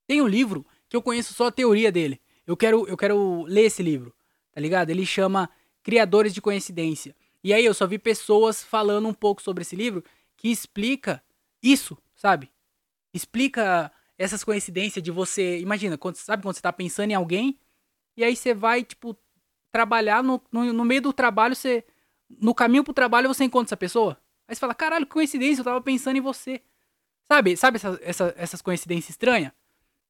Tem 0.06 0.22
um 0.22 0.28
livro 0.28 0.64
que 0.88 0.96
eu 0.96 1.02
conheço 1.02 1.34
só 1.34 1.48
a 1.48 1.52
teoria 1.52 1.92
dele. 1.92 2.22
Eu 2.46 2.56
quero, 2.56 2.88
eu 2.88 2.96
quero 2.96 3.42
ler 3.46 3.64
esse 3.64 3.82
livro, 3.82 4.15
tá 4.56 4.62
ligado? 4.62 4.90
Ele 4.90 5.06
chama 5.06 5.50
Criadores 5.84 6.34
de 6.34 6.42
Coincidência. 6.42 7.14
E 7.44 7.54
aí 7.54 7.64
eu 7.64 7.74
só 7.74 7.86
vi 7.86 8.00
pessoas 8.00 8.64
falando 8.64 9.08
um 9.08 9.14
pouco 9.14 9.42
sobre 9.42 9.62
esse 9.62 9.76
livro 9.76 10.04
que 10.38 10.48
explica 10.48 11.22
isso, 11.62 11.98
sabe? 12.16 12.50
Explica 13.14 13.92
essas 14.18 14.44
coincidências 14.44 15.04
de 15.04 15.12
você. 15.12 15.60
Imagina, 15.60 15.98
quando, 15.98 16.16
sabe 16.16 16.42
quando 16.42 16.56
você 16.56 16.62
tá 16.62 16.72
pensando 16.72 17.12
em 17.12 17.16
alguém 17.16 17.60
e 18.16 18.24
aí 18.24 18.36
você 18.36 18.54
vai, 18.54 18.84
tipo, 18.84 19.16
trabalhar 19.72 20.24
no, 20.24 20.42
no, 20.52 20.72
no 20.72 20.86
meio 20.86 21.02
do 21.02 21.14
trabalho, 21.14 21.54
você. 21.54 21.84
No 22.42 22.56
caminho 22.56 22.84
pro 22.84 22.94
trabalho 22.94 23.28
você 23.28 23.44
encontra 23.44 23.68
essa 23.68 23.78
pessoa. 23.78 24.18
Aí 24.48 24.56
você 24.56 24.60
fala, 24.60 24.74
caralho, 24.74 25.06
que 25.06 25.12
coincidência, 25.12 25.62
eu 25.62 25.66
tava 25.66 25.82
pensando 25.82 26.18
em 26.18 26.22
você. 26.22 26.62
Sabe, 27.26 27.58
sabe 27.58 27.76
essa, 27.76 28.00
essa, 28.02 28.34
essas 28.38 28.62
coincidências 28.62 29.10
estranhas? 29.12 29.52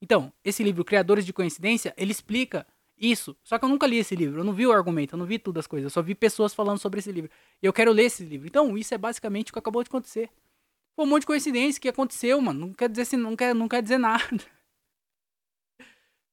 Então, 0.02 0.32
esse 0.44 0.64
livro, 0.64 0.86
Criadores 0.86 1.26
de 1.26 1.34
Coincidência, 1.34 1.94
ele 1.98 2.12
explica 2.12 2.68
isso. 2.98 3.36
Só 3.44 3.58
que 3.58 3.66
eu 3.66 3.70
nunca 3.70 3.88
li 3.88 3.98
esse 3.98 4.16
livro, 4.16 4.42
eu 4.42 4.44
não 4.44 4.54
vi 4.54 4.66
o 4.66 4.72
argumento, 4.72 5.16
eu 5.16 5.20
não 5.20 5.26
vi 5.26 5.38
tudo 5.38 5.60
as 5.60 5.68
coisas, 5.68 5.86
eu 5.86 5.90
só 5.90 6.02
vi 6.02 6.16
pessoas 6.16 6.54
falando 6.54 6.80
sobre 6.80 7.00
esse 7.00 7.12
livro. 7.12 7.30
E 7.62 7.66
eu 7.66 7.74
quero 7.74 7.92
ler 7.92 8.04
esse 8.04 8.24
livro. 8.24 8.48
Então, 8.48 8.78
isso 8.78 8.94
é 8.94 8.98
basicamente 8.98 9.50
o 9.50 9.54
que 9.54 9.60
acabou 9.60 9.84
de 9.84 9.90
acontecer. 9.90 10.30
Foi 10.96 11.06
um 11.06 11.10
monte 11.10 11.22
de 11.22 11.28
coincidência 11.28 11.82
que 11.82 11.90
aconteceu, 11.90 12.40
mano. 12.40 12.68
Não 12.68 12.74
quer 12.74 12.90
dizer, 12.90 13.18
não 13.18 13.36
quer, 13.36 13.54
não 13.54 13.68
quer 13.68 13.82
dizer 13.82 13.98
nada. 13.98 14.26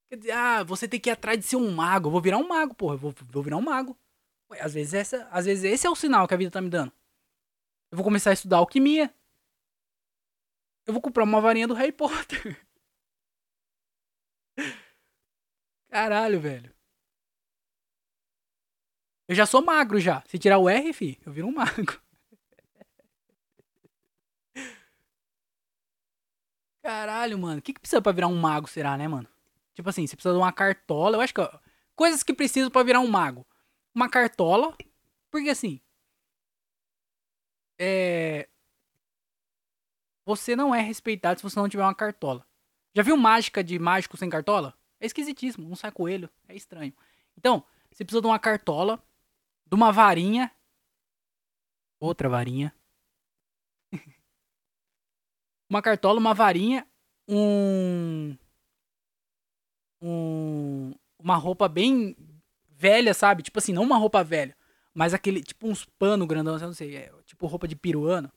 Quer 0.08 0.16
dizer, 0.16 0.32
ah, 0.32 0.62
você 0.62 0.86
tem 0.86 1.00
que 1.00 1.08
ir 1.08 1.12
atrás 1.12 1.38
de 1.38 1.44
ser 1.46 1.56
um 1.56 1.72
mago. 1.72 2.08
Eu 2.08 2.12
vou 2.12 2.20
virar 2.20 2.36
um 2.36 2.46
mago, 2.46 2.74
porra. 2.74 2.94
Eu 2.94 2.98
vou, 2.98 3.14
vou 3.30 3.42
virar 3.42 3.56
um 3.56 3.62
mago. 3.62 3.98
Ué, 4.50 4.60
às 4.60 4.74
vezes, 4.74 4.94
essa, 4.94 5.26
às 5.30 5.46
vezes 5.46 5.64
esse 5.64 5.86
é 5.86 5.90
o 5.90 5.96
sinal 5.96 6.28
que 6.28 6.34
a 6.34 6.36
vida 6.36 6.50
tá 6.50 6.60
me 6.60 6.68
dando. 6.68 6.92
Eu 7.90 7.96
vou 7.96 8.04
começar 8.04 8.30
a 8.30 8.34
estudar 8.34 8.58
alquimia. 8.58 9.12
Eu 10.86 10.92
vou 10.92 11.00
comprar 11.00 11.24
uma 11.24 11.40
varinha 11.40 11.66
do 11.66 11.74
Harry 11.74 11.92
Potter. 11.92 12.60
Caralho, 15.92 16.40
velho. 16.40 16.72
Eu 19.28 19.34
já 19.34 19.44
sou 19.46 19.62
magro 19.62 19.98
já. 20.00 20.22
Se 20.26 20.38
tirar 20.38 20.58
o 20.58 20.68
R, 20.68 20.92
fi, 20.94 21.18
eu 21.24 21.32
viro 21.32 21.46
um 21.48 21.52
mago. 21.52 22.00
Caralho, 26.82 27.38
mano. 27.38 27.58
O 27.58 27.62
que, 27.62 27.72
que 27.74 27.80
precisa 27.80 28.02
pra 28.02 28.12
virar 28.12 28.28
um 28.28 28.36
mago, 28.38 28.68
será, 28.68 28.96
né, 28.96 29.06
mano? 29.06 29.28
Tipo 29.74 29.88
assim, 29.90 30.06
você 30.06 30.16
precisa 30.16 30.34
de 30.34 30.40
uma 30.40 30.52
cartola. 30.52 31.16
Eu 31.16 31.20
acho 31.20 31.34
que. 31.34 31.40
Coisas 31.94 32.22
que 32.22 32.32
precisam 32.34 32.70
para 32.70 32.82
virar 32.84 33.00
um 33.00 33.08
mago. 33.08 33.46
Uma 33.94 34.08
cartola. 34.08 34.76
Porque 35.30 35.50
assim. 35.50 35.80
É. 37.78 38.48
Você 40.24 40.54
não 40.56 40.74
é 40.74 40.80
respeitado 40.80 41.40
se 41.40 41.44
você 41.44 41.58
não 41.58 41.68
tiver 41.68 41.82
uma 41.82 41.94
cartola. 41.94 42.46
Já 42.94 43.02
viu 43.02 43.16
mágica 43.16 43.62
de 43.62 43.78
mágico 43.78 44.16
sem 44.16 44.30
cartola? 44.30 44.74
É 45.02 45.06
esquisitíssimo, 45.06 45.68
não 45.68 45.74
sai 45.74 45.90
coelho, 45.90 46.30
é 46.48 46.54
estranho. 46.54 46.94
Então, 47.36 47.64
você 47.90 48.04
precisa 48.04 48.20
de 48.20 48.26
uma 48.28 48.38
cartola, 48.38 49.04
de 49.66 49.74
uma 49.74 49.90
varinha, 49.90 50.48
outra 51.98 52.28
varinha, 52.28 52.72
uma 55.68 55.82
cartola, 55.82 56.20
uma 56.20 56.32
varinha, 56.32 56.86
um, 57.28 58.36
um, 60.00 60.94
uma 61.18 61.34
roupa 61.34 61.68
bem 61.68 62.16
velha, 62.68 63.12
sabe? 63.12 63.42
Tipo 63.42 63.58
assim, 63.58 63.72
não 63.72 63.82
uma 63.82 63.98
roupa 63.98 64.22
velha, 64.22 64.56
mas 64.94 65.12
aquele, 65.12 65.42
tipo 65.42 65.66
uns 65.66 65.84
pano 65.84 66.28
grandão, 66.28 66.56
não 66.60 66.72
sei, 66.72 66.94
é, 66.94 67.12
tipo 67.26 67.48
roupa 67.48 67.66
de 67.66 67.74
peruano, 67.74 68.30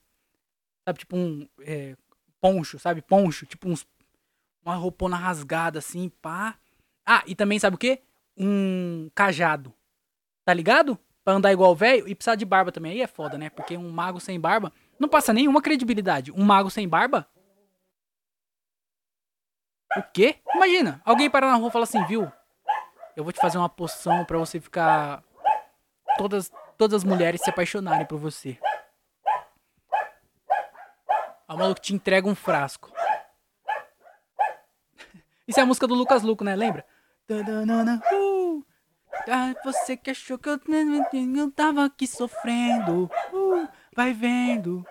sabe? 0.84 0.98
Tipo 0.98 1.16
um 1.16 1.48
é, 1.60 1.96
poncho, 2.42 2.80
sabe? 2.80 3.04
Poncho, 3.04 3.46
tipo 3.46 3.70
uns 3.70 3.86
uma 4.66 4.76
roupona 4.76 5.16
rasgada 5.16 5.80
assim, 5.80 6.10
pá. 6.22 6.58
Ah, 7.06 7.24
e 7.28 7.36
também 7.36 7.60
sabe 7.60 7.76
o 7.76 7.80
quê? 7.80 8.02
Um 8.36 9.10
cajado. 9.14 9.74
Tá 10.44 10.54
ligado? 10.54 10.98
Pra 11.24 11.36
andar 11.36 11.54
igual 11.54 11.76
velho 11.76 12.08
e 12.08 12.16
precisar 12.16 12.36
de 12.36 12.46
barba 12.46 12.72
também. 12.72 12.94
Aí 12.94 13.02
é 13.02 13.08
foda, 13.08 13.38
né? 13.38 13.50
Porque 13.50 13.78
um 13.78 13.90
mago 13.92 14.20
sem 14.20 14.40
barba 14.40 14.74
não 15.00 15.08
passa 15.08 15.32
nenhuma 15.32 15.62
credibilidade. 15.62 16.32
Um 16.32 16.44
mago 16.44 16.70
sem 16.70 16.88
barba? 16.88 17.28
O 19.98 20.04
quê? 20.14 20.38
Imagina, 20.54 21.02
alguém 21.06 21.30
para 21.30 21.48
na 21.48 21.56
rua 21.56 21.70
e 21.70 21.72
fala 21.72 21.84
assim, 21.84 22.04
viu? 22.06 22.30
Eu 23.16 23.24
vou 23.24 23.32
te 23.32 23.40
fazer 23.40 23.58
uma 23.58 23.70
poção 23.70 24.26
para 24.26 24.38
você 24.38 24.60
ficar. 24.60 25.24
Todas, 26.18 26.52
todas 26.78 26.96
as 26.96 27.04
mulheres 27.04 27.42
se 27.42 27.50
apaixonarem 27.50 28.06
por 28.06 28.20
você. 28.20 28.60
O 31.48 31.56
maluco 31.56 31.80
te 31.80 31.94
entrega 31.94 32.28
um 32.28 32.36
frasco. 32.36 32.92
Isso 35.48 35.60
é 35.60 35.64
a 35.64 35.66
música 35.66 35.88
do 35.88 35.94
Lucas 35.94 36.24
Luco, 36.24 36.44
né? 36.44 36.56
Lembra? 36.56 36.86
Uh, 38.14 38.64
você 39.64 39.96
que 39.96 40.12
achou 40.12 40.38
que 40.38 40.50
eu, 40.50 40.60
eu 41.36 41.52
tava 41.52 41.86
aqui 41.86 42.08
sofrendo. 42.08 43.10
Uh, 43.32 43.68
vai 43.96 44.14
vendo. 44.14 44.86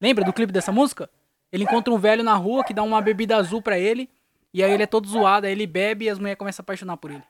Lembra 0.00 0.24
do 0.24 0.32
clipe 0.32 0.52
dessa 0.52 0.72
música? 0.72 1.10
Ele 1.50 1.64
encontra 1.64 1.92
um 1.92 1.98
velho 1.98 2.22
na 2.22 2.34
rua 2.34 2.64
que 2.64 2.74
dá 2.74 2.82
uma 2.82 3.00
bebida 3.00 3.36
azul 3.36 3.62
pra 3.62 3.78
ele. 3.78 4.10
E 4.52 4.62
aí 4.62 4.72
ele 4.72 4.82
é 4.82 4.86
todo 4.86 5.08
zoado, 5.08 5.46
aí 5.46 5.52
ele 5.52 5.66
bebe 5.66 6.06
e 6.06 6.10
as 6.10 6.18
mulheres 6.18 6.38
começam 6.38 6.62
a 6.62 6.64
apaixonar 6.64 6.96
por 6.96 7.10
ele. 7.10 7.22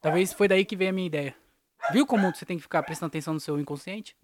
Talvez 0.00 0.32
foi 0.32 0.48
daí 0.48 0.64
que 0.64 0.76
veio 0.76 0.90
a 0.90 0.92
minha 0.92 1.06
ideia. 1.06 1.34
Viu 1.92 2.06
como 2.06 2.34
você 2.34 2.44
tem 2.44 2.56
que 2.56 2.62
ficar 2.62 2.82
prestando 2.82 3.08
atenção 3.08 3.34
no 3.34 3.40
seu 3.40 3.58
inconsciente? 3.58 4.16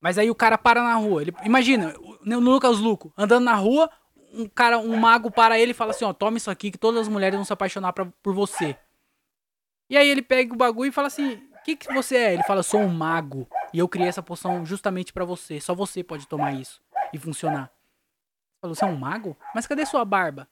Mas 0.00 0.16
aí 0.16 0.30
o 0.30 0.34
cara 0.34 0.56
para 0.56 0.82
na 0.82 0.94
rua. 0.94 1.22
Ele, 1.22 1.34
imagina, 1.44 1.94
no 2.24 2.38
Lucas 2.38 2.78
Luco, 2.78 3.12
andando 3.16 3.44
na 3.44 3.54
rua, 3.54 3.90
um 4.32 4.48
cara, 4.48 4.78
um 4.78 4.96
mago 4.96 5.30
para 5.30 5.58
ele 5.58 5.72
e 5.72 5.74
fala 5.74 5.90
assim, 5.90 6.04
ó, 6.04 6.12
toma 6.12 6.36
isso 6.36 6.50
aqui 6.50 6.70
que 6.70 6.78
todas 6.78 7.02
as 7.02 7.08
mulheres 7.08 7.36
vão 7.36 7.44
se 7.44 7.52
apaixonar 7.52 7.92
pra, 7.92 8.06
por 8.22 8.34
você. 8.34 8.76
E 9.90 9.96
aí 9.96 10.08
ele 10.08 10.22
pega 10.22 10.52
o 10.52 10.56
bagulho 10.56 10.88
e 10.88 10.92
fala 10.92 11.06
assim, 11.06 11.34
o 11.34 11.62
que, 11.64 11.76
que 11.76 11.92
você 11.92 12.16
é? 12.16 12.34
Ele 12.34 12.42
fala, 12.42 12.62
sou 12.62 12.80
um 12.80 12.88
mago. 12.88 13.48
E 13.72 13.78
eu 13.78 13.88
criei 13.88 14.08
essa 14.08 14.22
poção 14.22 14.64
justamente 14.64 15.12
para 15.12 15.24
você. 15.24 15.60
Só 15.60 15.74
você 15.74 16.02
pode 16.02 16.26
tomar 16.26 16.52
isso 16.52 16.80
e 17.12 17.18
funcionar. 17.18 17.70
Falou, 18.60 18.74
você 18.74 18.84
é 18.84 18.88
um 18.88 18.96
mago? 18.96 19.36
Mas 19.54 19.66
cadê 19.66 19.86
sua 19.86 20.04
barba? 20.04 20.48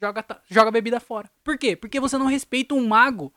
Joga, 0.00 0.24
joga 0.46 0.68
a 0.68 0.72
bebida 0.72 1.00
fora. 1.00 1.30
Por 1.42 1.56
quê? 1.56 1.74
Porque 1.74 2.00
você 2.00 2.18
não 2.18 2.26
respeita 2.26 2.74
um 2.74 2.86
mago 2.86 3.32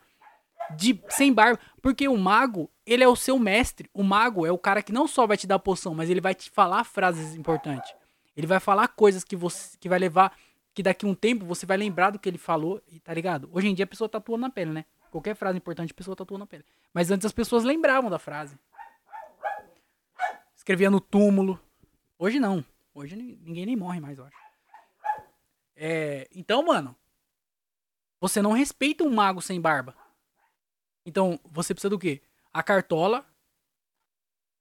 de 0.75 1.01
sem 1.09 1.31
barba. 1.31 1.59
Porque 1.81 2.07
o 2.07 2.17
mago, 2.17 2.69
ele 2.85 3.03
é 3.03 3.07
o 3.07 3.15
seu 3.15 3.39
mestre. 3.39 3.89
O 3.93 4.03
mago 4.03 4.45
é 4.45 4.51
o 4.51 4.57
cara 4.57 4.81
que 4.81 4.91
não 4.91 5.07
só 5.07 5.25
vai 5.25 5.37
te 5.37 5.47
dar 5.47 5.59
poção, 5.59 5.95
mas 5.95 6.09
ele 6.09 6.21
vai 6.21 6.35
te 6.35 6.49
falar 6.49 6.83
frases 6.83 7.35
importantes. 7.35 7.93
Ele 8.39 8.47
vai 8.47 8.61
falar 8.61 8.87
coisas 8.87 9.25
que 9.25 9.35
você 9.35 9.77
que 9.77 9.89
vai 9.89 9.99
levar 9.99 10.33
que 10.73 10.81
daqui 10.81 11.05
um 11.05 11.13
tempo 11.13 11.45
você 11.45 11.65
vai 11.65 11.75
lembrar 11.75 12.09
do 12.09 12.17
que 12.17 12.29
ele 12.29 12.37
falou, 12.37 12.81
e 12.87 12.97
tá 12.97 13.13
ligado? 13.13 13.49
Hoje 13.51 13.67
em 13.67 13.75
dia 13.75 13.83
a 13.83 13.87
pessoa 13.87 14.07
tatua 14.07 14.37
na 14.37 14.49
pele, 14.49 14.71
né? 14.71 14.85
Qualquer 15.11 15.35
frase 15.35 15.57
importante 15.57 15.91
a 15.91 15.93
pessoa 15.93 16.15
tatua 16.15 16.37
na 16.37 16.47
pele. 16.47 16.63
Mas 16.93 17.11
antes 17.11 17.25
as 17.25 17.33
pessoas 17.33 17.65
lembravam 17.65 18.09
da 18.09 18.17
frase. 18.17 18.57
Escrevia 20.55 20.89
no 20.89 21.01
túmulo. 21.01 21.59
Hoje 22.17 22.39
não. 22.39 22.63
Hoje 22.93 23.13
ninguém 23.13 23.65
nem 23.65 23.75
morre 23.75 23.99
mais, 23.99 24.17
eu 24.17 24.23
acho. 24.23 24.37
É, 25.75 26.25
então, 26.33 26.63
mano, 26.63 26.95
você 28.21 28.41
não 28.41 28.53
respeita 28.53 29.03
um 29.03 29.13
mago 29.13 29.41
sem 29.41 29.59
barba. 29.59 29.93
Então, 31.05 31.37
você 31.43 31.73
precisa 31.73 31.89
do 31.89 31.99
quê? 31.99 32.21
A 32.53 32.63
cartola, 32.63 33.25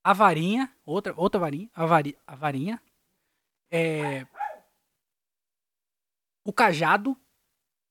a 0.03 0.13
varinha, 0.13 0.69
outra, 0.85 1.15
outra 1.17 1.39
varinha, 1.39 1.71
a, 1.73 1.87
vari, 1.87 2.19
a 2.27 2.35
varinha, 2.35 2.83
é, 3.71 4.27
o 6.45 6.53
cajado, 6.53 7.17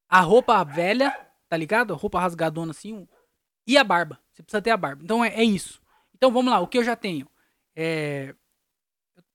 a 0.09 0.19
roupa 0.21 0.63
velha, 0.63 1.11
tá 1.47 1.55
ligado? 1.55 1.93
A 1.93 1.97
roupa 1.97 2.19
rasgadona 2.19 2.71
assim, 2.71 3.07
e 3.65 3.77
a 3.77 3.83
barba. 3.83 4.19
Você 4.31 4.41
precisa 4.43 4.61
ter 4.61 4.71
a 4.71 4.77
barba. 4.77 5.03
Então 5.03 5.23
é, 5.23 5.29
é 5.29 5.43
isso. 5.43 5.81
Então 6.15 6.31
vamos 6.31 6.51
lá, 6.51 6.59
o 6.59 6.67
que 6.67 6.77
eu 6.77 6.83
já 6.83 6.95
tenho? 6.95 7.29
É, 7.75 8.33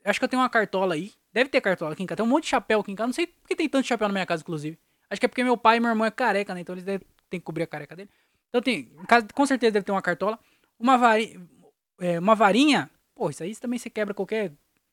acho 0.04 0.18
que 0.18 0.24
eu 0.24 0.28
tenho 0.28 0.42
uma 0.42 0.50
cartola 0.50 0.94
aí. 0.94 1.12
Deve 1.32 1.48
ter 1.48 1.60
cartola 1.60 1.92
aqui 1.92 2.02
em 2.02 2.06
casa. 2.06 2.16
Tem 2.16 2.26
um 2.26 2.28
monte 2.28 2.44
de 2.44 2.50
chapéu 2.50 2.80
aqui 2.80 2.92
em 2.92 2.96
casa. 2.96 3.06
Não 3.06 3.14
sei 3.14 3.26
por 3.26 3.48
que 3.48 3.56
tem 3.56 3.68
tanto 3.68 3.86
chapéu 3.86 4.08
na 4.08 4.12
minha 4.12 4.26
casa, 4.26 4.42
inclusive. 4.42 4.78
Acho 5.08 5.20
que 5.20 5.26
é 5.26 5.28
porque 5.28 5.44
meu 5.44 5.56
pai 5.56 5.76
e 5.76 5.80
meu 5.80 5.90
irmão 5.90 6.06
é 6.06 6.10
careca, 6.10 6.54
né? 6.54 6.60
Então 6.60 6.74
eles 6.74 6.84
ter 6.84 7.00
que 7.30 7.40
cobrir 7.40 7.62
a 7.62 7.66
careca 7.66 7.96
dele. 7.96 8.10
Então 8.48 8.60
tem, 8.60 8.92
em 9.00 9.06
casa, 9.06 9.26
com 9.32 9.46
certeza 9.46 9.72
deve 9.72 9.84
ter 9.84 9.92
uma 9.92 10.02
cartola. 10.02 10.38
Uma, 10.78 10.98
vari, 10.98 11.40
é, 12.00 12.18
uma 12.18 12.34
varinha. 12.34 12.90
Pô, 13.14 13.30
isso 13.30 13.42
aí 13.42 13.54
também 13.56 13.78
você 13.78 13.88
quebra 13.88 14.12
qualquer, 14.12 14.52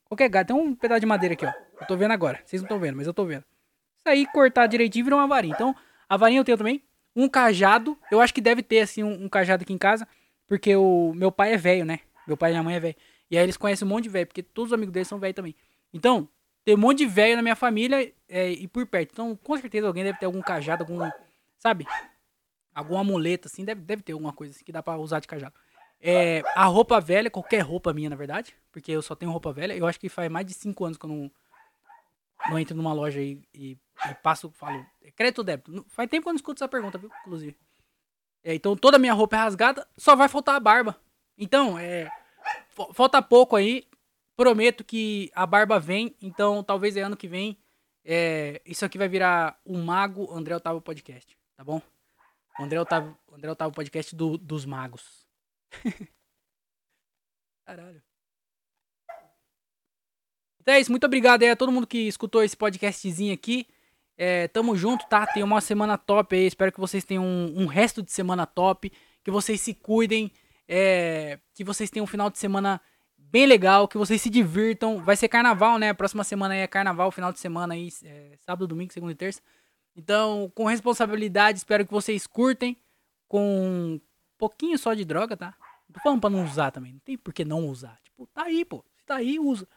qualquer 0.09 0.27
gato. 0.27 0.47
Tem 0.47 0.55
um 0.55 0.75
pedaço 0.75 0.99
de 0.99 1.05
madeira 1.05 1.33
aqui, 1.33 1.45
ó. 1.45 1.53
Eu 1.79 1.87
tô 1.87 1.95
vendo 1.95 2.11
agora. 2.11 2.41
Vocês 2.43 2.61
não 2.61 2.65
estão 2.65 2.79
vendo, 2.79 2.97
mas 2.97 3.07
eu 3.07 3.13
tô 3.13 3.23
vendo. 3.23 3.43
Isso 3.97 4.07
aí, 4.07 4.25
cortar 4.25 4.67
direitinho, 4.67 5.05
vira 5.05 5.15
uma 5.15 5.27
varinha. 5.27 5.53
Então, 5.53 5.75
a 6.07 6.17
varinha 6.17 6.39
eu 6.39 6.43
tenho 6.43 6.57
também. 6.57 6.83
Um 7.15 7.29
cajado. 7.29 7.97
Eu 8.11 8.19
acho 8.19 8.33
que 8.33 8.41
deve 8.41 8.63
ter, 8.63 8.81
assim, 8.81 9.03
um, 9.03 9.25
um 9.25 9.29
cajado 9.29 9.63
aqui 9.63 9.71
em 9.71 9.77
casa. 9.77 10.07
Porque 10.47 10.75
o 10.75 11.13
meu 11.13 11.31
pai 11.31 11.53
é 11.53 11.57
velho, 11.57 11.85
né? 11.85 11.99
Meu 12.27 12.35
pai 12.35 12.49
e 12.49 12.53
minha 12.53 12.63
mãe 12.63 12.75
é 12.75 12.79
velho. 12.79 12.95
E 13.29 13.37
aí 13.37 13.43
eles 13.43 13.55
conhecem 13.55 13.85
um 13.85 13.89
monte 13.89 14.03
de 14.03 14.09
velho, 14.09 14.25
porque 14.25 14.41
todos 14.41 14.71
os 14.71 14.73
amigos 14.73 14.91
deles 14.91 15.07
são 15.07 15.19
velhos 15.19 15.35
também. 15.35 15.55
Então, 15.93 16.27
tem 16.65 16.73
um 16.73 16.79
monte 16.79 16.99
de 16.99 17.05
velho 17.05 17.35
na 17.35 17.41
minha 17.41 17.55
família 17.55 18.11
é, 18.27 18.49
e 18.49 18.67
por 18.67 18.85
perto. 18.87 19.11
Então, 19.13 19.35
com 19.35 19.57
certeza 19.57 19.87
alguém 19.87 20.03
deve 20.03 20.17
ter 20.17 20.25
algum 20.25 20.41
cajado, 20.41 20.83
algum. 20.83 21.07
Sabe? 21.59 21.85
Algum 22.73 22.97
amuleto, 22.97 23.47
assim, 23.47 23.63
deve, 23.63 23.81
deve 23.81 24.01
ter 24.01 24.13
alguma 24.13 24.33
coisa 24.33 24.55
assim 24.55 24.63
que 24.63 24.71
dá 24.71 24.81
pra 24.81 24.97
usar 24.97 25.19
de 25.19 25.27
cajado. 25.27 25.53
É, 26.01 26.41
a 26.55 26.65
roupa 26.65 26.99
velha, 27.01 27.29
qualquer 27.29 27.59
roupa 27.59 27.93
minha, 27.93 28.09
na 28.09 28.15
verdade, 28.15 28.55
porque 28.71 28.91
eu 28.91 29.01
só 29.01 29.15
tenho 29.15 29.31
roupa 29.31 29.51
velha. 29.51 29.75
Eu 29.75 29.85
acho 29.85 29.99
que 29.99 30.07
faz 30.07 30.31
mais 30.31 30.45
de 30.45 30.53
5 30.53 30.85
anos 30.85 30.97
que 30.97 31.05
eu 31.05 31.09
não, 31.09 31.31
não 32.49 32.59
entro 32.59 32.75
numa 32.75 32.93
loja 32.93 33.21
e, 33.21 33.41
e, 33.53 33.77
e 34.09 34.13
passo, 34.23 34.49
falo, 34.51 34.85
é 35.03 35.11
crédito 35.11 35.39
ou 35.39 35.43
débito? 35.43 35.85
Faz 35.89 36.09
tempo 36.09 36.23
que 36.23 36.29
eu 36.29 36.33
não 36.33 36.37
escuto 36.37 36.63
essa 36.63 36.69
pergunta, 36.69 36.97
viu? 36.97 37.11
Inclusive. 37.21 37.57
É, 38.43 38.55
então 38.55 38.75
toda 38.75 38.95
a 38.95 38.99
minha 38.99 39.13
roupa 39.13 39.35
é 39.35 39.39
rasgada, 39.39 39.85
só 39.97 40.15
vai 40.15 40.29
faltar 40.29 40.55
a 40.55 40.59
barba. 40.59 40.95
Então, 41.37 41.77
é. 41.77 42.09
Falta 42.93 43.21
pouco 43.21 43.55
aí. 43.55 43.85
Prometo 44.35 44.85
que 44.85 45.29
a 45.35 45.45
barba 45.45 45.77
vem, 45.77 46.15
então 46.21 46.63
talvez 46.63 46.95
é 46.95 47.01
ano 47.01 47.17
que 47.17 47.27
vem. 47.27 47.57
É, 48.05 48.61
isso 48.65 48.85
aqui 48.85 48.97
vai 48.97 49.09
virar 49.09 49.59
o 49.65 49.77
Mago 49.77 50.33
André 50.33 50.55
Otávio 50.55 50.79
Podcast, 50.79 51.37
tá 51.57 51.63
bom? 51.63 51.81
O 52.57 52.63
André 52.63 52.79
Otávio, 52.79 53.17
André 53.33 53.51
Otávio 53.51 53.73
Podcast 53.73 54.15
do, 54.15 54.37
dos 54.37 54.65
magos. 54.65 55.28
Caralho. 57.65 58.01
Então 60.61 60.73
é 60.73 60.79
isso, 60.79 60.91
muito 60.91 61.05
obrigado 61.05 61.43
aí 61.43 61.49
a 61.49 61.55
todo 61.55 61.71
mundo 61.71 61.87
que 61.87 62.07
escutou 62.07 62.43
esse 62.43 62.55
podcastzinho 62.55 63.33
aqui. 63.33 63.67
É, 64.21 64.49
tamo 64.49 64.75
junto, 64.75 65.07
tá? 65.07 65.25
Tem 65.25 65.41
uma 65.41 65.61
semana 65.61 65.97
top 65.97 66.35
aí. 66.35 66.45
Espero 66.45 66.73
que 66.73 66.79
vocês 66.79 67.05
tenham 67.05 67.23
um, 67.23 67.61
um 67.63 67.65
resto 67.67 68.03
de 68.03 68.11
semana 68.11 68.45
top. 68.45 68.91
Que 69.23 69.31
vocês 69.31 69.61
se 69.61 69.73
cuidem. 69.73 70.29
É, 70.67 71.39
que 71.53 71.63
vocês 71.63 71.89
tenham 71.89 72.03
um 72.03 72.07
final 72.07 72.29
de 72.29 72.37
semana 72.37 72.81
bem 73.17 73.45
legal. 73.45 73.87
Que 73.87 73.97
vocês 73.97 74.21
se 74.21 74.29
divirtam. 74.29 75.01
Vai 75.01 75.15
ser 75.15 75.29
carnaval, 75.29 75.79
né? 75.79 75.93
Próxima 75.93 76.25
semana 76.25 76.53
aí 76.53 76.59
é 76.59 76.67
carnaval, 76.67 77.11
final 77.11 77.31
de 77.31 77.39
semana 77.39 77.73
aí. 77.73 77.87
É, 78.03 78.33
sábado, 78.45 78.67
domingo, 78.67 78.91
segunda 78.91 79.13
e 79.13 79.15
terça. 79.15 79.41
Então, 79.95 80.51
com 80.53 80.65
responsabilidade, 80.65 81.59
espero 81.59 81.85
que 81.85 81.91
vocês 81.91 82.27
curtem. 82.27 82.75
Com 83.25 84.01
pouquinho 84.39 84.79
só 84.79 84.93
de 84.93 85.03
droga, 85.03 85.35
tá? 85.35 85.53
Não 85.87 85.93
tô 85.93 85.99
falando 85.99 86.21
pra 86.21 86.29
não 86.29 86.45
usar 86.45 86.71
também. 86.71 86.93
Não 86.93 86.99
tem 86.99 87.17
por 87.17 87.33
que 87.33 87.43
não 87.43 87.67
usar. 87.67 87.99
Tipo, 88.03 88.25
tá 88.27 88.43
aí, 88.43 88.63
pô. 88.63 88.83
Se 88.95 89.05
tá 89.05 89.17
aí, 89.17 89.37
usa. 89.37 89.67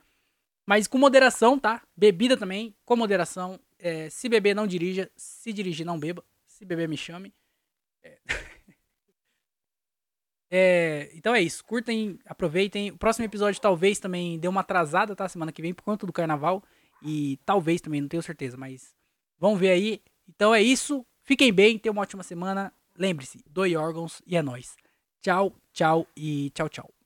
Mas 0.64 0.86
com 0.86 0.96
moderação, 0.96 1.58
tá? 1.58 1.82
Bebida 1.96 2.36
também, 2.36 2.74
com 2.84 2.94
moderação. 2.94 3.58
É, 3.78 4.08
se 4.08 4.28
beber, 4.28 4.54
não 4.54 4.66
dirija. 4.66 5.10
Se 5.16 5.52
dirigir, 5.52 5.84
não 5.84 5.98
beba. 5.98 6.24
Se 6.46 6.64
beber, 6.64 6.88
me 6.88 6.96
chame. 6.96 7.34
É... 8.02 8.18
é... 10.50 11.10
então 11.14 11.34
é 11.34 11.42
isso. 11.42 11.64
Curtem, 11.64 12.18
aproveitem. 12.24 12.90
O 12.92 12.96
próximo 12.96 13.24
episódio 13.24 13.60
talvez 13.60 13.98
também 13.98 14.38
dê 14.38 14.46
uma 14.46 14.60
atrasada, 14.60 15.16
tá? 15.16 15.28
Semana 15.28 15.50
que 15.50 15.62
vem, 15.62 15.74
por 15.74 15.82
conta 15.82 16.06
do 16.06 16.12
carnaval. 16.12 16.62
E 17.02 17.40
talvez 17.44 17.80
também, 17.80 18.00
não 18.00 18.08
tenho 18.08 18.22
certeza, 18.22 18.56
mas 18.56 18.94
vamos 19.38 19.58
ver 19.58 19.70
aí. 19.70 20.00
Então 20.28 20.54
é 20.54 20.62
isso. 20.62 21.04
Fiquem 21.24 21.52
bem, 21.52 21.78
tenham 21.78 21.92
uma 21.92 22.02
ótima 22.02 22.22
semana. 22.22 22.72
Lembre-se, 22.96 23.42
doe 23.48 23.76
órgãos 23.76 24.22
e 24.26 24.36
é 24.36 24.42
nóis. 24.42 24.76
Tchau, 25.20 25.52
tchau 25.72 26.06
e 26.16 26.50
tchau, 26.50 26.68
tchau. 26.68 27.01